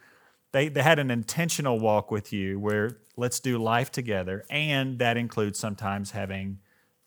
they, 0.53 0.69
they 0.69 0.83
had 0.83 0.99
an 0.99 1.11
intentional 1.11 1.79
walk 1.79 2.11
with 2.11 2.33
you 2.33 2.59
where 2.59 2.99
let's 3.17 3.41
do 3.41 3.59
life 3.59 3.93
together. 3.93 4.45
And 4.51 4.99
that 4.99 5.17
includes 5.17 5.59
sometimes 5.59 6.11
having 6.11 6.59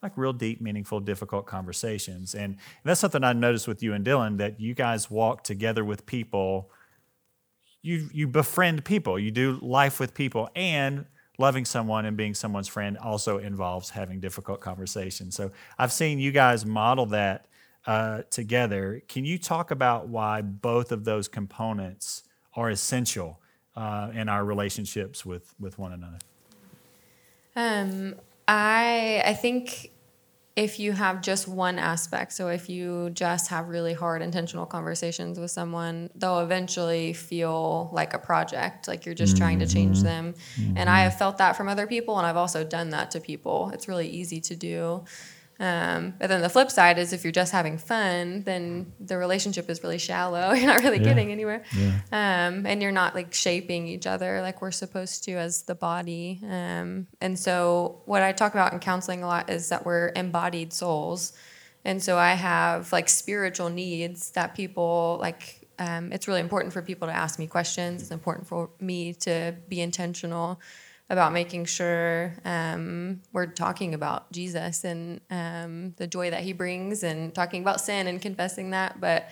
like 0.01 0.13
real 0.17 0.33
deep, 0.33 0.61
meaningful, 0.61 0.99
difficult 0.99 1.45
conversations. 1.45 2.35
And, 2.35 2.53
and 2.53 2.57
that's 2.83 2.99
something 2.99 3.23
I 3.23 3.33
noticed 3.33 3.67
with 3.67 3.81
you 3.81 3.93
and 3.93 4.05
Dylan 4.05 4.37
that 4.37 4.59
you 4.59 4.73
guys 4.73 5.09
walk 5.09 5.43
together 5.43 5.83
with 5.83 6.05
people. 6.05 6.71
You, 7.83 8.09
you 8.11 8.27
befriend 8.27 8.83
people, 8.83 9.19
you 9.19 9.29
do 9.29 9.59
life 9.61 9.99
with 9.99 10.13
people, 10.13 10.49
and 10.55 11.05
loving 11.37 11.65
someone 11.65 12.05
and 12.05 12.17
being 12.17 12.33
someone's 12.33 12.67
friend 12.67 12.97
also 12.97 13.37
involves 13.37 13.91
having 13.91 14.19
difficult 14.19 14.61
conversations. 14.61 15.35
So 15.35 15.51
I've 15.77 15.91
seen 15.91 16.17
you 16.17 16.31
guys 16.31 16.65
model 16.65 17.05
that 17.07 17.45
uh, 17.85 18.21
together. 18.29 19.01
Can 19.07 19.25
you 19.25 19.37
talk 19.37 19.69
about 19.69 20.07
why 20.07 20.41
both 20.41 20.91
of 20.91 21.03
those 21.03 21.27
components 21.27 22.23
are 22.55 22.69
essential 22.69 23.39
uh, 23.75 24.09
in 24.13 24.29
our 24.29 24.45
relationships 24.45 25.25
with, 25.25 25.53
with 25.59 25.77
one 25.77 25.93
another? 25.93 26.19
Um, 27.55 28.15
I 28.47 29.21
I 29.25 29.33
think 29.33 29.91
if 30.55 30.79
you 30.79 30.91
have 30.91 31.21
just 31.21 31.47
one 31.47 31.79
aspect, 31.79 32.31
so 32.31 32.49
if 32.49 32.69
you 32.69 33.09
just 33.09 33.49
have 33.49 33.69
really 33.69 33.93
hard 33.93 34.21
intentional 34.21 34.67
conversations 34.67 35.39
with 35.39 35.49
someone, 35.49 36.11
they'll 36.13 36.41
eventually 36.41 37.13
feel 37.13 37.89
like 37.91 38.13
a 38.13 38.19
project, 38.19 38.87
like 38.87 39.03
you're 39.05 39.15
just 39.15 39.35
trying 39.35 39.59
to 39.59 39.67
change 39.67 39.97
mm-hmm. 39.97 40.05
them. 40.05 40.35
And 40.75 40.89
I 40.89 40.97
mm-hmm. 40.97 41.09
have 41.09 41.17
felt 41.17 41.39
that 41.39 41.55
from 41.55 41.69
other 41.69 41.87
people, 41.87 42.19
and 42.19 42.27
I've 42.27 42.37
also 42.37 42.63
done 42.63 42.91
that 42.91 43.09
to 43.11 43.19
people. 43.19 43.71
It's 43.73 43.87
really 43.87 44.07
easy 44.07 44.39
to 44.41 44.55
do. 44.55 45.05
Um, 45.59 46.15
but 46.19 46.27
then 46.27 46.41
the 46.41 46.49
flip 46.49 46.71
side 46.71 46.97
is 46.97 47.13
if 47.13 47.23
you're 47.23 47.31
just 47.31 47.51
having 47.51 47.77
fun, 47.77 48.43
then 48.43 48.91
the 48.99 49.17
relationship 49.17 49.69
is 49.69 49.83
really 49.83 49.97
shallow. 49.97 50.51
You're 50.53 50.67
not 50.67 50.83
really 50.83 50.99
getting 50.99 51.31
anywhere. 51.31 51.63
Um, 52.11 52.65
and 52.65 52.81
you're 52.81 52.91
not 52.91 53.15
like 53.15 53.33
shaping 53.33 53.87
each 53.87 54.07
other 54.07 54.41
like 54.41 54.61
we're 54.61 54.71
supposed 54.71 55.23
to 55.25 55.33
as 55.33 55.63
the 55.63 55.75
body. 55.75 56.39
Um, 56.43 57.07
and 57.21 57.37
so 57.37 58.01
what 58.05 58.23
I 58.23 58.31
talk 58.31 58.53
about 58.53 58.73
in 58.73 58.79
counseling 58.79 59.23
a 59.23 59.27
lot 59.27 59.49
is 59.49 59.69
that 59.69 59.85
we're 59.85 60.11
embodied 60.15 60.73
souls. 60.73 61.33
And 61.85 62.01
so 62.01 62.17
I 62.17 62.33
have 62.33 62.91
like 62.91 63.09
spiritual 63.09 63.69
needs 63.69 64.31
that 64.31 64.55
people 64.55 65.17
like 65.21 65.59
um, 65.79 66.11
it's 66.11 66.27
really 66.27 66.41
important 66.41 66.71
for 66.71 66.81
people 66.81 67.07
to 67.07 67.13
ask 67.13 67.39
me 67.39 67.47
questions. 67.47 68.03
It's 68.03 68.11
important 68.11 68.47
for 68.47 68.69
me 68.79 69.13
to 69.15 69.55
be 69.67 69.81
intentional 69.81 70.59
about 71.09 71.33
making 71.33 71.65
sure 71.65 72.33
um, 72.45 73.21
we're 73.33 73.45
talking 73.45 73.93
about 73.93 74.31
Jesus 74.31 74.83
and 74.83 75.21
um, 75.29 75.93
the 75.97 76.07
joy 76.07 76.29
that 76.31 76.41
he 76.41 76.53
brings 76.53 77.03
and 77.03 77.33
talking 77.35 77.61
about 77.61 77.81
sin 77.81 78.07
and 78.07 78.21
confessing 78.21 78.71
that. 78.71 78.99
But 78.99 79.29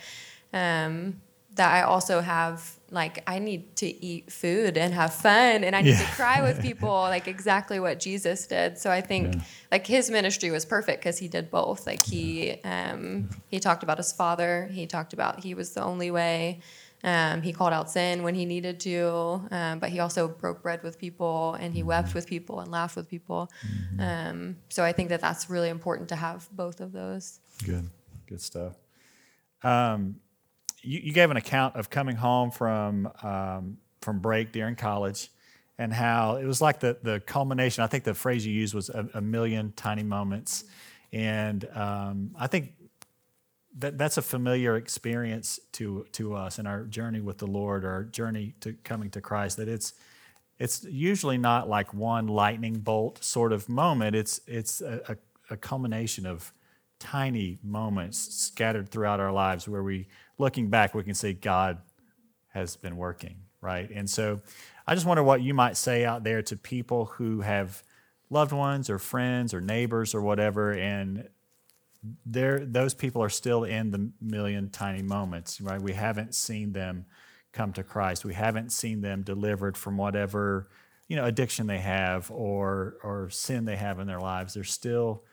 um, 0.52 1.20
that 1.54 1.72
I 1.72 1.82
also 1.82 2.20
have, 2.20 2.78
like, 2.90 3.22
I 3.26 3.38
need 3.38 3.76
to 3.76 4.04
eat 4.04 4.30
food 4.32 4.76
and 4.78 4.94
have 4.94 5.12
fun 5.12 5.64
and 5.64 5.76
I 5.76 5.82
need 5.82 5.90
Yeah. 5.90 6.06
to 6.06 6.14
cry 6.14 6.40
with 6.40 6.62
people, 6.68 6.88
like, 6.88 7.26
exactly 7.28 7.80
what 7.80 8.00
Jesus 8.00 8.46
did. 8.46 8.78
So 8.78 8.90
I 8.90 9.00
think, 9.00 9.34
like, 9.70 9.86
his 9.86 10.10
ministry 10.10 10.50
was 10.50 10.64
perfect 10.64 11.00
because 11.00 11.18
he 11.18 11.28
did 11.28 11.50
both. 11.50 11.86
Like, 11.86 12.02
he, 12.04 12.52
um, 12.64 13.28
he 13.48 13.60
talked 13.60 13.82
about 13.82 13.98
his 13.98 14.12
father, 14.12 14.68
he 14.72 14.86
talked 14.86 15.12
about 15.12 15.40
he 15.40 15.54
was 15.54 15.72
the 15.72 15.82
only 15.82 16.10
way. 16.10 16.60
Um, 17.04 17.42
he 17.42 17.52
called 17.52 17.72
out 17.72 17.90
sin 17.90 18.22
when 18.22 18.34
he 18.34 18.44
needed 18.44 18.78
to, 18.80 19.42
um, 19.50 19.80
but 19.80 19.90
he 19.90 19.98
also 19.98 20.28
broke 20.28 20.62
bread 20.62 20.84
with 20.84 20.98
people 20.98 21.54
and 21.54 21.74
he 21.74 21.82
wept 21.82 22.14
with 22.14 22.28
people 22.28 22.60
and 22.60 22.70
laughed 22.70 22.94
with 22.94 23.08
people. 23.08 23.50
Um, 23.98 24.56
so 24.68 24.84
I 24.84 24.92
think 24.92 25.08
that 25.08 25.20
that's 25.20 25.50
really 25.50 25.68
important 25.68 26.08
to 26.10 26.16
have 26.16 26.48
both 26.52 26.80
of 26.80 26.92
those. 26.92 27.40
Good, 27.64 27.90
good 28.26 28.40
stuff. 28.40 28.76
Um, 29.64 30.16
you, 30.82 31.00
you 31.00 31.12
gave 31.12 31.30
an 31.30 31.36
account 31.36 31.76
of 31.76 31.90
coming 31.90 32.16
home 32.16 32.50
from 32.50 33.10
um, 33.22 33.78
from 34.00 34.18
break 34.18 34.52
during 34.52 34.74
college, 34.74 35.30
and 35.78 35.92
how 35.92 36.36
it 36.36 36.44
was 36.44 36.60
like 36.60 36.80
the 36.80 36.98
the 37.02 37.20
culmination. 37.20 37.84
I 37.84 37.86
think 37.86 38.04
the 38.04 38.14
phrase 38.14 38.46
you 38.46 38.52
used 38.52 38.74
was 38.74 38.88
a, 38.90 39.08
a 39.14 39.20
million 39.20 39.72
tiny 39.76 40.02
moments, 40.02 40.64
and 41.12 41.66
um, 41.74 42.30
I 42.38 42.46
think 42.46 42.72
that 43.78 43.98
that's 43.98 44.18
a 44.18 44.22
familiar 44.22 44.76
experience 44.76 45.58
to 45.72 46.06
to 46.12 46.34
us 46.34 46.58
in 46.58 46.66
our 46.66 46.84
journey 46.84 47.20
with 47.20 47.38
the 47.38 47.46
Lord, 47.46 47.84
our 47.84 48.04
journey 48.04 48.54
to 48.60 48.74
coming 48.84 49.10
to 49.10 49.20
Christ. 49.20 49.56
That 49.56 49.68
it's 49.68 49.94
it's 50.58 50.84
usually 50.84 51.38
not 51.38 51.68
like 51.68 51.92
one 51.94 52.26
lightning 52.26 52.80
bolt 52.80 53.22
sort 53.24 53.52
of 53.52 53.68
moment. 53.68 54.14
It's 54.14 54.40
it's 54.46 54.80
a, 54.80 55.00
a, 55.08 55.54
a 55.54 55.56
culmination 55.56 56.26
of 56.26 56.52
tiny 57.02 57.58
moments 57.64 58.16
scattered 58.16 58.88
throughout 58.88 59.18
our 59.18 59.32
lives 59.32 59.66
where 59.68 59.82
we, 59.82 60.06
looking 60.38 60.70
back, 60.70 60.94
we 60.94 61.02
can 61.02 61.14
see 61.14 61.32
God 61.32 61.78
has 62.50 62.76
been 62.76 62.96
working, 62.96 63.38
right? 63.60 63.90
And 63.90 64.08
so, 64.08 64.40
I 64.86 64.94
just 64.94 65.04
wonder 65.04 65.22
what 65.22 65.42
you 65.42 65.52
might 65.52 65.76
say 65.76 66.04
out 66.04 66.22
there 66.22 66.42
to 66.42 66.56
people 66.56 67.06
who 67.06 67.40
have 67.40 67.82
loved 68.30 68.52
ones 68.52 68.88
or 68.88 69.00
friends 69.00 69.52
or 69.52 69.60
neighbors 69.60 70.14
or 70.14 70.22
whatever, 70.22 70.72
and 70.72 71.28
there 72.26 72.58
those 72.58 72.94
people 72.94 73.22
are 73.22 73.28
still 73.28 73.64
in 73.64 73.90
the 73.90 74.10
million 74.20 74.70
tiny 74.70 75.02
moments, 75.02 75.60
right? 75.60 75.80
We 75.80 75.92
haven't 75.92 76.34
seen 76.34 76.72
them 76.72 77.06
come 77.52 77.72
to 77.74 77.82
Christ. 77.82 78.24
We 78.24 78.34
haven't 78.34 78.72
seen 78.72 79.00
them 79.00 79.22
delivered 79.22 79.76
from 79.76 79.96
whatever 79.96 80.68
you 81.08 81.16
know 81.16 81.24
addiction 81.24 81.66
they 81.66 81.78
have 81.78 82.30
or 82.30 82.96
or 83.02 83.30
sin 83.30 83.64
they 83.64 83.76
have 83.76 84.00
in 84.00 84.06
their 84.06 84.20
lives. 84.20 84.54
They're 84.54 84.64
still 84.64 85.24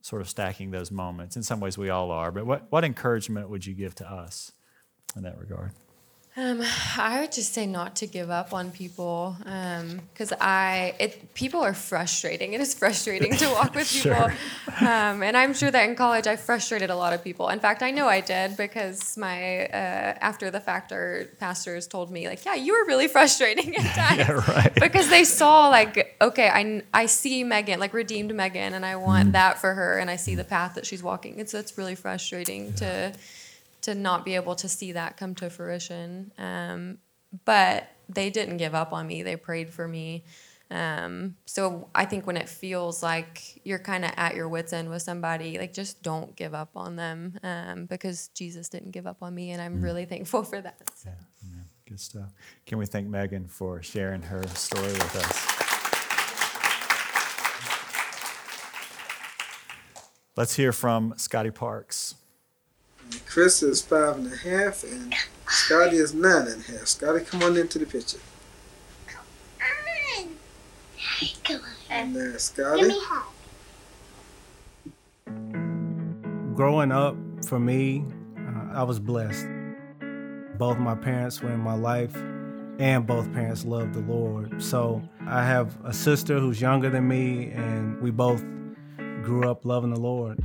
sort 0.00 0.20
of 0.20 0.28
stacking 0.28 0.70
those 0.70 0.90
moments. 0.90 1.34
In 1.34 1.42
some 1.42 1.60
ways, 1.60 1.78
we 1.78 1.90
all 1.90 2.10
are. 2.10 2.30
But 2.30 2.46
what 2.46 2.70
what 2.70 2.84
encouragement 2.84 3.48
would 3.48 3.66
you 3.66 3.74
give 3.74 3.94
to 3.96 4.06
us 4.10 4.52
in 5.16 5.22
that 5.22 5.38
regard? 5.38 5.72
Um, 6.36 6.62
I 6.98 7.20
would 7.20 7.30
just 7.30 7.54
say 7.54 7.64
not 7.64 7.94
to 7.96 8.08
give 8.08 8.28
up 8.28 8.52
on 8.52 8.72
people 8.72 9.36
because 9.38 10.32
um, 10.32 10.38
I 10.40 10.96
it 10.98 11.32
people 11.34 11.60
are 11.60 11.74
frustrating. 11.74 12.54
It 12.54 12.60
is 12.60 12.74
frustrating 12.74 13.36
to 13.36 13.46
walk 13.50 13.76
with 13.76 13.88
people, 14.02 14.16
sure. 14.16 14.32
um, 14.80 15.22
and 15.22 15.36
I'm 15.36 15.54
sure 15.54 15.70
that 15.70 15.88
in 15.88 15.94
college 15.94 16.26
I 16.26 16.34
frustrated 16.34 16.90
a 16.90 16.96
lot 16.96 17.12
of 17.12 17.22
people. 17.22 17.50
In 17.50 17.60
fact, 17.60 17.84
I 17.84 17.92
know 17.92 18.08
I 18.08 18.20
did 18.20 18.56
because 18.56 19.16
my 19.16 19.66
uh, 19.66 20.18
after 20.20 20.50
the 20.50 20.58
fact 20.58 20.90
our 20.90 21.26
pastors 21.38 21.86
told 21.86 22.10
me 22.10 22.26
like, 22.26 22.44
yeah, 22.44 22.56
you 22.56 22.72
were 22.72 22.84
really 22.84 23.06
frustrating 23.06 23.76
at 23.76 23.94
times 23.94 24.18
yeah, 24.18 24.32
right. 24.32 24.74
because 24.74 25.08
they 25.10 25.22
saw 25.22 25.68
like, 25.68 26.16
okay, 26.20 26.48
I 26.48 26.82
I 26.92 27.06
see 27.06 27.44
Megan 27.44 27.78
like 27.78 27.94
redeemed 27.94 28.34
Megan, 28.34 28.74
and 28.74 28.84
I 28.84 28.96
want 28.96 29.28
mm. 29.28 29.32
that 29.32 29.60
for 29.60 29.72
her, 29.72 29.98
and 30.00 30.10
I 30.10 30.16
see 30.16 30.34
the 30.34 30.44
path 30.44 30.74
that 30.74 30.84
she's 30.84 31.02
walking. 31.02 31.38
It's 31.38 31.54
it's 31.54 31.78
really 31.78 31.94
frustrating 31.94 32.66
yeah. 32.66 32.72
to 32.72 33.12
to 33.84 33.94
not 33.94 34.24
be 34.24 34.34
able 34.34 34.54
to 34.56 34.68
see 34.68 34.92
that 34.92 35.16
come 35.16 35.34
to 35.36 35.50
fruition. 35.50 36.32
Um, 36.38 36.98
but 37.44 37.88
they 38.08 38.30
didn't 38.30 38.56
give 38.56 38.74
up 38.74 38.92
on 38.92 39.06
me. 39.06 39.22
They 39.22 39.36
prayed 39.36 39.70
for 39.70 39.86
me. 39.86 40.24
Um, 40.70 41.36
so 41.44 41.88
I 41.94 42.06
think 42.06 42.26
when 42.26 42.36
it 42.36 42.48
feels 42.48 43.02
like 43.02 43.60
you're 43.64 43.78
kind 43.78 44.04
of 44.04 44.12
at 44.16 44.34
your 44.34 44.48
wits 44.48 44.72
end 44.72 44.88
with 44.88 45.02
somebody, 45.02 45.58
like 45.58 45.74
just 45.74 46.02
don't 46.02 46.34
give 46.34 46.54
up 46.54 46.70
on 46.74 46.96
them 46.96 47.38
um, 47.42 47.86
because 47.86 48.28
Jesus 48.28 48.68
didn't 48.68 48.92
give 48.92 49.06
up 49.06 49.18
on 49.22 49.34
me, 49.34 49.50
and 49.50 49.60
I'm 49.60 49.80
mm. 49.80 49.82
really 49.82 50.04
thankful 50.06 50.42
for 50.42 50.60
that. 50.60 50.80
So. 50.94 51.10
Yeah, 51.42 51.62
good 51.86 52.00
stuff. 52.00 52.32
Can 52.66 52.78
we 52.78 52.86
thank 52.86 53.06
Megan 53.06 53.46
for 53.46 53.82
sharing 53.82 54.22
her 54.22 54.42
story 54.48 54.92
with 54.92 55.16
us? 55.16 55.54
Let's 60.36 60.56
hear 60.56 60.72
from 60.72 61.14
Scotty 61.16 61.52
Parks. 61.52 62.16
Chris 63.26 63.62
is 63.62 63.82
five 63.82 64.16
and 64.16 64.32
a 64.32 64.36
half, 64.36 64.84
and 64.84 65.14
Scotty 65.48 65.96
is 65.96 66.14
nine 66.14 66.46
and 66.46 66.62
a 66.62 66.72
half. 66.72 66.86
Scotty, 66.86 67.24
come 67.24 67.42
on 67.42 67.56
into 67.56 67.78
the 67.78 67.86
picture. 67.86 68.18
Come 69.06 69.24
on. 69.60 70.28
Come 71.44 71.56
on. 71.56 71.62
And 71.90 72.14
there's 72.14 72.44
Scotty. 72.44 72.80
Give 72.80 72.88
me 72.88 73.00
hug. 73.02 73.26
Growing 76.54 76.92
up, 76.92 77.16
for 77.46 77.58
me, 77.58 78.04
uh, 78.38 78.78
I 78.78 78.82
was 78.84 78.98
blessed. 79.00 79.46
Both 80.56 80.78
my 80.78 80.94
parents 80.94 81.42
were 81.42 81.52
in 81.52 81.60
my 81.60 81.74
life, 81.74 82.14
and 82.78 83.06
both 83.06 83.32
parents 83.32 83.64
loved 83.64 83.94
the 83.94 84.00
Lord. 84.00 84.62
So 84.62 85.02
I 85.26 85.44
have 85.44 85.76
a 85.84 85.92
sister 85.92 86.38
who's 86.38 86.60
younger 86.60 86.90
than 86.90 87.08
me, 87.08 87.50
and 87.50 88.00
we 88.00 88.10
both 88.12 88.44
grew 89.22 89.50
up 89.50 89.64
loving 89.64 89.92
the 89.92 90.00
Lord. 90.00 90.38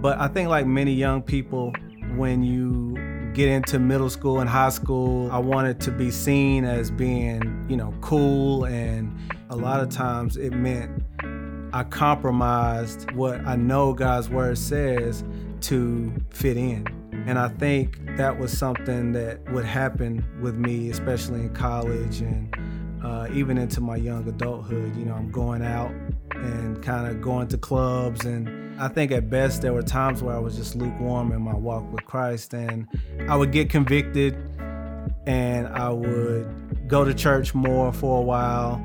But 0.00 0.18
I 0.18 0.28
think, 0.28 0.48
like 0.48 0.66
many 0.66 0.92
young 0.92 1.22
people, 1.22 1.72
when 2.16 2.42
you 2.42 2.96
get 3.34 3.48
into 3.48 3.78
middle 3.78 4.10
school 4.10 4.40
and 4.40 4.48
high 4.48 4.70
school, 4.70 5.30
I 5.30 5.38
wanted 5.38 5.80
to 5.82 5.90
be 5.90 6.10
seen 6.10 6.64
as 6.64 6.90
being, 6.90 7.66
you 7.68 7.76
know, 7.76 7.94
cool. 8.00 8.64
And 8.64 9.16
a 9.50 9.56
lot 9.56 9.80
of 9.80 9.90
times 9.90 10.36
it 10.36 10.52
meant 10.52 11.02
I 11.72 11.84
compromised 11.84 13.10
what 13.12 13.44
I 13.46 13.56
know 13.56 13.92
God's 13.92 14.28
word 14.28 14.56
says 14.56 15.22
to 15.62 16.12
fit 16.30 16.56
in. 16.56 16.86
And 17.26 17.38
I 17.38 17.48
think 17.48 17.98
that 18.16 18.38
was 18.38 18.56
something 18.56 19.12
that 19.12 19.40
would 19.52 19.64
happen 19.64 20.24
with 20.40 20.56
me, 20.56 20.90
especially 20.90 21.40
in 21.40 21.54
college 21.54 22.20
and 22.20 22.54
uh, 23.04 23.28
even 23.32 23.58
into 23.58 23.80
my 23.80 23.96
young 23.96 24.26
adulthood. 24.28 24.96
You 24.96 25.04
know, 25.04 25.14
I'm 25.14 25.30
going 25.30 25.62
out 25.62 25.90
and 26.30 26.82
kind 26.82 27.06
of 27.06 27.20
going 27.20 27.48
to 27.48 27.58
clubs 27.58 28.24
and 28.24 28.57
I 28.80 28.86
think 28.86 29.10
at 29.10 29.28
best 29.28 29.62
there 29.62 29.72
were 29.72 29.82
times 29.82 30.22
where 30.22 30.36
I 30.36 30.38
was 30.38 30.54
just 30.54 30.76
lukewarm 30.76 31.32
in 31.32 31.42
my 31.42 31.54
walk 31.54 31.90
with 31.90 32.04
Christ 32.04 32.54
and 32.54 32.86
I 33.28 33.34
would 33.34 33.50
get 33.50 33.70
convicted 33.70 34.34
and 35.26 35.66
I 35.66 35.88
would 35.90 36.86
go 36.86 37.04
to 37.04 37.12
church 37.12 37.54
more 37.54 37.92
for 37.92 38.18
a 38.18 38.22
while 38.22 38.80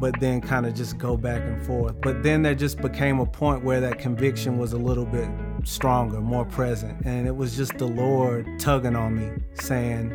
but 0.00 0.18
then 0.20 0.40
kind 0.40 0.66
of 0.66 0.74
just 0.74 0.98
go 0.98 1.16
back 1.16 1.42
and 1.42 1.60
forth. 1.64 2.00
But 2.00 2.22
then 2.22 2.42
there 2.42 2.54
just 2.54 2.78
became 2.78 3.20
a 3.20 3.26
point 3.26 3.64
where 3.64 3.80
that 3.80 3.98
conviction 3.98 4.58
was 4.58 4.72
a 4.72 4.76
little 4.76 5.04
bit 5.04 5.28
stronger, 5.64 6.20
more 6.20 6.44
present. 6.44 7.04
And 7.04 7.26
it 7.26 7.34
was 7.34 7.56
just 7.56 7.78
the 7.78 7.86
Lord 7.86 8.46
tugging 8.60 8.94
on 8.94 9.16
me, 9.16 9.42
saying, 9.54 10.12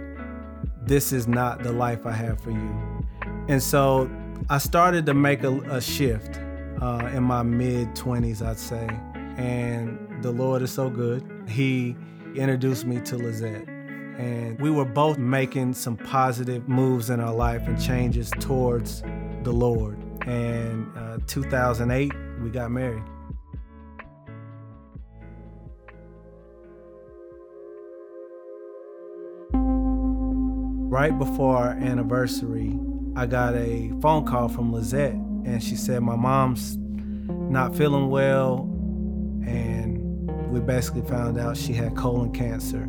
This 0.83 1.11
is 1.11 1.27
not 1.27 1.63
the 1.63 1.73
life 1.73 2.05
I 2.05 2.13
have 2.13 2.39
for 2.39 2.51
you. 2.51 3.05
And 3.49 3.61
so 3.61 4.09
I 4.49 4.57
started 4.57 5.05
to 5.07 5.13
make 5.13 5.43
a, 5.43 5.51
a 5.69 5.81
shift 5.81 6.39
uh, 6.81 7.09
in 7.13 7.23
my 7.23 7.43
mid 7.43 7.89
20s, 7.89 8.41
I'd 8.41 8.57
say 8.57 8.87
and 9.37 10.23
the 10.23 10.31
Lord 10.31 10.61
is 10.61 10.71
so 10.71 10.89
good. 10.89 11.23
He 11.47 11.95
introduced 12.35 12.85
me 12.85 12.99
to 13.01 13.17
Lizette. 13.17 13.67
And 13.67 14.59
we 14.59 14.69
were 14.69 14.85
both 14.85 15.17
making 15.17 15.73
some 15.73 15.97
positive 15.97 16.69
moves 16.69 17.09
in 17.09 17.19
our 17.19 17.33
life 17.33 17.67
and 17.67 17.81
changes 17.81 18.29
towards 18.39 19.01
the 19.43 19.51
Lord. 19.51 19.97
And 20.27 20.91
uh, 20.97 21.17
2008, 21.25 22.11
we 22.41 22.49
got 22.49 22.71
married. 22.71 23.03
Right 30.93 31.17
before 31.17 31.57
our 31.57 31.71
anniversary, 31.71 32.79
I 33.15 33.25
got 33.25 33.55
a 33.55 33.91
phone 33.99 34.25
call 34.25 34.47
from 34.47 34.71
Lizette, 34.71 35.13
and 35.13 35.61
she 35.61 35.75
said, 35.75 36.03
My 36.03 36.15
mom's 36.15 36.77
not 36.77 37.75
feeling 37.75 38.09
well 38.09 38.69
we 40.53 40.59
basically 40.59 41.01
found 41.01 41.39
out 41.39 41.57
she 41.57 41.73
had 41.73 41.95
colon 41.95 42.31
cancer. 42.31 42.83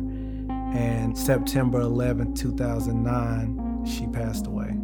And 0.75 1.17
September 1.17 1.81
11, 1.81 2.35
2009, 2.35 3.85
she 3.85 4.05
passed 4.07 4.45
away. 4.45 4.75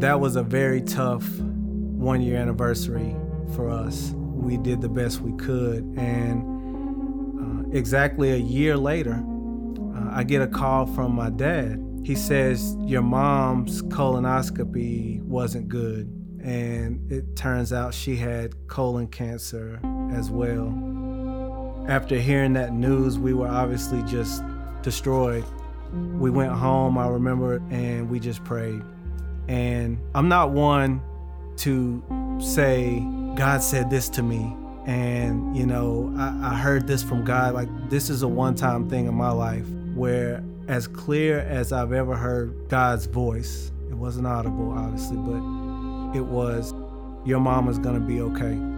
That 0.00 0.18
was 0.18 0.34
a 0.34 0.42
very 0.42 0.82
tough 0.82 1.24
one 1.38 2.20
year 2.20 2.36
anniversary 2.36 3.14
for 3.54 3.70
us. 3.70 4.10
We 4.16 4.56
did 4.56 4.80
the 4.80 4.88
best 4.88 5.20
we 5.20 5.32
could. 5.36 5.84
And 5.96 6.42
uh, 7.38 7.76
exactly 7.76 8.32
a 8.32 8.36
year 8.36 8.76
later, 8.76 9.22
uh, 9.94 10.08
I 10.10 10.24
get 10.24 10.42
a 10.42 10.48
call 10.48 10.86
from 10.86 11.14
my 11.14 11.30
dad. 11.30 11.80
He 12.02 12.16
says, 12.16 12.76
Your 12.80 13.02
mom's 13.02 13.82
colonoscopy 13.82 15.22
wasn't 15.22 15.68
good 15.68 16.10
and 16.42 17.10
it 17.12 17.36
turns 17.36 17.72
out 17.72 17.94
she 17.94 18.16
had 18.16 18.66
colon 18.66 19.06
cancer 19.06 19.78
as 20.14 20.30
well. 20.30 21.86
After 21.88 22.16
hearing 22.16 22.52
that 22.54 22.72
news, 22.72 23.18
we 23.18 23.34
were 23.34 23.48
obviously 23.48 24.02
just 24.04 24.42
destroyed. 24.82 25.44
We 25.92 26.30
went 26.30 26.52
home, 26.52 26.96
I 26.96 27.08
remember, 27.08 27.62
and 27.70 28.08
we 28.08 28.20
just 28.20 28.44
prayed. 28.44 28.82
And 29.48 29.98
I'm 30.14 30.28
not 30.28 30.50
one 30.50 31.02
to 31.58 32.02
say, 32.40 33.00
God 33.34 33.62
said 33.62 33.90
this 33.90 34.08
to 34.10 34.22
me. 34.22 34.56
And, 34.86 35.56
you 35.56 35.66
know, 35.66 36.12
I, 36.16 36.52
I 36.52 36.56
heard 36.56 36.86
this 36.86 37.02
from 37.02 37.24
God. 37.24 37.54
Like, 37.54 37.68
this 37.90 38.10
is 38.10 38.22
a 38.22 38.28
one 38.28 38.54
time 38.54 38.88
thing 38.88 39.06
in 39.06 39.14
my 39.14 39.30
life 39.30 39.66
where, 39.94 40.42
as 40.68 40.86
clear 40.86 41.40
as 41.40 41.72
I've 41.72 41.92
ever 41.92 42.16
heard 42.16 42.68
God's 42.68 43.06
voice, 43.06 43.70
it 43.90 43.94
wasn't 43.94 44.26
audible, 44.26 44.72
obviously, 44.72 45.16
but 45.16 46.16
it 46.16 46.24
was, 46.24 46.72
Your 47.24 47.38
mama's 47.38 47.78
gonna 47.78 48.00
be 48.00 48.20
okay. 48.20 48.71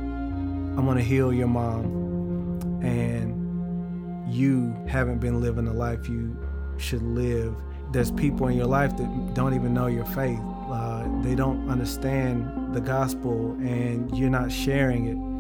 I'm 0.76 0.86
gonna 0.86 1.02
heal 1.02 1.32
your 1.32 1.48
mom. 1.48 2.80
And 2.82 4.32
you 4.32 4.74
haven't 4.88 5.18
been 5.18 5.40
living 5.40 5.64
the 5.64 5.72
life 5.72 6.08
you 6.08 6.36
should 6.76 7.02
live. 7.02 7.54
There's 7.92 8.10
people 8.10 8.48
in 8.48 8.56
your 8.56 8.66
life 8.66 8.96
that 8.96 9.34
don't 9.34 9.54
even 9.54 9.72
know 9.72 9.86
your 9.86 10.06
faith. 10.06 10.40
Uh, 10.68 11.06
they 11.22 11.34
don't 11.34 11.68
understand 11.70 12.74
the 12.74 12.80
gospel, 12.80 13.52
and 13.60 14.16
you're 14.16 14.30
not 14.30 14.50
sharing 14.50 15.06
it 15.06 15.34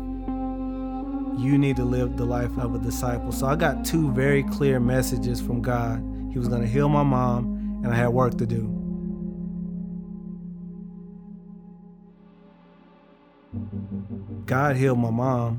you 1.38 1.58
need 1.58 1.76
to 1.76 1.84
live 1.84 2.16
the 2.16 2.24
life 2.24 2.56
of 2.58 2.74
a 2.74 2.78
disciple. 2.78 3.32
So 3.32 3.46
I 3.46 3.56
got 3.56 3.84
two 3.84 4.12
very 4.12 4.42
clear 4.44 4.78
messages 4.78 5.40
from 5.40 5.62
God. 5.62 5.98
He 6.32 6.38
was 6.38 6.48
going 6.48 6.62
to 6.62 6.68
heal 6.68 6.88
my 6.88 7.02
mom, 7.02 7.80
and 7.84 7.92
I 7.92 7.96
had 7.96 8.08
work 8.08 8.38
to 8.38 8.46
do. 8.46 8.83
God 14.46 14.76
healed 14.76 14.98
my 14.98 15.10
mom, 15.10 15.58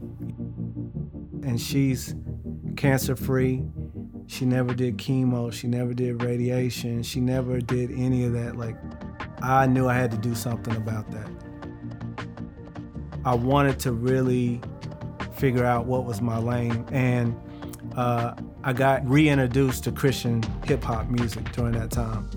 and 1.44 1.60
she's 1.60 2.16
cancer 2.76 3.16
free. 3.16 3.64
She 4.28 4.46
never 4.46 4.74
did 4.74 4.98
chemo, 4.98 5.52
she 5.54 5.68
never 5.68 5.94
did 5.94 6.24
radiation, 6.24 7.04
she 7.04 7.20
never 7.20 7.60
did 7.60 7.92
any 7.92 8.26
of 8.26 8.34
that. 8.34 8.56
Like, 8.56 8.76
I 9.42 9.68
knew 9.68 9.88
I 9.88 9.94
had 9.94 10.12
to 10.12 10.18
do 10.18 10.34
something 10.34 10.76
about 10.76 11.10
that. 11.12 11.30
I 13.24 13.34
wanted 13.36 13.80
to 13.80 13.92
really 13.92 14.62
figure 15.36 15.66
out 15.66 15.86
what 15.86 16.06
was 16.06 16.22
my 16.22 16.38
lane. 16.38 16.86
And 16.92 17.36
uh, 17.96 18.36
I 18.64 18.74
got 18.74 19.08
reintroduced 19.08 19.84
to 19.86 19.92
Christian 19.92 20.44
hip 20.66 20.84
hop 20.84 21.08
music 21.10 21.52
during 21.52 21.74
that 21.74 21.92
time. 21.92 22.30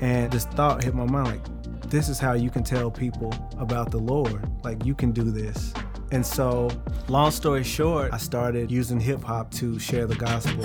And 0.00 0.32
this 0.32 0.44
thought 0.44 0.82
hit 0.82 0.94
my 0.94 1.04
mind 1.04 1.28
like, 1.28 1.46
this 1.92 2.08
is 2.08 2.18
how 2.18 2.32
you 2.32 2.48
can 2.48 2.64
tell 2.64 2.90
people 2.90 3.34
about 3.58 3.90
the 3.90 3.98
Lord. 3.98 4.50
Like, 4.64 4.82
you 4.86 4.94
can 4.94 5.12
do 5.12 5.24
this. 5.24 5.74
And 6.10 6.24
so, 6.24 6.70
long 7.06 7.30
story 7.30 7.62
short, 7.62 8.14
I 8.14 8.16
started 8.16 8.70
using 8.70 8.98
hip 8.98 9.22
hop 9.22 9.50
to 9.56 9.78
share 9.78 10.06
the 10.06 10.14
gospel. 10.14 10.64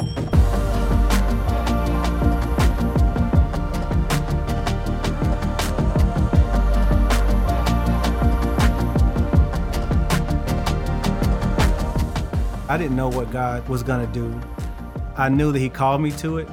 I 12.70 12.78
didn't 12.78 12.96
know 12.96 13.10
what 13.10 13.32
God 13.32 13.68
was 13.68 13.84
going 13.84 14.08
to 14.08 14.14
do. 14.14 14.40
I 15.18 15.28
knew 15.28 15.52
that 15.52 15.60
He 15.60 15.68
called 15.68 16.00
me 16.00 16.12
to 16.12 16.38
it. 16.38 16.48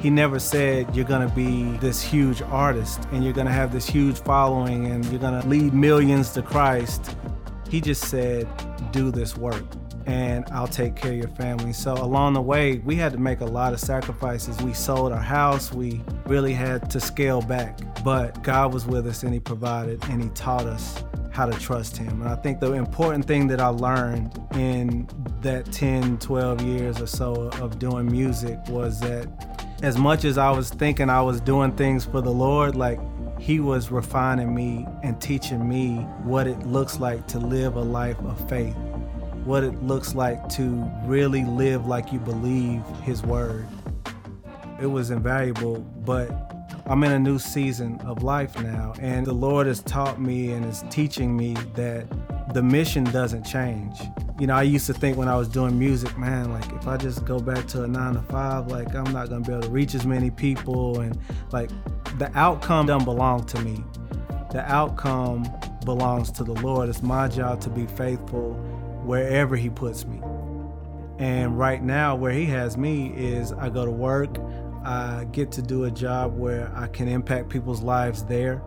He 0.00 0.08
never 0.08 0.38
said 0.38 0.96
you're 0.96 1.04
to 1.28 1.34
be 1.34 1.76
this 1.76 2.00
huge 2.00 2.40
artist 2.40 3.06
and 3.12 3.22
you're 3.22 3.34
to 3.46 3.52
have 3.52 3.70
this 3.70 3.86
huge 3.86 4.16
following 4.16 4.86
and 4.86 5.04
you're 5.06 5.20
to 5.42 5.46
lead 5.46 5.74
millions 5.74 6.30
to 6.30 6.42
Christ. 6.42 7.14
He 7.68 7.82
just 7.82 8.08
said, 8.08 8.48
do 8.92 9.10
this 9.10 9.36
work 9.36 9.62
and 10.06 10.46
I'll 10.52 10.66
take 10.66 10.96
care 10.96 11.12
of 11.12 11.18
your 11.18 11.28
family. 11.28 11.74
So 11.74 11.92
along 11.92 12.32
the 12.32 12.40
way, 12.40 12.78
we 12.78 12.96
had 12.96 13.12
to 13.12 13.18
make 13.18 13.42
a 13.42 13.44
lot 13.44 13.74
of 13.74 13.80
sacrifices. 13.80 14.56
We 14.62 14.72
sold 14.72 15.12
our 15.12 15.20
house, 15.20 15.70
we 15.70 16.00
really 16.24 16.54
had 16.54 16.88
to 16.90 16.98
scale 16.98 17.42
back, 17.42 17.78
but 18.02 18.42
God 18.42 18.72
was 18.72 18.86
with 18.86 19.06
us 19.06 19.22
and 19.22 19.34
He 19.34 19.40
provided 19.40 20.02
and 20.04 20.22
He 20.22 20.30
taught 20.30 20.64
us 20.64 21.04
how 21.30 21.46
to 21.46 21.58
trust 21.58 21.96
him. 21.96 22.22
And 22.22 22.28
I 22.28 22.36
think 22.36 22.60
the 22.60 22.72
important 22.72 23.24
thing 23.24 23.46
that 23.48 23.60
I 23.60 23.68
learned 23.68 24.38
in 24.54 25.08
that 25.42 25.70
10, 25.72 26.18
12 26.18 26.62
years 26.62 27.00
or 27.00 27.06
so 27.06 27.50
of 27.60 27.78
doing 27.78 28.10
music 28.10 28.58
was 28.68 29.00
that 29.00 29.28
as 29.82 29.96
much 29.96 30.24
as 30.24 30.36
I 30.36 30.50
was 30.50 30.70
thinking 30.70 31.08
I 31.08 31.22
was 31.22 31.40
doing 31.40 31.72
things 31.72 32.04
for 32.04 32.20
the 32.20 32.30
Lord, 32.30 32.76
like 32.76 33.00
he 33.40 33.60
was 33.60 33.90
refining 33.90 34.54
me 34.54 34.86
and 35.02 35.18
teaching 35.20 35.66
me 35.66 35.96
what 36.24 36.46
it 36.46 36.66
looks 36.66 37.00
like 37.00 37.26
to 37.28 37.38
live 37.38 37.76
a 37.76 37.80
life 37.80 38.18
of 38.20 38.48
faith, 38.48 38.76
what 39.44 39.64
it 39.64 39.82
looks 39.82 40.14
like 40.14 40.48
to 40.50 40.90
really 41.04 41.44
live 41.44 41.86
like 41.86 42.12
you 42.12 42.18
believe 42.18 42.82
his 43.02 43.22
word. 43.22 43.66
It 44.80 44.86
was 44.86 45.10
invaluable, 45.10 45.78
but 46.04 46.49
I'm 46.90 47.04
in 47.04 47.12
a 47.12 47.20
new 47.20 47.38
season 47.38 48.00
of 48.00 48.24
life 48.24 48.60
now, 48.60 48.94
and 49.00 49.24
the 49.24 49.32
Lord 49.32 49.68
has 49.68 49.80
taught 49.80 50.20
me 50.20 50.50
and 50.50 50.64
is 50.64 50.82
teaching 50.90 51.36
me 51.36 51.54
that 51.74 52.04
the 52.52 52.64
mission 52.64 53.04
doesn't 53.04 53.44
change. 53.44 53.96
You 54.40 54.48
know, 54.48 54.56
I 54.56 54.64
used 54.64 54.88
to 54.88 54.92
think 54.92 55.16
when 55.16 55.28
I 55.28 55.36
was 55.36 55.46
doing 55.46 55.78
music, 55.78 56.18
man, 56.18 56.50
like 56.50 56.68
if 56.72 56.88
I 56.88 56.96
just 56.96 57.24
go 57.24 57.38
back 57.38 57.68
to 57.68 57.84
a 57.84 57.86
nine 57.86 58.14
to 58.14 58.22
five, 58.22 58.66
like 58.72 58.92
I'm 58.92 59.12
not 59.12 59.28
gonna 59.28 59.44
be 59.44 59.52
able 59.52 59.62
to 59.62 59.68
reach 59.68 59.94
as 59.94 60.04
many 60.04 60.32
people, 60.32 60.98
and 60.98 61.16
like 61.52 61.70
the 62.18 62.28
outcome 62.36 62.86
doesn't 62.86 63.04
belong 63.04 63.46
to 63.46 63.60
me. 63.60 63.84
The 64.50 64.68
outcome 64.68 65.48
belongs 65.84 66.32
to 66.32 66.42
the 66.42 66.54
Lord. 66.54 66.88
It's 66.88 67.04
my 67.04 67.28
job 67.28 67.60
to 67.60 67.70
be 67.70 67.86
faithful 67.86 68.54
wherever 69.04 69.54
He 69.54 69.70
puts 69.70 70.04
me. 70.06 70.20
And 71.20 71.56
right 71.56 71.84
now, 71.84 72.16
where 72.16 72.32
He 72.32 72.46
has 72.46 72.76
me 72.76 73.12
is 73.14 73.52
I 73.52 73.68
go 73.68 73.84
to 73.84 73.92
work, 73.92 74.38
I 74.84 75.26
get 75.32 75.52
to 75.52 75.62
do 75.62 75.84
a 75.84 75.90
job 75.90 76.36
where 76.36 76.72
I 76.74 76.86
can 76.88 77.08
impact 77.08 77.48
people's 77.48 77.82
lives 77.82 78.24
there. 78.24 78.62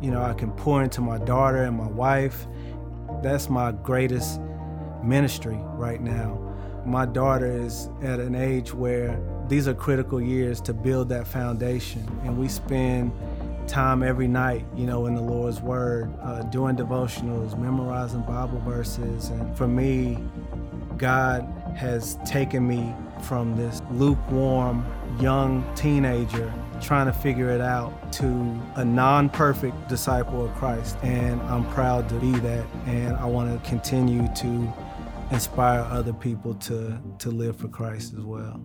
You 0.00 0.10
know, 0.10 0.22
I 0.22 0.34
can 0.34 0.52
pour 0.52 0.82
into 0.82 1.00
my 1.00 1.18
daughter 1.18 1.62
and 1.64 1.76
my 1.76 1.88
wife. 1.88 2.46
That's 3.22 3.48
my 3.48 3.72
greatest 3.72 4.40
ministry 5.02 5.58
right 5.74 6.00
now. 6.00 6.42
My 6.84 7.04
daughter 7.04 7.50
is 7.50 7.88
at 8.02 8.20
an 8.20 8.34
age 8.34 8.72
where 8.72 9.18
these 9.48 9.66
are 9.66 9.74
critical 9.74 10.20
years 10.20 10.60
to 10.62 10.74
build 10.74 11.08
that 11.08 11.26
foundation, 11.26 12.06
and 12.24 12.38
we 12.38 12.48
spend 12.48 13.12
time 13.66 14.02
every 14.02 14.28
night, 14.28 14.64
you 14.76 14.86
know, 14.86 15.06
in 15.06 15.14
the 15.14 15.20
Lord's 15.20 15.60
Word, 15.60 16.12
uh, 16.22 16.42
doing 16.44 16.76
devotionals, 16.76 17.58
memorizing 17.58 18.22
Bible 18.22 18.60
verses. 18.60 19.30
And 19.30 19.56
for 19.56 19.66
me, 19.66 20.18
God 20.96 21.42
has 21.76 22.18
taken 22.24 22.66
me 22.66 22.94
from 23.22 23.56
this 23.56 23.82
lukewarm 23.90 24.84
young 25.20 25.64
teenager 25.74 26.52
trying 26.80 27.06
to 27.06 27.12
figure 27.12 27.50
it 27.50 27.60
out 27.60 28.12
to 28.12 28.26
a 28.76 28.84
non 28.84 29.28
perfect 29.28 29.88
disciple 29.88 30.44
of 30.44 30.54
Christ. 30.54 30.96
And 31.02 31.40
I'm 31.42 31.68
proud 31.72 32.08
to 32.10 32.14
be 32.16 32.32
that. 32.32 32.66
And 32.86 33.16
I 33.16 33.24
want 33.24 33.52
to 33.52 33.68
continue 33.68 34.26
to 34.34 34.72
inspire 35.30 35.80
other 35.80 36.12
people 36.12 36.54
to, 36.54 37.00
to 37.18 37.30
live 37.30 37.56
for 37.56 37.68
Christ 37.68 38.14
as 38.14 38.24
well. 38.24 38.60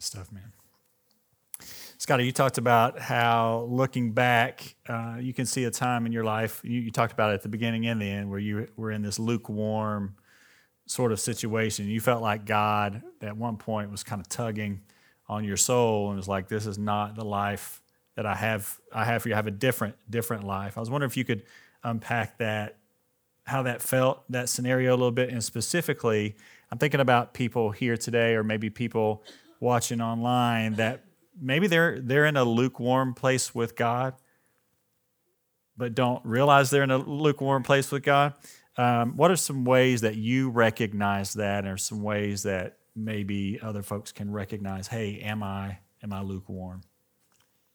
Stuff, 0.00 0.32
man. 0.32 0.47
Scotty, 2.08 2.24
you 2.24 2.32
talked 2.32 2.56
about 2.56 2.98
how 2.98 3.66
looking 3.68 4.12
back, 4.12 4.76
uh, 4.88 5.16
you 5.20 5.34
can 5.34 5.44
see 5.44 5.64
a 5.64 5.70
time 5.70 6.06
in 6.06 6.12
your 6.12 6.24
life. 6.24 6.62
You, 6.64 6.80
you, 6.80 6.90
talked 6.90 7.12
about 7.12 7.32
it 7.32 7.34
at 7.34 7.42
the 7.42 7.50
beginning 7.50 7.86
and 7.86 8.00
the 8.00 8.10
end 8.10 8.30
where 8.30 8.38
you 8.38 8.66
were 8.76 8.90
in 8.90 9.02
this 9.02 9.18
lukewarm 9.18 10.16
sort 10.86 11.12
of 11.12 11.20
situation. 11.20 11.86
You 11.86 12.00
felt 12.00 12.22
like 12.22 12.46
God 12.46 13.02
at 13.20 13.36
one 13.36 13.58
point 13.58 13.90
was 13.90 14.04
kind 14.04 14.22
of 14.22 14.28
tugging 14.30 14.80
on 15.28 15.44
your 15.44 15.58
soul 15.58 16.08
and 16.08 16.16
was 16.16 16.26
like, 16.26 16.48
"This 16.48 16.64
is 16.64 16.78
not 16.78 17.14
the 17.14 17.26
life 17.26 17.82
that 18.14 18.24
I 18.24 18.36
have. 18.36 18.80
I 18.90 19.04
have 19.04 19.24
for 19.24 19.28
you. 19.28 19.34
I 19.34 19.36
have 19.36 19.46
a 19.46 19.50
different, 19.50 19.96
different 20.08 20.44
life." 20.44 20.78
I 20.78 20.80
was 20.80 20.88
wondering 20.88 21.10
if 21.10 21.16
you 21.18 21.26
could 21.26 21.42
unpack 21.84 22.38
that, 22.38 22.78
how 23.44 23.64
that 23.64 23.82
felt, 23.82 24.24
that 24.30 24.48
scenario 24.48 24.92
a 24.92 24.96
little 24.96 25.12
bit, 25.12 25.28
and 25.28 25.44
specifically, 25.44 26.36
I'm 26.72 26.78
thinking 26.78 27.00
about 27.00 27.34
people 27.34 27.70
here 27.70 27.98
today, 27.98 28.34
or 28.34 28.42
maybe 28.42 28.70
people 28.70 29.22
watching 29.60 30.00
online 30.00 30.76
that 30.76 31.02
maybe 31.40 31.66
they're 31.66 32.00
they're 32.00 32.26
in 32.26 32.36
a 32.36 32.44
lukewarm 32.44 33.14
place 33.14 33.54
with 33.54 33.76
God, 33.76 34.14
but 35.76 35.94
don't 35.94 36.24
realize 36.24 36.70
they're 36.70 36.82
in 36.82 36.90
a 36.90 36.98
lukewarm 36.98 37.62
place 37.62 37.90
with 37.90 38.02
God. 38.02 38.34
Um, 38.76 39.16
what 39.16 39.30
are 39.30 39.36
some 39.36 39.64
ways 39.64 40.02
that 40.02 40.16
you 40.16 40.50
recognize 40.50 41.34
that, 41.34 41.66
or 41.66 41.76
some 41.76 42.02
ways 42.02 42.44
that 42.44 42.78
maybe 42.94 43.58
other 43.60 43.82
folks 43.82 44.12
can 44.12 44.30
recognize? 44.30 44.86
Hey, 44.88 45.20
am 45.20 45.42
I 45.42 45.78
am 46.02 46.12
I 46.12 46.22
lukewarm? 46.22 46.82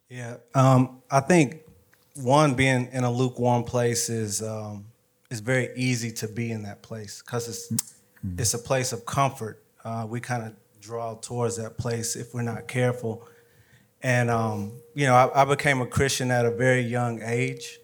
Yeah, 0.09 0.37
um, 0.53 1.01
I 1.09 1.19
think 1.21 1.61
one 2.15 2.53
being 2.53 2.89
in 2.91 3.03
a 3.03 3.11
lukewarm 3.11 3.63
place 3.63 4.09
is 4.09 4.41
um, 4.41 4.85
is 5.29 5.39
very 5.39 5.69
easy 5.75 6.11
to 6.11 6.27
be 6.27 6.51
in 6.51 6.63
that 6.63 6.81
place 6.81 7.21
because 7.25 7.47
it's 7.47 7.71
mm-hmm. 7.71 8.39
it's 8.39 8.53
a 8.53 8.59
place 8.59 8.93
of 8.93 9.05
comfort. 9.05 9.63
Uh, 9.83 10.05
we 10.07 10.19
kind 10.19 10.43
of 10.43 10.53
draw 10.79 11.15
towards 11.15 11.57
that 11.57 11.77
place 11.77 12.15
if 12.15 12.33
we're 12.33 12.41
not 12.41 12.67
careful. 12.67 13.27
And, 14.03 14.29
um, 14.29 14.73
you 14.93 15.07
know, 15.07 15.15
I, 15.15 15.43
I, 15.43 15.45
became 15.45 15.79
a 15.81 15.87
Christian 15.87 16.29
at 16.29 16.45
a 16.45 16.51
very 16.51 16.81
young 16.81 17.21
age. 17.23 17.79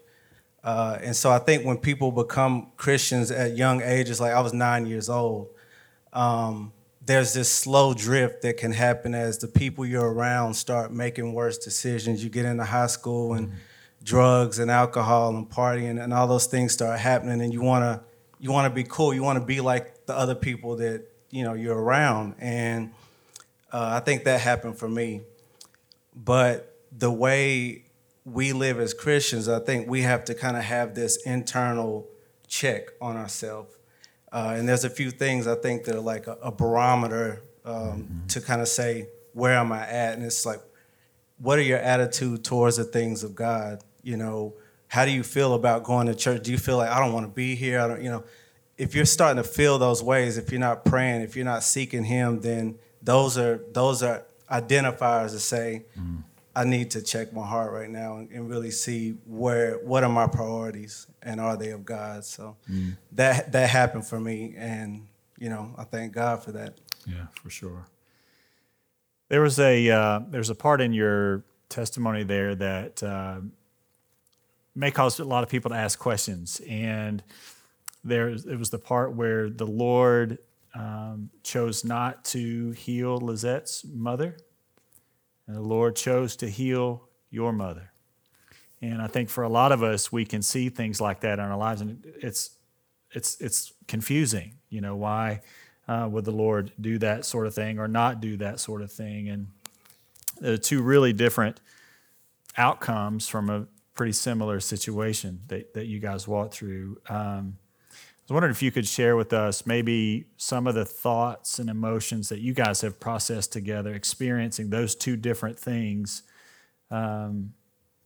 Uh, 0.62 0.98
and 1.02 1.16
so 1.16 1.32
I 1.32 1.40
think 1.40 1.66
when 1.66 1.78
people 1.78 2.12
become 2.12 2.74
Christians 2.76 3.32
at 3.32 3.56
young 3.56 3.82
ages, 3.82 4.20
like 4.20 4.34
I 4.34 4.42
was 4.42 4.54
nine 4.54 4.86
years 4.86 5.10
old, 5.10 5.48
um, 6.12 6.74
there's 7.06 7.34
this 7.34 7.52
slow 7.52 7.94
drift 7.94 8.42
that 8.42 8.58
can 8.58 8.72
happen 8.72 9.16
as 9.16 9.38
the 9.38 9.48
people 9.48 9.86
you're 9.86 10.12
around 10.12 10.54
start 10.54 10.92
making 10.92 11.34
worse 11.34 11.58
decisions. 11.58 12.24
You 12.24 12.30
get 12.30 12.46
into 12.46 12.66
high 12.66 12.88
school 12.88 13.34
and 13.34 13.48
mm-hmm. 13.48 13.58
drugs 14.04 14.60
and 14.60 14.70
alcohol 14.70 15.36
and 15.36 15.50
partying 15.50 16.04
and 16.04 16.14
all 16.14 16.28
those 16.28 16.46
things 16.46 16.74
start 16.74 17.00
happening, 17.00 17.42
and 17.42 17.52
you 17.54 17.62
wanna 17.62 18.04
you 18.40 18.52
wanna 18.52 18.70
be 18.70 18.84
cool. 18.84 19.14
You 19.14 19.24
wanna 19.24 19.44
be 19.44 19.60
like 19.60 20.06
the 20.06 20.16
other 20.16 20.36
people 20.36 20.76
that 20.76 21.06
you 21.32 21.44
know 21.44 21.54
you're 21.54 21.80
around, 21.80 22.36
and 22.38 22.92
uh, 23.72 23.90
I 23.94 24.02
think 24.02 24.26
that 24.26 24.42
happened 24.42 24.78
for 24.78 24.88
me. 24.88 25.22
But 26.24 26.76
the 26.92 27.12
way 27.12 27.86
we 28.26 28.52
live 28.52 28.80
as 28.80 28.94
Christians, 28.94 29.48
I 29.48 29.60
think 29.60 29.88
we 29.88 30.02
have 30.02 30.26
to 30.26 30.36
kind 30.36 30.58
of 30.58 30.64
have 30.64 30.96
this 30.96 31.18
internal 31.26 32.08
check 32.48 32.90
on 33.00 33.16
ourselves. 33.16 33.78
Uh, 34.32 34.54
and 34.58 34.68
there's 34.68 34.84
a 34.84 34.90
few 34.90 35.12
things 35.12 35.48
I 35.48 35.56
think 35.56 35.86
that 35.86 35.96
are 35.96 36.02
like 36.02 36.28
a, 36.28 36.34
a 36.44 36.52
barometer 36.52 37.42
um, 37.66 37.76
mm-hmm. 37.76 38.28
to 38.28 38.42
kind 38.42 38.62
of 38.62 38.68
say, 38.68 39.08
where 39.34 39.56
am 39.56 39.72
I 39.72 39.88
at? 39.88 40.16
And 40.16 40.24
it's 40.24 40.46
like, 40.46 40.60
what 41.38 41.58
are 41.58 41.64
your 41.64 41.80
attitude 41.80 42.44
towards 42.44 42.78
the 42.78 42.84
things 42.84 43.24
of 43.24 43.34
God? 43.34 43.84
You 44.04 44.18
know, 44.18 44.56
how 44.88 45.06
do 45.06 45.12
you 45.12 45.24
feel 45.24 45.54
about 45.54 45.84
going 45.84 46.08
to 46.08 46.16
church? 46.16 46.44
Do 46.44 46.52
you 46.52 46.58
feel 46.58 46.78
like 46.78 46.90
I 46.90 47.00
don't 47.00 47.14
want 47.14 47.26
to 47.26 47.32
be 47.32 47.56
here? 47.56 47.80
I 47.80 47.88
don't, 47.88 48.02
you 48.02 48.10
know, 48.10 48.24
if 48.78 48.94
you're 48.94 49.06
starting 49.06 49.42
to 49.42 49.48
feel 49.48 49.78
those 49.78 50.04
ways, 50.04 50.38
if 50.38 50.52
you're 50.52 50.60
not 50.60 50.86
praying, 50.86 51.22
if 51.22 51.36
you're 51.36 51.46
not 51.46 51.64
seeking 51.64 52.04
Him, 52.04 52.42
then 52.42 52.78
those 53.02 53.38
are 53.38 53.62
those 53.72 54.04
are 54.04 54.26
identifiers 54.52 55.32
to 55.32 55.39
say, 55.39 55.86
mm. 55.97 56.24
I 56.56 56.64
need 56.64 56.91
to 56.91 57.02
check 57.02 57.32
my 57.32 57.45
heart 57.45 57.72
right 57.72 57.89
now 57.89 58.18
and, 58.18 58.30
and, 58.32 58.50
really 58.50 58.72
see 58.72 59.12
where 59.26 59.76
what 59.78 60.04
are 60.04 60.10
my 60.10 60.28
priorities 60.28 61.08
and 61.22 61.39
are 61.39 61.56
they 61.56 61.70
of 61.70 61.86
God. 61.86 62.26
So 62.26 62.58
mm. 62.70 62.97
that 63.14 63.52
that 63.52 63.70
happened 63.70 64.06
for 64.06 64.20
me, 64.20 64.56
and 64.58 65.08
you 65.38 65.50
know 65.50 65.74
I 65.78 65.84
thank 65.84 66.14
God 66.14 66.43
for 66.43 66.52
that. 66.54 66.78
Yeah, 67.06 67.28
for 67.34 67.50
sure. 67.50 67.88
There 69.30 69.41
was 69.41 69.60
a 69.60 69.89
uh, 69.89 70.22
there's 70.28 70.50
a 70.50 70.56
part 70.56 70.82
in 70.82 70.91
your 70.91 71.43
testimony 71.70 72.24
there 72.24 72.56
that 72.56 73.04
uh, 73.04 73.41
may 74.76 74.91
cause 74.91 75.20
a 75.20 75.24
lot 75.24 75.43
of 75.43 75.50
people 75.50 75.70
to 75.70 75.78
ask 75.78 76.00
questions. 76.00 76.62
And 76.68 77.24
there, 78.04 78.30
it 78.30 78.58
was 78.58 78.70
the 78.70 78.80
part 78.80 79.14
where 79.14 79.50
the 79.50 79.68
Lord 79.68 80.39
um, 80.76 81.30
chose 81.44 81.84
not 81.84 82.24
to 82.26 82.72
heal 82.72 83.20
Lizette's 83.20 83.86
mother, 83.86 84.38
and 85.48 85.56
the 85.56 85.62
Lord 85.62 85.96
chose 85.96 86.36
to 86.38 86.50
heal 86.50 87.08
your 87.30 87.52
mother. 87.52 87.92
And 88.82 89.02
I 89.02 89.08
think 89.08 89.30
for 89.30 89.44
a 89.44 89.50
lot 89.50 89.72
of 89.72 89.84
us, 89.84 90.12
we 90.12 90.26
can 90.26 90.42
see 90.42 90.70
things 90.70 91.02
like 91.02 91.22
that 91.22 91.40
in 91.40 91.46
our 91.46 91.58
lives, 91.58 91.82
and 91.82 92.04
it's 92.22 92.52
it's 93.12 93.40
it's 93.42 93.74
confusing. 93.88 94.56
You 94.70 94.82
know, 94.82 94.96
why 94.96 95.42
uh, 95.88 96.08
would 96.10 96.26
the 96.26 96.32
Lord 96.32 96.72
do 96.80 96.98
that 97.00 97.26
sort 97.26 97.48
of 97.48 97.54
thing 97.54 97.80
or 97.80 97.88
not 97.88 98.22
do 98.22 98.38
that 98.38 98.60
sort 98.60 98.82
of 98.82 98.92
thing? 98.92 99.30
And 99.30 99.48
the 100.40 100.58
two 100.58 100.82
really 100.82 101.14
different 101.14 101.60
outcomes 102.58 103.28
from 103.28 103.50
a 103.50 103.68
pretty 103.96 104.14
similar 104.14 104.60
situation 104.60 105.42
that, 105.48 105.74
that 105.74 105.88
you 105.88 106.00
guys 106.00 106.28
walked 106.28 106.54
through. 106.54 106.98
Um, 107.10 107.58
was 108.30 108.36
wondering 108.36 108.52
if 108.52 108.62
you 108.62 108.72
could 108.72 108.88
share 108.88 109.16
with 109.16 109.34
us 109.34 109.66
maybe 109.66 110.28
some 110.38 110.68
of 110.68 110.76
the 110.76 110.86
thoughts 110.86 111.58
and 111.58 111.68
emotions 111.68 112.30
that 112.30 112.40
you 112.40 112.54
guys 112.54 112.82
have 112.82 113.00
processed 113.00 113.52
together, 113.52 113.92
experiencing 113.92 114.70
those 114.70 114.94
two 114.94 115.16
different 115.16 115.58
things. 115.58 116.22
Um, 116.92 117.54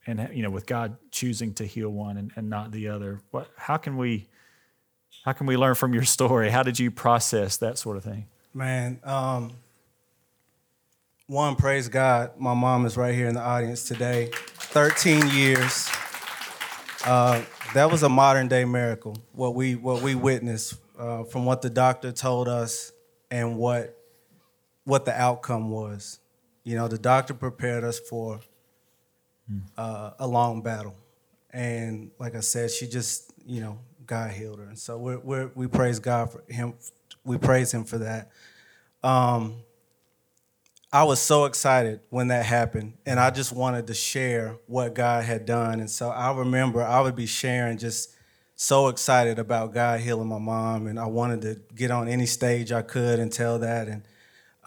and 0.07 0.29
you 0.33 0.41
know, 0.41 0.49
with 0.49 0.65
God 0.65 0.95
choosing 1.11 1.53
to 1.55 1.65
heal 1.65 1.89
one 1.89 2.15
and, 2.15 2.31
and 2.37 2.49
not 2.49 2.71
the 2.71 2.87
other, 2.87 3.19
what? 3.31 3.49
How 3.57 3.75
can 3.75 3.97
we? 3.97 4.29
How 5.25 5.33
can 5.33 5.45
we 5.45 5.57
learn 5.57 5.75
from 5.75 5.93
your 5.93 6.03
story? 6.05 6.49
How 6.49 6.63
did 6.63 6.79
you 6.79 6.89
process 6.89 7.57
that 7.57 7.77
sort 7.77 7.97
of 7.97 8.05
thing? 8.05 8.27
Man, 8.53 9.01
um, 9.03 9.51
one, 11.27 11.57
praise 11.57 11.89
God. 11.89 12.31
My 12.39 12.53
mom 12.53 12.85
is 12.85 12.95
right 12.95 13.13
here 13.13 13.27
in 13.27 13.35
the 13.35 13.41
audience 13.41 13.83
today. 13.83 14.29
13 14.33 15.27
years. 15.29 15.89
Uh, 17.03 17.41
that 17.73 17.91
was 17.91 18.03
a 18.03 18.09
modern 18.09 18.47
day 18.47 18.65
miracle. 18.65 19.17
What 19.33 19.55
we 19.55 19.75
what 19.75 20.01
we 20.01 20.15
witnessed 20.15 20.75
uh, 20.97 21.23
from 21.23 21.45
what 21.45 21.61
the 21.61 21.69
doctor 21.69 22.11
told 22.11 22.47
us 22.47 22.91
and 23.29 23.57
what 23.57 23.97
what 24.85 25.05
the 25.05 25.19
outcome 25.19 25.69
was. 25.69 26.19
You 26.63 26.75
know, 26.75 26.87
the 26.87 26.97
doctor 26.97 27.33
prepared 27.33 27.83
us 27.83 27.99
for 27.99 28.39
uh, 29.77 30.11
a 30.19 30.27
long 30.27 30.61
battle, 30.61 30.95
and 31.51 32.11
like 32.19 32.35
I 32.35 32.39
said, 32.39 32.71
she 32.71 32.87
just 32.87 33.33
you 33.45 33.59
know 33.61 33.79
God 34.05 34.31
healed 34.31 34.59
her, 34.59 34.65
and 34.65 34.79
so 34.79 34.97
we're 34.97 35.51
we 35.55 35.67
praise 35.67 35.99
God 35.99 36.31
for 36.31 36.43
him. 36.47 36.73
We 37.25 37.37
praise 37.37 37.73
Him 37.73 37.83
for 37.85 37.99
that. 37.99 38.31
Um, 39.01 39.55
I 40.93 41.05
was 41.05 41.19
so 41.19 41.45
excited 41.45 42.01
when 42.11 42.27
that 42.27 42.45
happened, 42.45 42.93
and 43.03 43.19
I 43.19 43.31
just 43.31 43.51
wanted 43.51 43.87
to 43.87 43.95
share 43.95 44.59
what 44.67 44.93
God 44.93 45.23
had 45.23 45.43
done. 45.43 45.79
And 45.79 45.89
so 45.89 46.09
I 46.09 46.31
remember 46.37 46.83
I 46.83 47.01
would 47.01 47.15
be 47.15 47.25
sharing 47.25 47.79
just 47.79 48.15
so 48.55 48.89
excited 48.89 49.39
about 49.39 49.73
God 49.73 50.01
healing 50.01 50.27
my 50.27 50.37
mom, 50.37 50.85
and 50.85 50.99
I 50.99 51.07
wanted 51.07 51.41
to 51.41 51.59
get 51.73 51.89
on 51.89 52.07
any 52.07 52.27
stage 52.27 52.71
I 52.71 52.83
could 52.83 53.19
and 53.19 53.31
tell 53.31 53.57
that. 53.57 53.87
And 53.87 54.03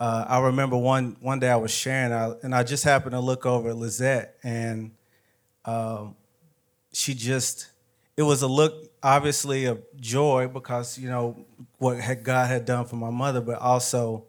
uh, 0.01 0.24
I 0.27 0.41
remember 0.41 0.77
one 0.77 1.16
one 1.20 1.39
day 1.39 1.49
I 1.49 1.57
was 1.57 1.70
sharing, 1.70 2.12
I, 2.12 2.33
and 2.43 2.57
I 2.57 2.64
just 2.64 2.83
happened 2.83 3.12
to 3.12 3.20
look 3.20 3.47
over 3.47 3.68
at 3.68 3.77
Lizette, 3.77 4.37
and 4.43 4.91
um, 5.64 6.16
she 6.93 7.14
just 7.14 7.68
it 8.16 8.24
was 8.24 8.43
a 8.43 8.49
look 8.49 8.93
obviously 9.01 9.66
of 9.66 9.81
joy 10.01 10.49
because 10.49 10.99
you 10.99 11.09
know 11.09 11.47
what 11.79 12.01
had 12.01 12.24
God 12.24 12.49
had 12.49 12.64
done 12.64 12.85
for 12.85 12.97
my 12.97 13.11
mother, 13.11 13.41
but 13.41 13.61
also 13.61 14.24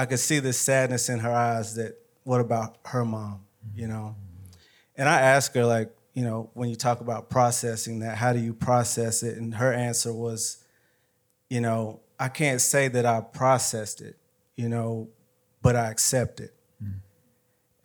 I 0.00 0.06
could 0.06 0.18
see 0.18 0.38
the 0.38 0.54
sadness 0.54 1.10
in 1.10 1.18
her 1.18 1.30
eyes 1.30 1.74
that 1.74 1.94
what 2.24 2.40
about 2.40 2.78
her 2.86 3.04
mom, 3.04 3.44
you 3.74 3.86
know? 3.86 4.16
And 4.96 5.06
I 5.06 5.20
asked 5.20 5.54
her, 5.54 5.66
like, 5.66 5.94
you 6.14 6.24
know, 6.24 6.48
when 6.54 6.70
you 6.70 6.74
talk 6.74 7.02
about 7.02 7.28
processing 7.28 7.98
that, 7.98 8.16
how 8.16 8.32
do 8.32 8.38
you 8.38 8.54
process 8.54 9.22
it? 9.22 9.36
And 9.36 9.54
her 9.56 9.70
answer 9.74 10.10
was, 10.10 10.64
you 11.50 11.60
know, 11.60 12.00
I 12.18 12.28
can't 12.28 12.62
say 12.62 12.88
that 12.88 13.04
I 13.04 13.20
processed 13.20 14.00
it, 14.00 14.16
you 14.56 14.70
know, 14.70 15.10
but 15.60 15.76
I 15.76 15.90
accept 15.90 16.40
it. 16.40 16.54
Mm. 16.82 16.94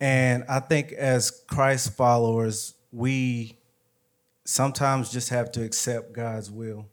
And 0.00 0.44
I 0.48 0.60
think 0.60 0.92
as 0.92 1.30
Christ 1.30 1.98
followers, 1.98 2.76
we 2.92 3.58
sometimes 4.46 5.12
just 5.12 5.28
have 5.28 5.52
to 5.52 5.62
accept 5.62 6.14
God's 6.14 6.50
will. 6.50 6.86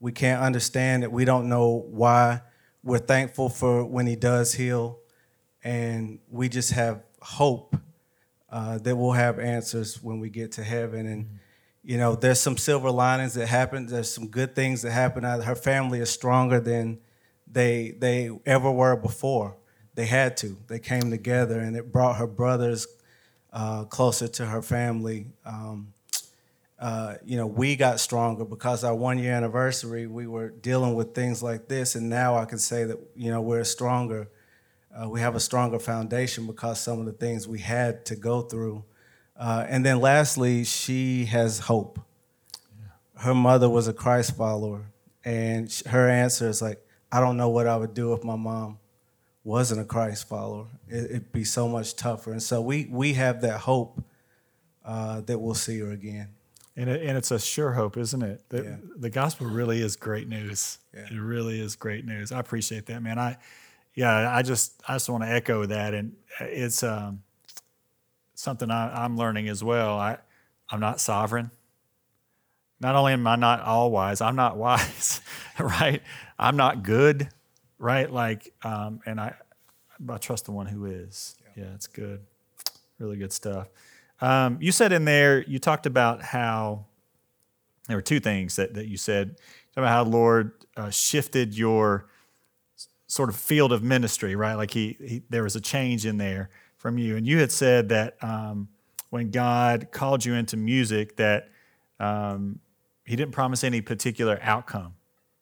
We 0.00 0.12
can't 0.12 0.40
understand 0.40 1.02
it. 1.02 1.12
We 1.12 1.26
don't 1.26 1.50
know 1.50 1.84
why 1.90 2.40
we're 2.82 2.98
thankful 2.98 3.48
for 3.48 3.84
when 3.84 4.06
he 4.06 4.16
does 4.16 4.54
heal, 4.54 4.98
and 5.62 6.18
we 6.30 6.48
just 6.48 6.72
have 6.72 7.02
hope 7.20 7.76
uh, 8.50 8.78
that 8.78 8.96
we'll 8.96 9.12
have 9.12 9.38
answers 9.38 10.02
when 10.02 10.18
we 10.18 10.28
get 10.28 10.52
to 10.52 10.64
heaven. 10.64 11.06
And 11.06 11.38
you 11.84 11.96
know, 11.96 12.14
there's 12.14 12.40
some 12.40 12.56
silver 12.56 12.90
linings 12.90 13.34
that 13.34 13.46
happen. 13.46 13.86
There's 13.86 14.12
some 14.12 14.28
good 14.28 14.54
things 14.54 14.82
that 14.82 14.92
happen. 14.92 15.24
Her 15.24 15.54
family 15.54 16.00
is 16.00 16.10
stronger 16.10 16.60
than 16.60 16.98
they 17.50 17.94
they 17.98 18.30
ever 18.46 18.70
were 18.70 18.96
before. 18.96 19.56
They 19.94 20.06
had 20.06 20.36
to. 20.38 20.56
They 20.68 20.78
came 20.78 21.10
together, 21.10 21.60
and 21.60 21.76
it 21.76 21.92
brought 21.92 22.16
her 22.16 22.26
brothers 22.26 22.86
uh, 23.52 23.84
closer 23.84 24.28
to 24.28 24.46
her 24.46 24.62
family. 24.62 25.26
Um, 25.44 25.92
uh, 26.82 27.14
you 27.24 27.36
know, 27.36 27.46
we 27.46 27.76
got 27.76 28.00
stronger 28.00 28.44
because 28.44 28.82
our 28.82 28.92
one 28.92 29.16
year 29.16 29.32
anniversary, 29.32 30.08
we 30.08 30.26
were 30.26 30.50
dealing 30.50 30.94
with 30.96 31.14
things 31.14 31.40
like 31.40 31.68
this, 31.68 31.94
and 31.94 32.10
now 32.10 32.36
I 32.36 32.44
can 32.44 32.58
say 32.58 32.82
that 32.82 32.98
you 33.14 33.30
know 33.30 33.40
we're 33.40 33.62
stronger. 33.62 34.28
Uh, 34.92 35.08
we 35.08 35.20
have 35.20 35.36
a 35.36 35.40
stronger 35.40 35.78
foundation 35.78 36.44
because 36.44 36.80
some 36.80 36.98
of 36.98 37.06
the 37.06 37.12
things 37.12 37.46
we 37.46 37.60
had 37.60 38.04
to 38.06 38.16
go 38.16 38.40
through, 38.42 38.82
uh, 39.36 39.64
and 39.68 39.86
then 39.86 40.00
lastly, 40.00 40.64
she 40.64 41.26
has 41.26 41.60
hope. 41.60 42.00
Yeah. 42.76 43.22
Her 43.22 43.34
mother 43.34 43.70
was 43.70 43.86
a 43.86 43.92
Christ 43.92 44.36
follower, 44.36 44.82
and 45.24 45.72
her 45.86 46.08
answer 46.08 46.48
is 46.48 46.60
like, 46.60 46.84
"I 47.12 47.20
don't 47.20 47.36
know 47.36 47.48
what 47.48 47.68
I 47.68 47.76
would 47.76 47.94
do 47.94 48.12
if 48.12 48.24
my 48.24 48.34
mom 48.34 48.80
wasn't 49.44 49.80
a 49.80 49.84
Christ 49.84 50.28
follower. 50.28 50.66
It, 50.88 51.12
would 51.12 51.32
be 51.32 51.44
so 51.44 51.68
much 51.68 51.94
tougher." 51.94 52.32
And 52.32 52.42
so 52.42 52.60
we 52.60 52.88
we 52.90 53.12
have 53.12 53.40
that 53.42 53.60
hope 53.60 54.02
uh, 54.84 55.20
that 55.20 55.38
we'll 55.38 55.54
see 55.54 55.78
her 55.78 55.92
again. 55.92 56.30
And, 56.74 56.88
it, 56.88 57.02
and 57.06 57.18
it's 57.18 57.30
a 57.30 57.38
sure 57.38 57.72
hope, 57.72 57.98
isn't 57.98 58.22
it? 58.22 58.48
The, 58.48 58.62
yeah. 58.62 58.76
the 58.96 59.10
gospel 59.10 59.46
really 59.46 59.82
is 59.82 59.96
great 59.96 60.26
news. 60.26 60.78
Yeah. 60.94 61.06
It 61.10 61.20
really 61.20 61.60
is 61.60 61.76
great 61.76 62.06
news. 62.06 62.32
I 62.32 62.40
appreciate 62.40 62.86
that, 62.86 63.02
man. 63.02 63.18
I, 63.18 63.36
yeah, 63.94 64.34
I 64.34 64.42
just 64.42 64.82
I 64.88 64.94
just 64.94 65.08
want 65.08 65.22
to 65.22 65.30
echo 65.30 65.66
that, 65.66 65.92
and 65.92 66.14
it's 66.40 66.82
um, 66.82 67.22
something 68.34 68.70
I, 68.70 69.04
I'm 69.04 69.16
learning 69.16 69.48
as 69.48 69.62
well. 69.62 69.98
I 69.98 70.18
I'm 70.70 70.80
not 70.80 71.00
sovereign. 71.00 71.50
Not 72.80 72.96
only 72.96 73.12
am 73.12 73.26
I 73.26 73.36
not 73.36 73.60
all 73.60 73.90
wise, 73.90 74.20
I'm 74.20 74.36
not 74.36 74.56
wise, 74.56 75.20
right? 75.58 76.02
I'm 76.38 76.56
not 76.56 76.82
good, 76.82 77.28
right? 77.78 78.10
Like, 78.10 78.52
um, 78.64 79.00
and 79.04 79.20
I 79.20 79.34
I 80.08 80.18
trust 80.18 80.46
the 80.46 80.52
one 80.52 80.66
who 80.66 80.86
is. 80.86 81.36
Yeah, 81.54 81.64
yeah 81.64 81.74
it's 81.74 81.86
good, 81.86 82.20
really 82.98 83.18
good 83.18 83.32
stuff. 83.32 83.68
Um, 84.22 84.58
you 84.60 84.70
said 84.70 84.92
in 84.92 85.04
there, 85.04 85.42
you 85.42 85.58
talked 85.58 85.84
about 85.84 86.22
how 86.22 86.86
there 87.88 87.96
were 87.96 88.02
two 88.02 88.20
things 88.20 88.54
that, 88.54 88.74
that 88.74 88.86
you 88.86 88.96
said 88.96 89.36
about 89.76 89.88
how 89.88 90.04
the 90.04 90.10
Lord 90.10 90.52
uh, 90.76 90.90
shifted 90.90 91.58
your 91.58 92.06
sort 93.08 93.28
of 93.28 93.36
field 93.36 93.72
of 93.72 93.82
ministry, 93.82 94.36
right? 94.36 94.54
Like 94.54 94.70
he, 94.70 94.96
he, 95.00 95.22
there 95.28 95.42
was 95.42 95.56
a 95.56 95.60
change 95.60 96.06
in 96.06 96.18
there 96.18 96.50
from 96.78 96.98
you, 96.98 97.16
and 97.16 97.26
you 97.26 97.38
had 97.38 97.50
said 97.50 97.88
that 97.88 98.16
um, 98.22 98.68
when 99.10 99.30
God 99.32 99.88
called 99.90 100.24
you 100.24 100.34
into 100.34 100.56
music, 100.56 101.16
that 101.16 101.50
um, 101.98 102.60
He 103.04 103.16
didn't 103.16 103.32
promise 103.32 103.64
any 103.64 103.80
particular 103.80 104.38
outcome, 104.40 104.94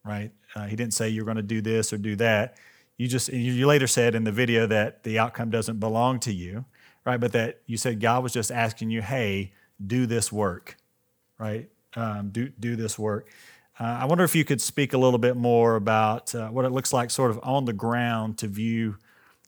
right? 0.03 0.31
Uh, 0.55 0.65
he 0.65 0.75
didn't 0.75 0.93
say 0.93 1.07
you're 1.07 1.23
going 1.25 1.37
to 1.37 1.43
do 1.43 1.61
this 1.61 1.93
or 1.93 1.97
do 1.97 2.15
that. 2.17 2.57
You 2.97 3.07
just 3.07 3.29
you 3.29 3.65
later 3.67 3.87
said 3.87 4.15
in 4.15 4.23
the 4.23 4.31
video 4.31 4.67
that 4.67 5.03
the 5.03 5.19
outcome 5.19 5.51
doesn't 5.51 5.79
belong 5.79 6.19
to 6.21 6.33
you 6.33 6.65
right? 7.05 7.19
But 7.19 7.31
that 7.33 7.61
you 7.65 7.77
said 7.77 7.99
God 7.99 8.23
was 8.23 8.33
just 8.33 8.51
asking 8.51 8.89
you, 8.89 9.01
hey, 9.01 9.53
do 9.85 10.05
this 10.05 10.31
work, 10.31 10.77
right? 11.37 11.69
Um, 11.95 12.29
do 12.29 12.49
do 12.49 12.75
this 12.75 12.97
work. 12.97 13.27
Uh, 13.79 13.99
I 14.01 14.05
wonder 14.05 14.23
if 14.23 14.35
you 14.35 14.45
could 14.45 14.61
speak 14.61 14.93
a 14.93 14.97
little 14.97 15.17
bit 15.17 15.35
more 15.35 15.75
about 15.75 16.35
uh, 16.35 16.49
what 16.49 16.65
it 16.65 16.69
looks 16.71 16.93
like, 16.93 17.09
sort 17.09 17.31
of 17.31 17.39
on 17.41 17.65
the 17.65 17.73
ground, 17.73 18.37
to 18.39 18.47
view 18.47 18.97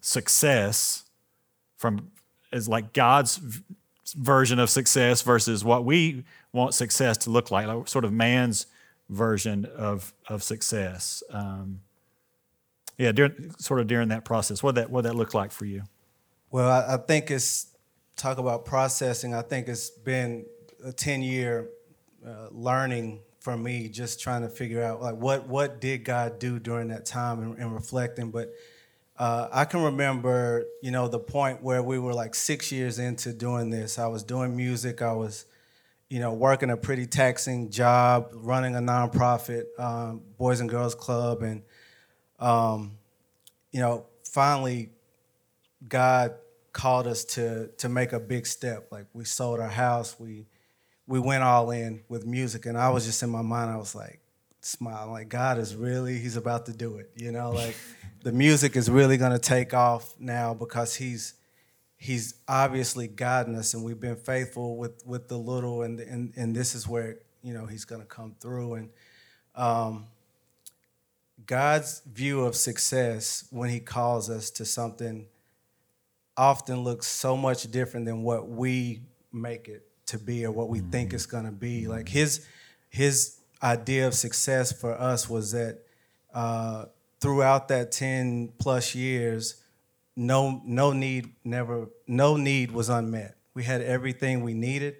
success 0.01 1.03
from 1.77 2.11
as 2.51 2.67
like 2.67 2.93
God's 2.93 3.61
version 4.15 4.59
of 4.59 4.69
success 4.69 5.21
versus 5.21 5.63
what 5.63 5.85
we 5.85 6.23
want 6.51 6.73
success 6.73 7.17
to 7.17 7.29
look 7.29 7.51
like, 7.51 7.67
like 7.67 7.87
sort 7.87 8.05
of 8.05 8.11
man's 8.11 8.65
version 9.09 9.65
of 9.65 10.13
of 10.27 10.41
success. 10.43 11.23
Um, 11.29 11.81
yeah, 12.97 13.11
during, 13.11 13.51
sort 13.57 13.79
of 13.79 13.87
during 13.87 14.09
that 14.09 14.25
process, 14.25 14.63
what 14.63 14.75
that 14.75 14.89
what 14.89 15.03
that 15.03 15.15
look 15.15 15.33
like 15.33 15.51
for 15.51 15.65
you? 15.65 15.83
Well, 16.53 16.69
I, 16.69 16.93
I 16.93 16.97
think 16.97 17.31
it's 17.31 17.65
talk 18.15 18.37
about 18.37 18.63
processing. 18.63 19.33
I 19.33 19.41
think 19.41 19.67
it's 19.67 19.89
been 19.89 20.45
a 20.85 20.91
ten 20.91 21.23
year 21.23 21.69
uh, 22.23 22.49
learning 22.51 23.21
for 23.39 23.57
me, 23.57 23.89
just 23.89 24.21
trying 24.21 24.43
to 24.43 24.49
figure 24.49 24.83
out 24.83 25.01
like 25.01 25.15
what 25.15 25.47
what 25.47 25.81
did 25.81 26.05
God 26.05 26.37
do 26.37 26.59
during 26.59 26.89
that 26.89 27.07
time 27.07 27.41
and, 27.41 27.57
and 27.57 27.73
reflecting. 27.73 28.29
But 28.29 28.53
uh, 29.17 29.47
I 29.51 29.65
can 29.65 29.81
remember, 29.81 30.65
you 30.83 30.91
know, 30.91 31.07
the 31.07 31.17
point 31.17 31.63
where 31.63 31.81
we 31.81 31.97
were 31.97 32.13
like 32.13 32.35
six 32.35 32.71
years 32.71 32.99
into 32.99 33.33
doing 33.33 33.71
this. 33.71 33.97
I 33.97 34.05
was 34.05 34.21
doing 34.21 34.55
music. 34.55 35.01
I 35.01 35.13
was, 35.13 35.45
you 36.07 36.19
know, 36.19 36.33
working 36.33 36.69
a 36.69 36.77
pretty 36.77 37.07
taxing 37.07 37.71
job, 37.71 38.29
running 38.31 38.75
a 38.75 38.79
nonprofit, 38.79 39.63
um, 39.79 40.21
Boys 40.37 40.59
and 40.59 40.69
Girls 40.69 40.93
Club, 40.93 41.41
and 41.41 41.63
um, 42.39 42.91
you 43.71 43.79
know, 43.79 44.05
finally, 44.23 44.91
God 45.89 46.35
called 46.73 47.05
us 47.07 47.23
to 47.23 47.67
to 47.77 47.87
make 47.87 48.11
a 48.11 48.19
big 48.19 48.45
step. 48.45 48.87
Like 48.91 49.05
we 49.13 49.23
sold 49.23 49.59
our 49.59 49.69
house, 49.69 50.19
we 50.19 50.47
we 51.07 51.19
went 51.19 51.43
all 51.43 51.71
in 51.71 52.01
with 52.09 52.25
music, 52.25 52.65
and 52.65 52.77
I 52.77 52.89
was 52.89 53.05
just 53.05 53.21
in 53.23 53.29
my 53.29 53.41
mind, 53.43 53.71
I 53.71 53.77
was 53.77 53.95
like 53.95 54.19
smiling, 54.61 55.11
like 55.11 55.29
God 55.29 55.59
is 55.59 55.75
really, 55.75 56.17
He's 56.17 56.35
about 56.35 56.65
to 56.65 56.73
do 56.73 56.97
it. 56.97 57.11
You 57.15 57.31
know, 57.31 57.51
like 57.53 57.75
the 58.23 58.31
music 58.31 58.75
is 58.75 58.89
really 58.89 59.17
gonna 59.17 59.39
take 59.39 59.73
off 59.73 60.15
now 60.19 60.53
because 60.53 60.95
He's 60.95 61.35
He's 61.95 62.33
obviously 62.49 63.07
guiding 63.07 63.55
us, 63.55 63.73
and 63.73 63.83
we've 63.83 63.99
been 63.99 64.17
faithful 64.17 64.75
with 64.75 65.05
with 65.05 65.29
the 65.29 65.37
little, 65.37 65.83
and 65.83 65.99
and 65.99 66.33
and 66.35 66.55
this 66.55 66.75
is 66.75 66.87
where 66.87 67.19
you 67.43 67.53
know 67.53 67.65
He's 67.65 67.85
gonna 67.85 68.05
come 68.05 68.35
through 68.39 68.73
and. 68.73 68.89
Um, 69.55 70.07
God's 71.45 72.01
view 72.11 72.41
of 72.41 72.55
success 72.55 73.45
when 73.51 73.69
He 73.69 73.81
calls 73.81 74.29
us 74.29 74.49
to 74.51 74.65
something 74.65 75.27
often 76.37 76.83
looks 76.83 77.07
so 77.07 77.37
much 77.37 77.69
different 77.71 78.05
than 78.05 78.23
what 78.23 78.49
we 78.49 79.01
make 79.31 79.67
it 79.67 79.85
to 80.07 80.17
be 80.19 80.45
or 80.45 80.51
what 80.51 80.69
we 80.69 80.79
think 80.79 81.13
it's 81.13 81.25
going 81.25 81.45
to 81.45 81.51
be. 81.51 81.87
Like 81.87 82.09
His 82.09 82.45
His 82.89 83.39
idea 83.61 84.07
of 84.07 84.13
success 84.13 84.71
for 84.71 84.93
us 84.93 85.29
was 85.29 85.51
that 85.51 85.79
uh, 86.33 86.85
throughout 87.19 87.67
that 87.69 87.91
ten 87.91 88.51
plus 88.57 88.95
years, 88.95 89.63
no 90.15 90.61
no 90.65 90.91
need 90.91 91.31
never 91.43 91.89
no 92.07 92.37
need 92.37 92.71
was 92.71 92.89
unmet. 92.89 93.35
We 93.53 93.63
had 93.63 93.81
everything 93.81 94.43
we 94.43 94.53
needed, 94.53 94.95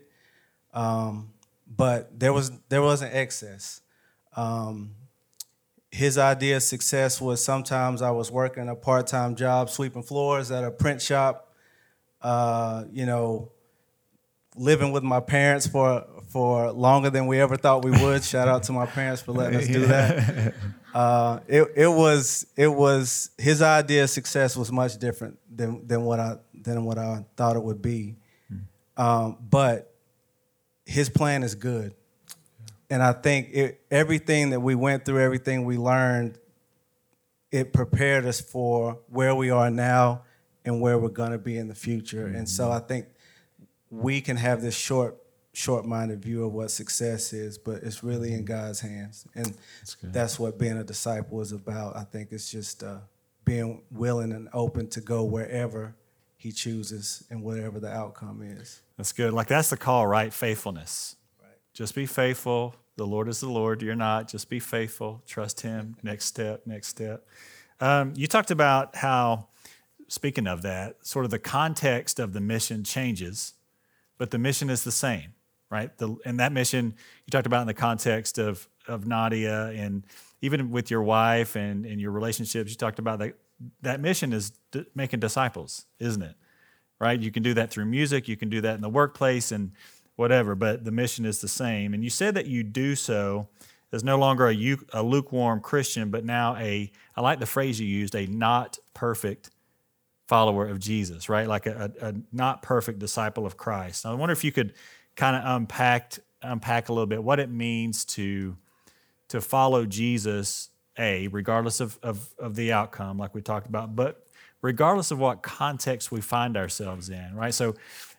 um, 0.74 1.34
but 1.68 2.20
there 2.20 2.34
was 2.34 2.52
there 2.70 2.82
wasn't 2.82 3.14
excess. 3.14 3.82
Um, 4.36 4.96
his 5.94 6.18
idea 6.18 6.56
of 6.56 6.64
success 6.64 7.22
was 7.22 7.44
sometimes 7.46 8.02
I 8.02 8.10
was 8.10 8.32
working 8.32 8.68
a 8.68 8.76
part 8.76 9.06
time 9.06 9.36
job 9.36 9.70
sweeping 9.70 10.02
floors 10.02 10.50
at 10.50 10.64
a 10.64 10.72
print 10.72 11.00
shop, 11.00 11.54
uh, 12.20 12.86
you 12.92 13.06
know, 13.06 13.52
living 14.56 14.92
with 14.92 15.04
my 15.04 15.20
parents 15.20 15.68
for 15.68 16.04
for 16.30 16.72
longer 16.72 17.12
than 17.12 17.28
we 17.28 17.40
ever 17.40 17.56
thought 17.58 17.86
we 17.86 17.92
would. 17.92 18.24
Shout 18.34 18.48
out 18.48 18.64
to 18.64 18.72
my 18.72 18.88
parents 18.88 19.22
for 19.22 19.34
letting 19.34 19.60
us 19.60 19.68
do 19.68 19.86
that. 19.86 20.56
Uh, 20.96 21.40
it 21.48 21.68
it 21.76 21.88
was 21.88 22.48
it 22.56 22.68
was 22.68 23.30
his 23.38 23.62
idea 23.62 24.04
of 24.04 24.10
success 24.10 24.56
was 24.56 24.72
much 24.72 24.98
different 24.98 25.38
than 25.56 25.86
than 25.86 26.04
what 26.06 26.20
I 26.20 26.38
than 26.60 26.86
what 26.86 26.98
I 26.98 27.24
thought 27.38 27.56
it 27.56 27.64
would 27.64 27.84
be, 27.84 28.16
um, 28.98 29.38
but 29.48 29.94
his 30.86 31.10
plan 31.10 31.44
is 31.44 31.54
good. 31.54 31.94
And 32.90 33.02
I 33.02 33.14
think 33.14 33.50
it, 33.52 33.82
everything 33.90 34.52
that 34.52 34.60
we 34.60 34.76
went 34.76 35.06
through, 35.06 35.20
everything 35.20 35.66
we 35.66 35.78
learned, 35.78 36.38
it 37.52 37.74
prepared 37.74 38.26
us 38.26 38.42
for 38.42 39.00
where 39.10 39.34
we 39.36 39.50
are 39.50 39.70
now 39.70 40.24
and 40.66 40.82
where 40.82 40.98
we're 40.98 41.10
going 41.10 41.32
to 41.32 41.38
be 41.38 41.58
in 41.58 41.68
the 41.68 41.76
future. 41.76 42.28
And 42.28 42.48
so 42.48 42.72
I 42.72 42.80
think 42.80 43.08
we 43.90 44.22
can 44.22 44.38
have 44.38 44.62
this 44.62 44.76
short, 44.76 45.18
short-minded 45.54 46.22
view 46.22 46.46
of 46.46 46.54
what 46.54 46.72
success 46.72 47.32
is, 47.32 47.58
but 47.58 47.84
it's 47.84 48.04
really 48.04 48.34
in 48.34 48.44
God's 48.44 48.80
hands, 48.80 49.28
and 49.36 49.56
that's, 50.02 50.40
what 50.40 50.58
being 50.58 50.78
a 50.78 50.84
disciple 50.84 51.42
is 51.42 51.52
about. 51.52 51.96
I 51.96 52.04
think 52.04 52.32
it's 52.32 52.50
just 52.50 52.84
uh, 52.84 52.98
being 53.46 53.84
willing 53.92 54.32
and 54.32 54.50
open 54.52 54.88
to 54.90 55.02
go 55.02 55.24
wherever 55.24 55.96
He 56.38 56.52
chooses 56.52 57.24
and 57.30 57.44
whatever 57.44 57.80
the 57.80 57.92
outcome 57.92 58.42
is. 58.42 58.82
That's 58.98 59.12
good. 59.12 59.32
Like 59.32 59.48
that's 59.48 59.70
the 59.70 59.78
call, 59.78 60.08
right? 60.08 60.34
Faithfulness. 60.34 61.18
Just 61.74 61.96
be 61.96 62.06
faithful. 62.06 62.76
The 62.98 63.08
Lord 63.08 63.28
is 63.28 63.40
the 63.40 63.50
Lord. 63.50 63.82
You're 63.82 63.96
not. 63.96 64.28
Just 64.28 64.50
be 64.50 64.60
faithful. 64.60 65.24
Trust 65.26 65.62
Him. 65.62 65.96
Next 66.04 66.26
step. 66.26 66.68
Next 66.68 66.88
step. 66.88 67.28
Um, 67.80 68.14
you 68.16 68.28
talked 68.28 68.52
about 68.52 68.96
how, 68.96 69.48
speaking 70.08 70.48
of 70.48 70.62
that, 70.62 71.06
sort 71.06 71.26
of 71.26 71.32
the 71.32 71.40
context 71.40 72.20
of 72.20 72.34
the 72.34 72.42
mission 72.42 72.84
changes, 72.84 73.54
but 74.18 74.30
the 74.32 74.38
mission 74.38 74.70
is 74.70 74.84
the 74.84 74.92
same, 74.92 75.34
right? 75.72 75.98
The, 75.98 76.16
and 76.26 76.40
that 76.40 76.52
mission 76.52 76.94
you 77.26 77.32
talked 77.32 77.48
about 77.48 77.62
in 77.62 77.68
the 77.68 77.74
context 77.74 78.38
of 78.38 78.68
of 78.88 79.08
Nadia 79.08 79.68
and 79.68 80.06
even 80.42 80.70
with 80.70 80.92
your 80.92 81.02
wife 81.02 81.56
and, 81.56 81.86
and 81.86 82.02
your 82.02 82.12
relationships, 82.12 82.70
you 82.70 82.76
talked 82.76 83.00
about 83.00 83.20
that. 83.20 83.36
That 83.82 84.02
mission 84.02 84.34
is 84.34 84.52
d- 84.72 84.86
making 84.94 85.22
disciples, 85.22 85.86
isn't 86.00 86.22
it? 86.22 86.36
Right? 87.00 87.20
You 87.20 87.32
can 87.32 87.44
do 87.44 87.54
that 87.54 87.72
through 87.72 87.86
music. 87.86 88.28
You 88.28 88.36
can 88.36 88.50
do 88.50 88.60
that 88.62 88.76
in 88.76 88.82
the 88.82 88.90
workplace 88.90 89.52
and 89.54 89.72
whatever, 90.16 90.56
but 90.56 90.86
the 90.86 90.92
mission 90.92 91.26
is 91.26 91.42
the 91.42 91.48
same. 91.48 91.94
And 91.94 92.04
you 92.04 92.10
said 92.10 92.36
that 92.36 92.46
you 92.46 92.64
do 92.64 92.96
so 92.96 93.48
as 93.92 94.04
no 94.04 94.18
longer 94.18 94.50
a, 94.50 94.78
a 94.94 95.04
lukewarm 95.04 95.60
Christian, 95.60 96.10
but 96.10 96.26
now 96.26 96.56
a, 96.58 96.92
I 97.16 97.22
like 97.22 97.40
the 97.40 97.46
phrase 97.46 97.80
you 97.80 97.88
used, 97.88 98.16
a 98.16 98.26
not 98.26 98.80
perfect 98.94 99.52
follower 100.28 100.68
of 100.68 100.80
Jesus, 100.80 101.30
right? 101.30 101.48
Like 101.48 101.66
a, 101.66 101.92
a, 102.02 102.10
a 102.10 102.14
not 102.32 102.62
perfect 102.62 103.00
disciple 103.00 103.46
of 103.46 103.58
Christ. 103.58 104.06
Now, 104.06 104.12
I 104.12 104.16
wonder 104.16 104.34
if 104.34 104.44
you 104.44 104.52
could 104.52 104.74
kind 105.16 105.36
of 105.36 105.44
unpack 105.46 106.20
unpack 106.42 106.90
a 106.90 106.94
little 106.94 107.08
bit 107.08 107.24
what 107.24 107.40
it 107.40 107.50
means 107.50 108.04
to 108.04 108.58
to 109.30 109.42
follow 109.42 109.86
Jesus, 109.86 110.70
a 110.98 111.28
regardless 111.30 111.80
of, 111.80 111.98
of, 112.04 112.30
of 112.38 112.56
the 112.56 112.72
outcome, 112.72 113.18
like 113.18 113.34
we 113.34 113.42
talked 113.42 113.68
about, 113.68 113.96
but 113.96 114.28
regardless 114.62 115.12
of 115.12 115.20
what 115.20 115.42
context 115.42 116.12
we 116.12 116.22
find 116.22 116.56
ourselves 116.56 117.10
in, 117.10 117.36
right? 117.36 117.54
So 117.54 117.74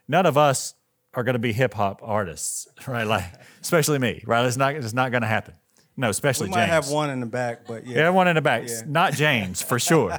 none 0.08 0.26
of 0.26 0.36
us 0.36 0.74
are 1.16 1.22
going 1.24 1.34
to 1.34 1.40
be 1.40 1.52
hip 1.52 1.74
hop 1.74 2.00
artists, 2.02 2.68
right? 2.86 3.06
Like, 3.06 3.24
especially 3.60 3.98
me, 3.98 4.22
right? 4.26 4.44
It's 4.46 4.56
not, 4.56 4.74
it's 4.74 4.94
not 4.94 5.10
going 5.10 5.22
to 5.22 5.28
happen. 5.28 5.54
No, 5.96 6.08
especially 6.08 6.48
we 6.48 6.50
might 6.50 6.66
James. 6.66 6.70
have 6.70 6.88
one 6.88 7.10
in 7.10 7.20
the 7.20 7.26
back, 7.26 7.66
but 7.66 7.86
yeah, 7.86 7.98
yeah 7.98 8.08
one 8.10 8.26
in 8.26 8.34
the 8.34 8.42
back. 8.42 8.68
Yeah. 8.68 8.82
Not 8.86 9.12
James 9.12 9.62
for 9.62 9.78
sure. 9.78 10.18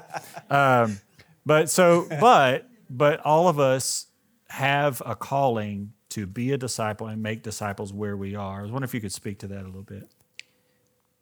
um, 0.50 1.00
but 1.46 1.70
so, 1.70 2.08
but 2.10 2.70
but 2.90 3.20
all 3.26 3.50
of 3.50 3.60
us 3.60 4.08
have 4.48 5.02
a 5.06 5.16
calling 5.16 5.92
to 6.10 6.26
be 6.26 6.54
a 6.54 6.58
disciple 6.58 7.08
and 7.08 7.22
make 7.22 7.44
disciples 7.44 7.92
where 7.92 8.16
we 8.16 8.36
are. 8.36 8.60
I 8.60 8.62
was 8.62 8.72
wondering 8.72 8.88
if 8.88 8.94
you 8.94 9.02
could 9.02 9.12
speak 9.12 9.40
to 9.40 9.48
that 9.48 9.64
a 9.64 9.66
little 9.66 9.84
bit. 9.84 10.10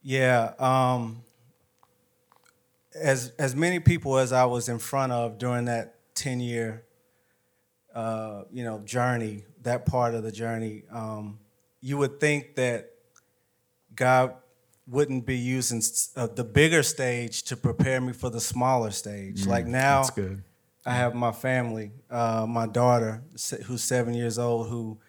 Yeah. 0.03 0.53
Um, 0.59 1.23
as 2.93 3.31
as 3.39 3.55
many 3.55 3.79
people 3.79 4.17
as 4.17 4.31
I 4.31 4.45
was 4.45 4.69
in 4.69 4.77
front 4.77 5.11
of 5.11 5.39
during 5.39 5.65
that 5.65 5.95
ten 6.13 6.39
year, 6.39 6.83
uh, 7.95 8.43
you 8.51 8.63
know, 8.63 8.79
journey, 8.79 9.45
that 9.63 9.85
part 9.85 10.15
of 10.15 10.23
the 10.23 10.31
journey, 10.31 10.83
um, 10.91 11.39
you 11.81 11.97
would 11.97 12.19
think 12.19 12.55
that 12.55 12.91
God 13.95 14.35
wouldn't 14.87 15.25
be 15.25 15.37
using 15.37 15.81
uh, 16.15 16.27
the 16.27 16.43
bigger 16.43 16.83
stage 16.83 17.43
to 17.43 17.57
prepare 17.57 18.01
me 18.01 18.13
for 18.13 18.29
the 18.29 18.41
smaller 18.41 18.91
stage. 18.91 19.43
Mm, 19.43 19.47
like 19.47 19.65
now, 19.65 20.01
that's 20.01 20.11
good. 20.11 20.43
I 20.85 20.93
have 20.93 21.15
my 21.15 21.31
family, 21.31 21.91
uh, 22.09 22.45
my 22.47 22.67
daughter, 22.67 23.23
who's 23.65 23.83
seven 23.83 24.13
years 24.13 24.37
old, 24.37 24.67
who 24.67 24.99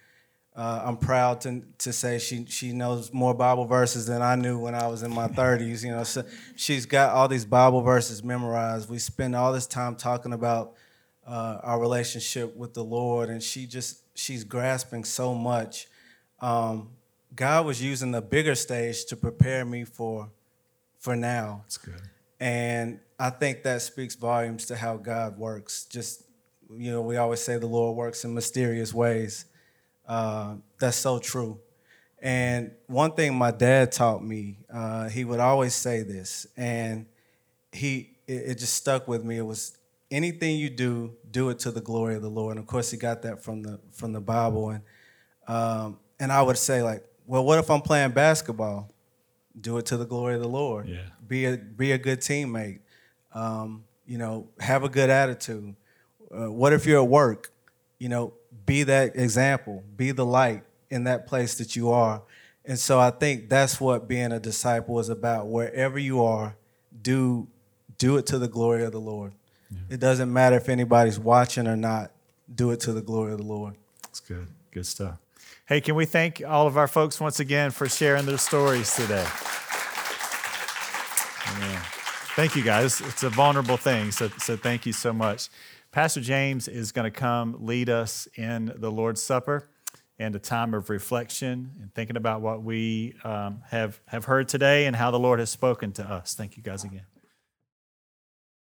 uh, 0.54 0.82
I'm 0.84 0.96
proud 0.96 1.40
to 1.42 1.62
to 1.78 1.92
say 1.92 2.20
she 2.20 2.46
she 2.46 2.72
knows 2.72 3.12
more 3.12 3.34
Bible 3.34 3.64
verses 3.64 4.06
than 4.06 4.22
I 4.22 4.36
knew 4.36 4.58
when 4.58 4.74
I 4.74 4.86
was 4.86 5.02
in 5.02 5.12
my 5.12 5.26
30s. 5.40 5.82
You 5.82 5.90
know, 5.90 6.04
so 6.04 6.22
she's 6.54 6.86
got 6.86 7.10
all 7.10 7.26
these 7.26 7.44
Bible 7.44 7.80
verses 7.80 8.22
memorized. 8.22 8.88
We 8.88 8.98
spend 8.98 9.34
all 9.34 9.52
this 9.52 9.66
time 9.66 9.96
talking 9.96 10.32
about 10.32 10.74
uh, 11.26 11.58
our 11.62 11.80
relationship 11.80 12.56
with 12.56 12.72
the 12.74 12.84
Lord, 12.84 13.30
and 13.30 13.42
she 13.42 13.66
just 13.66 14.03
she's 14.14 14.44
grasping 14.44 15.04
so 15.04 15.34
much. 15.34 15.88
Um, 16.40 16.90
God 17.34 17.66
was 17.66 17.82
using 17.82 18.12
the 18.12 18.22
bigger 18.22 18.54
stage 18.54 19.04
to 19.06 19.16
prepare 19.16 19.64
me 19.64 19.84
for 19.84 20.30
for 20.98 21.16
now. 21.16 21.60
That's 21.64 21.76
good. 21.76 22.00
And 22.40 23.00
I 23.18 23.30
think 23.30 23.62
that 23.64 23.82
speaks 23.82 24.14
volumes 24.14 24.66
to 24.66 24.76
how 24.76 24.96
God 24.96 25.38
works. 25.38 25.84
Just, 25.84 26.24
you 26.70 26.90
know, 26.90 27.02
we 27.02 27.16
always 27.16 27.40
say 27.40 27.58
the 27.58 27.66
Lord 27.66 27.96
works 27.96 28.24
in 28.24 28.34
mysterious 28.34 28.92
ways. 28.92 29.44
Uh, 30.06 30.56
that's 30.78 30.96
so 30.96 31.18
true. 31.18 31.58
And 32.20 32.72
one 32.86 33.12
thing 33.12 33.34
my 33.34 33.50
dad 33.50 33.92
taught 33.92 34.24
me, 34.24 34.58
uh, 34.72 35.08
he 35.08 35.24
would 35.24 35.40
always 35.40 35.74
say 35.74 36.02
this, 36.02 36.46
and 36.56 37.06
he 37.70 38.16
it, 38.26 38.32
it 38.32 38.58
just 38.58 38.74
stuck 38.74 39.06
with 39.06 39.22
me. 39.24 39.36
It 39.36 39.42
was 39.42 39.76
anything 40.10 40.56
you 40.56 40.70
do, 40.70 41.16
do 41.30 41.50
it 41.50 41.58
to 41.60 41.70
the 41.70 41.80
glory 41.80 42.14
of 42.14 42.22
the 42.22 42.30
Lord. 42.30 42.56
And 42.56 42.60
of 42.60 42.66
course, 42.66 42.90
he 42.90 42.96
got 42.96 43.22
that 43.22 43.42
from 43.42 43.62
the 43.62 43.80
from 43.92 44.12
the 44.12 44.20
Bible. 44.20 44.70
And 44.70 44.82
um, 45.46 45.98
and 46.18 46.32
I 46.32 46.42
would 46.42 46.58
say 46.58 46.82
like, 46.82 47.04
well, 47.26 47.44
what 47.44 47.58
if 47.58 47.70
I'm 47.70 47.80
playing 47.80 48.12
basketball? 48.12 48.90
Do 49.60 49.78
it 49.78 49.86
to 49.86 49.96
the 49.96 50.06
glory 50.06 50.34
of 50.34 50.40
the 50.40 50.48
Lord. 50.48 50.88
Yeah. 50.88 51.02
Be 51.26 51.44
a 51.46 51.56
be 51.56 51.92
a 51.92 51.98
good 51.98 52.20
teammate. 52.20 52.80
Um, 53.32 53.84
you 54.06 54.18
know, 54.18 54.48
have 54.60 54.84
a 54.84 54.88
good 54.88 55.10
attitude. 55.10 55.74
Uh, 56.30 56.50
what 56.50 56.72
if 56.72 56.86
you're 56.86 57.02
at 57.02 57.08
work? 57.08 57.52
You 57.98 58.08
know, 58.08 58.34
be 58.66 58.82
that 58.82 59.16
example. 59.16 59.82
Be 59.96 60.10
the 60.10 60.26
light 60.26 60.64
in 60.90 61.04
that 61.04 61.26
place 61.26 61.56
that 61.58 61.76
you 61.76 61.90
are. 61.90 62.22
And 62.64 62.78
so 62.78 62.98
I 62.98 63.10
think 63.10 63.48
that's 63.48 63.80
what 63.80 64.08
being 64.08 64.32
a 64.32 64.40
disciple 64.40 64.98
is 64.98 65.08
about. 65.08 65.48
Wherever 65.48 65.98
you 65.98 66.22
are, 66.22 66.56
do 67.00 67.48
do 67.98 68.16
it 68.16 68.26
to 68.26 68.38
the 68.38 68.48
glory 68.48 68.84
of 68.84 68.92
the 68.92 69.00
Lord. 69.00 69.32
It 69.88 70.00
doesn't 70.00 70.32
matter 70.32 70.56
if 70.56 70.68
anybody's 70.68 71.18
watching 71.18 71.66
or 71.66 71.76
not. 71.76 72.12
Do 72.52 72.70
it 72.70 72.80
to 72.80 72.92
the 72.92 73.02
glory 73.02 73.32
of 73.32 73.38
the 73.38 73.44
Lord. 73.44 73.76
That's 74.02 74.20
good. 74.20 74.46
Good 74.70 74.86
stuff. 74.86 75.18
Hey, 75.66 75.80
can 75.80 75.94
we 75.94 76.04
thank 76.04 76.42
all 76.46 76.66
of 76.66 76.76
our 76.76 76.88
folks 76.88 77.20
once 77.20 77.40
again 77.40 77.70
for 77.70 77.88
sharing 77.88 78.26
their 78.26 78.38
stories 78.38 78.94
today? 78.94 79.26
Amen. 81.48 81.80
Thank 82.36 82.56
you, 82.56 82.62
guys. 82.62 83.00
It's 83.00 83.22
a 83.22 83.30
vulnerable 83.30 83.76
thing, 83.76 84.10
so, 84.10 84.28
so 84.38 84.56
thank 84.56 84.86
you 84.86 84.92
so 84.92 85.12
much. 85.12 85.48
Pastor 85.92 86.20
James 86.20 86.66
is 86.66 86.90
going 86.92 87.10
to 87.10 87.16
come 87.16 87.56
lead 87.60 87.88
us 87.88 88.26
in 88.34 88.74
the 88.76 88.90
Lord's 88.90 89.22
Supper 89.22 89.68
and 90.18 90.34
a 90.34 90.38
time 90.38 90.74
of 90.74 90.90
reflection 90.90 91.70
and 91.80 91.94
thinking 91.94 92.16
about 92.16 92.40
what 92.40 92.62
we 92.62 93.14
um, 93.24 93.62
have, 93.68 94.00
have 94.06 94.24
heard 94.24 94.48
today 94.48 94.86
and 94.86 94.96
how 94.96 95.10
the 95.10 95.18
Lord 95.18 95.38
has 95.38 95.50
spoken 95.50 95.92
to 95.92 96.04
us. 96.04 96.34
Thank 96.34 96.56
you, 96.56 96.62
guys, 96.62 96.84
again. 96.84 97.04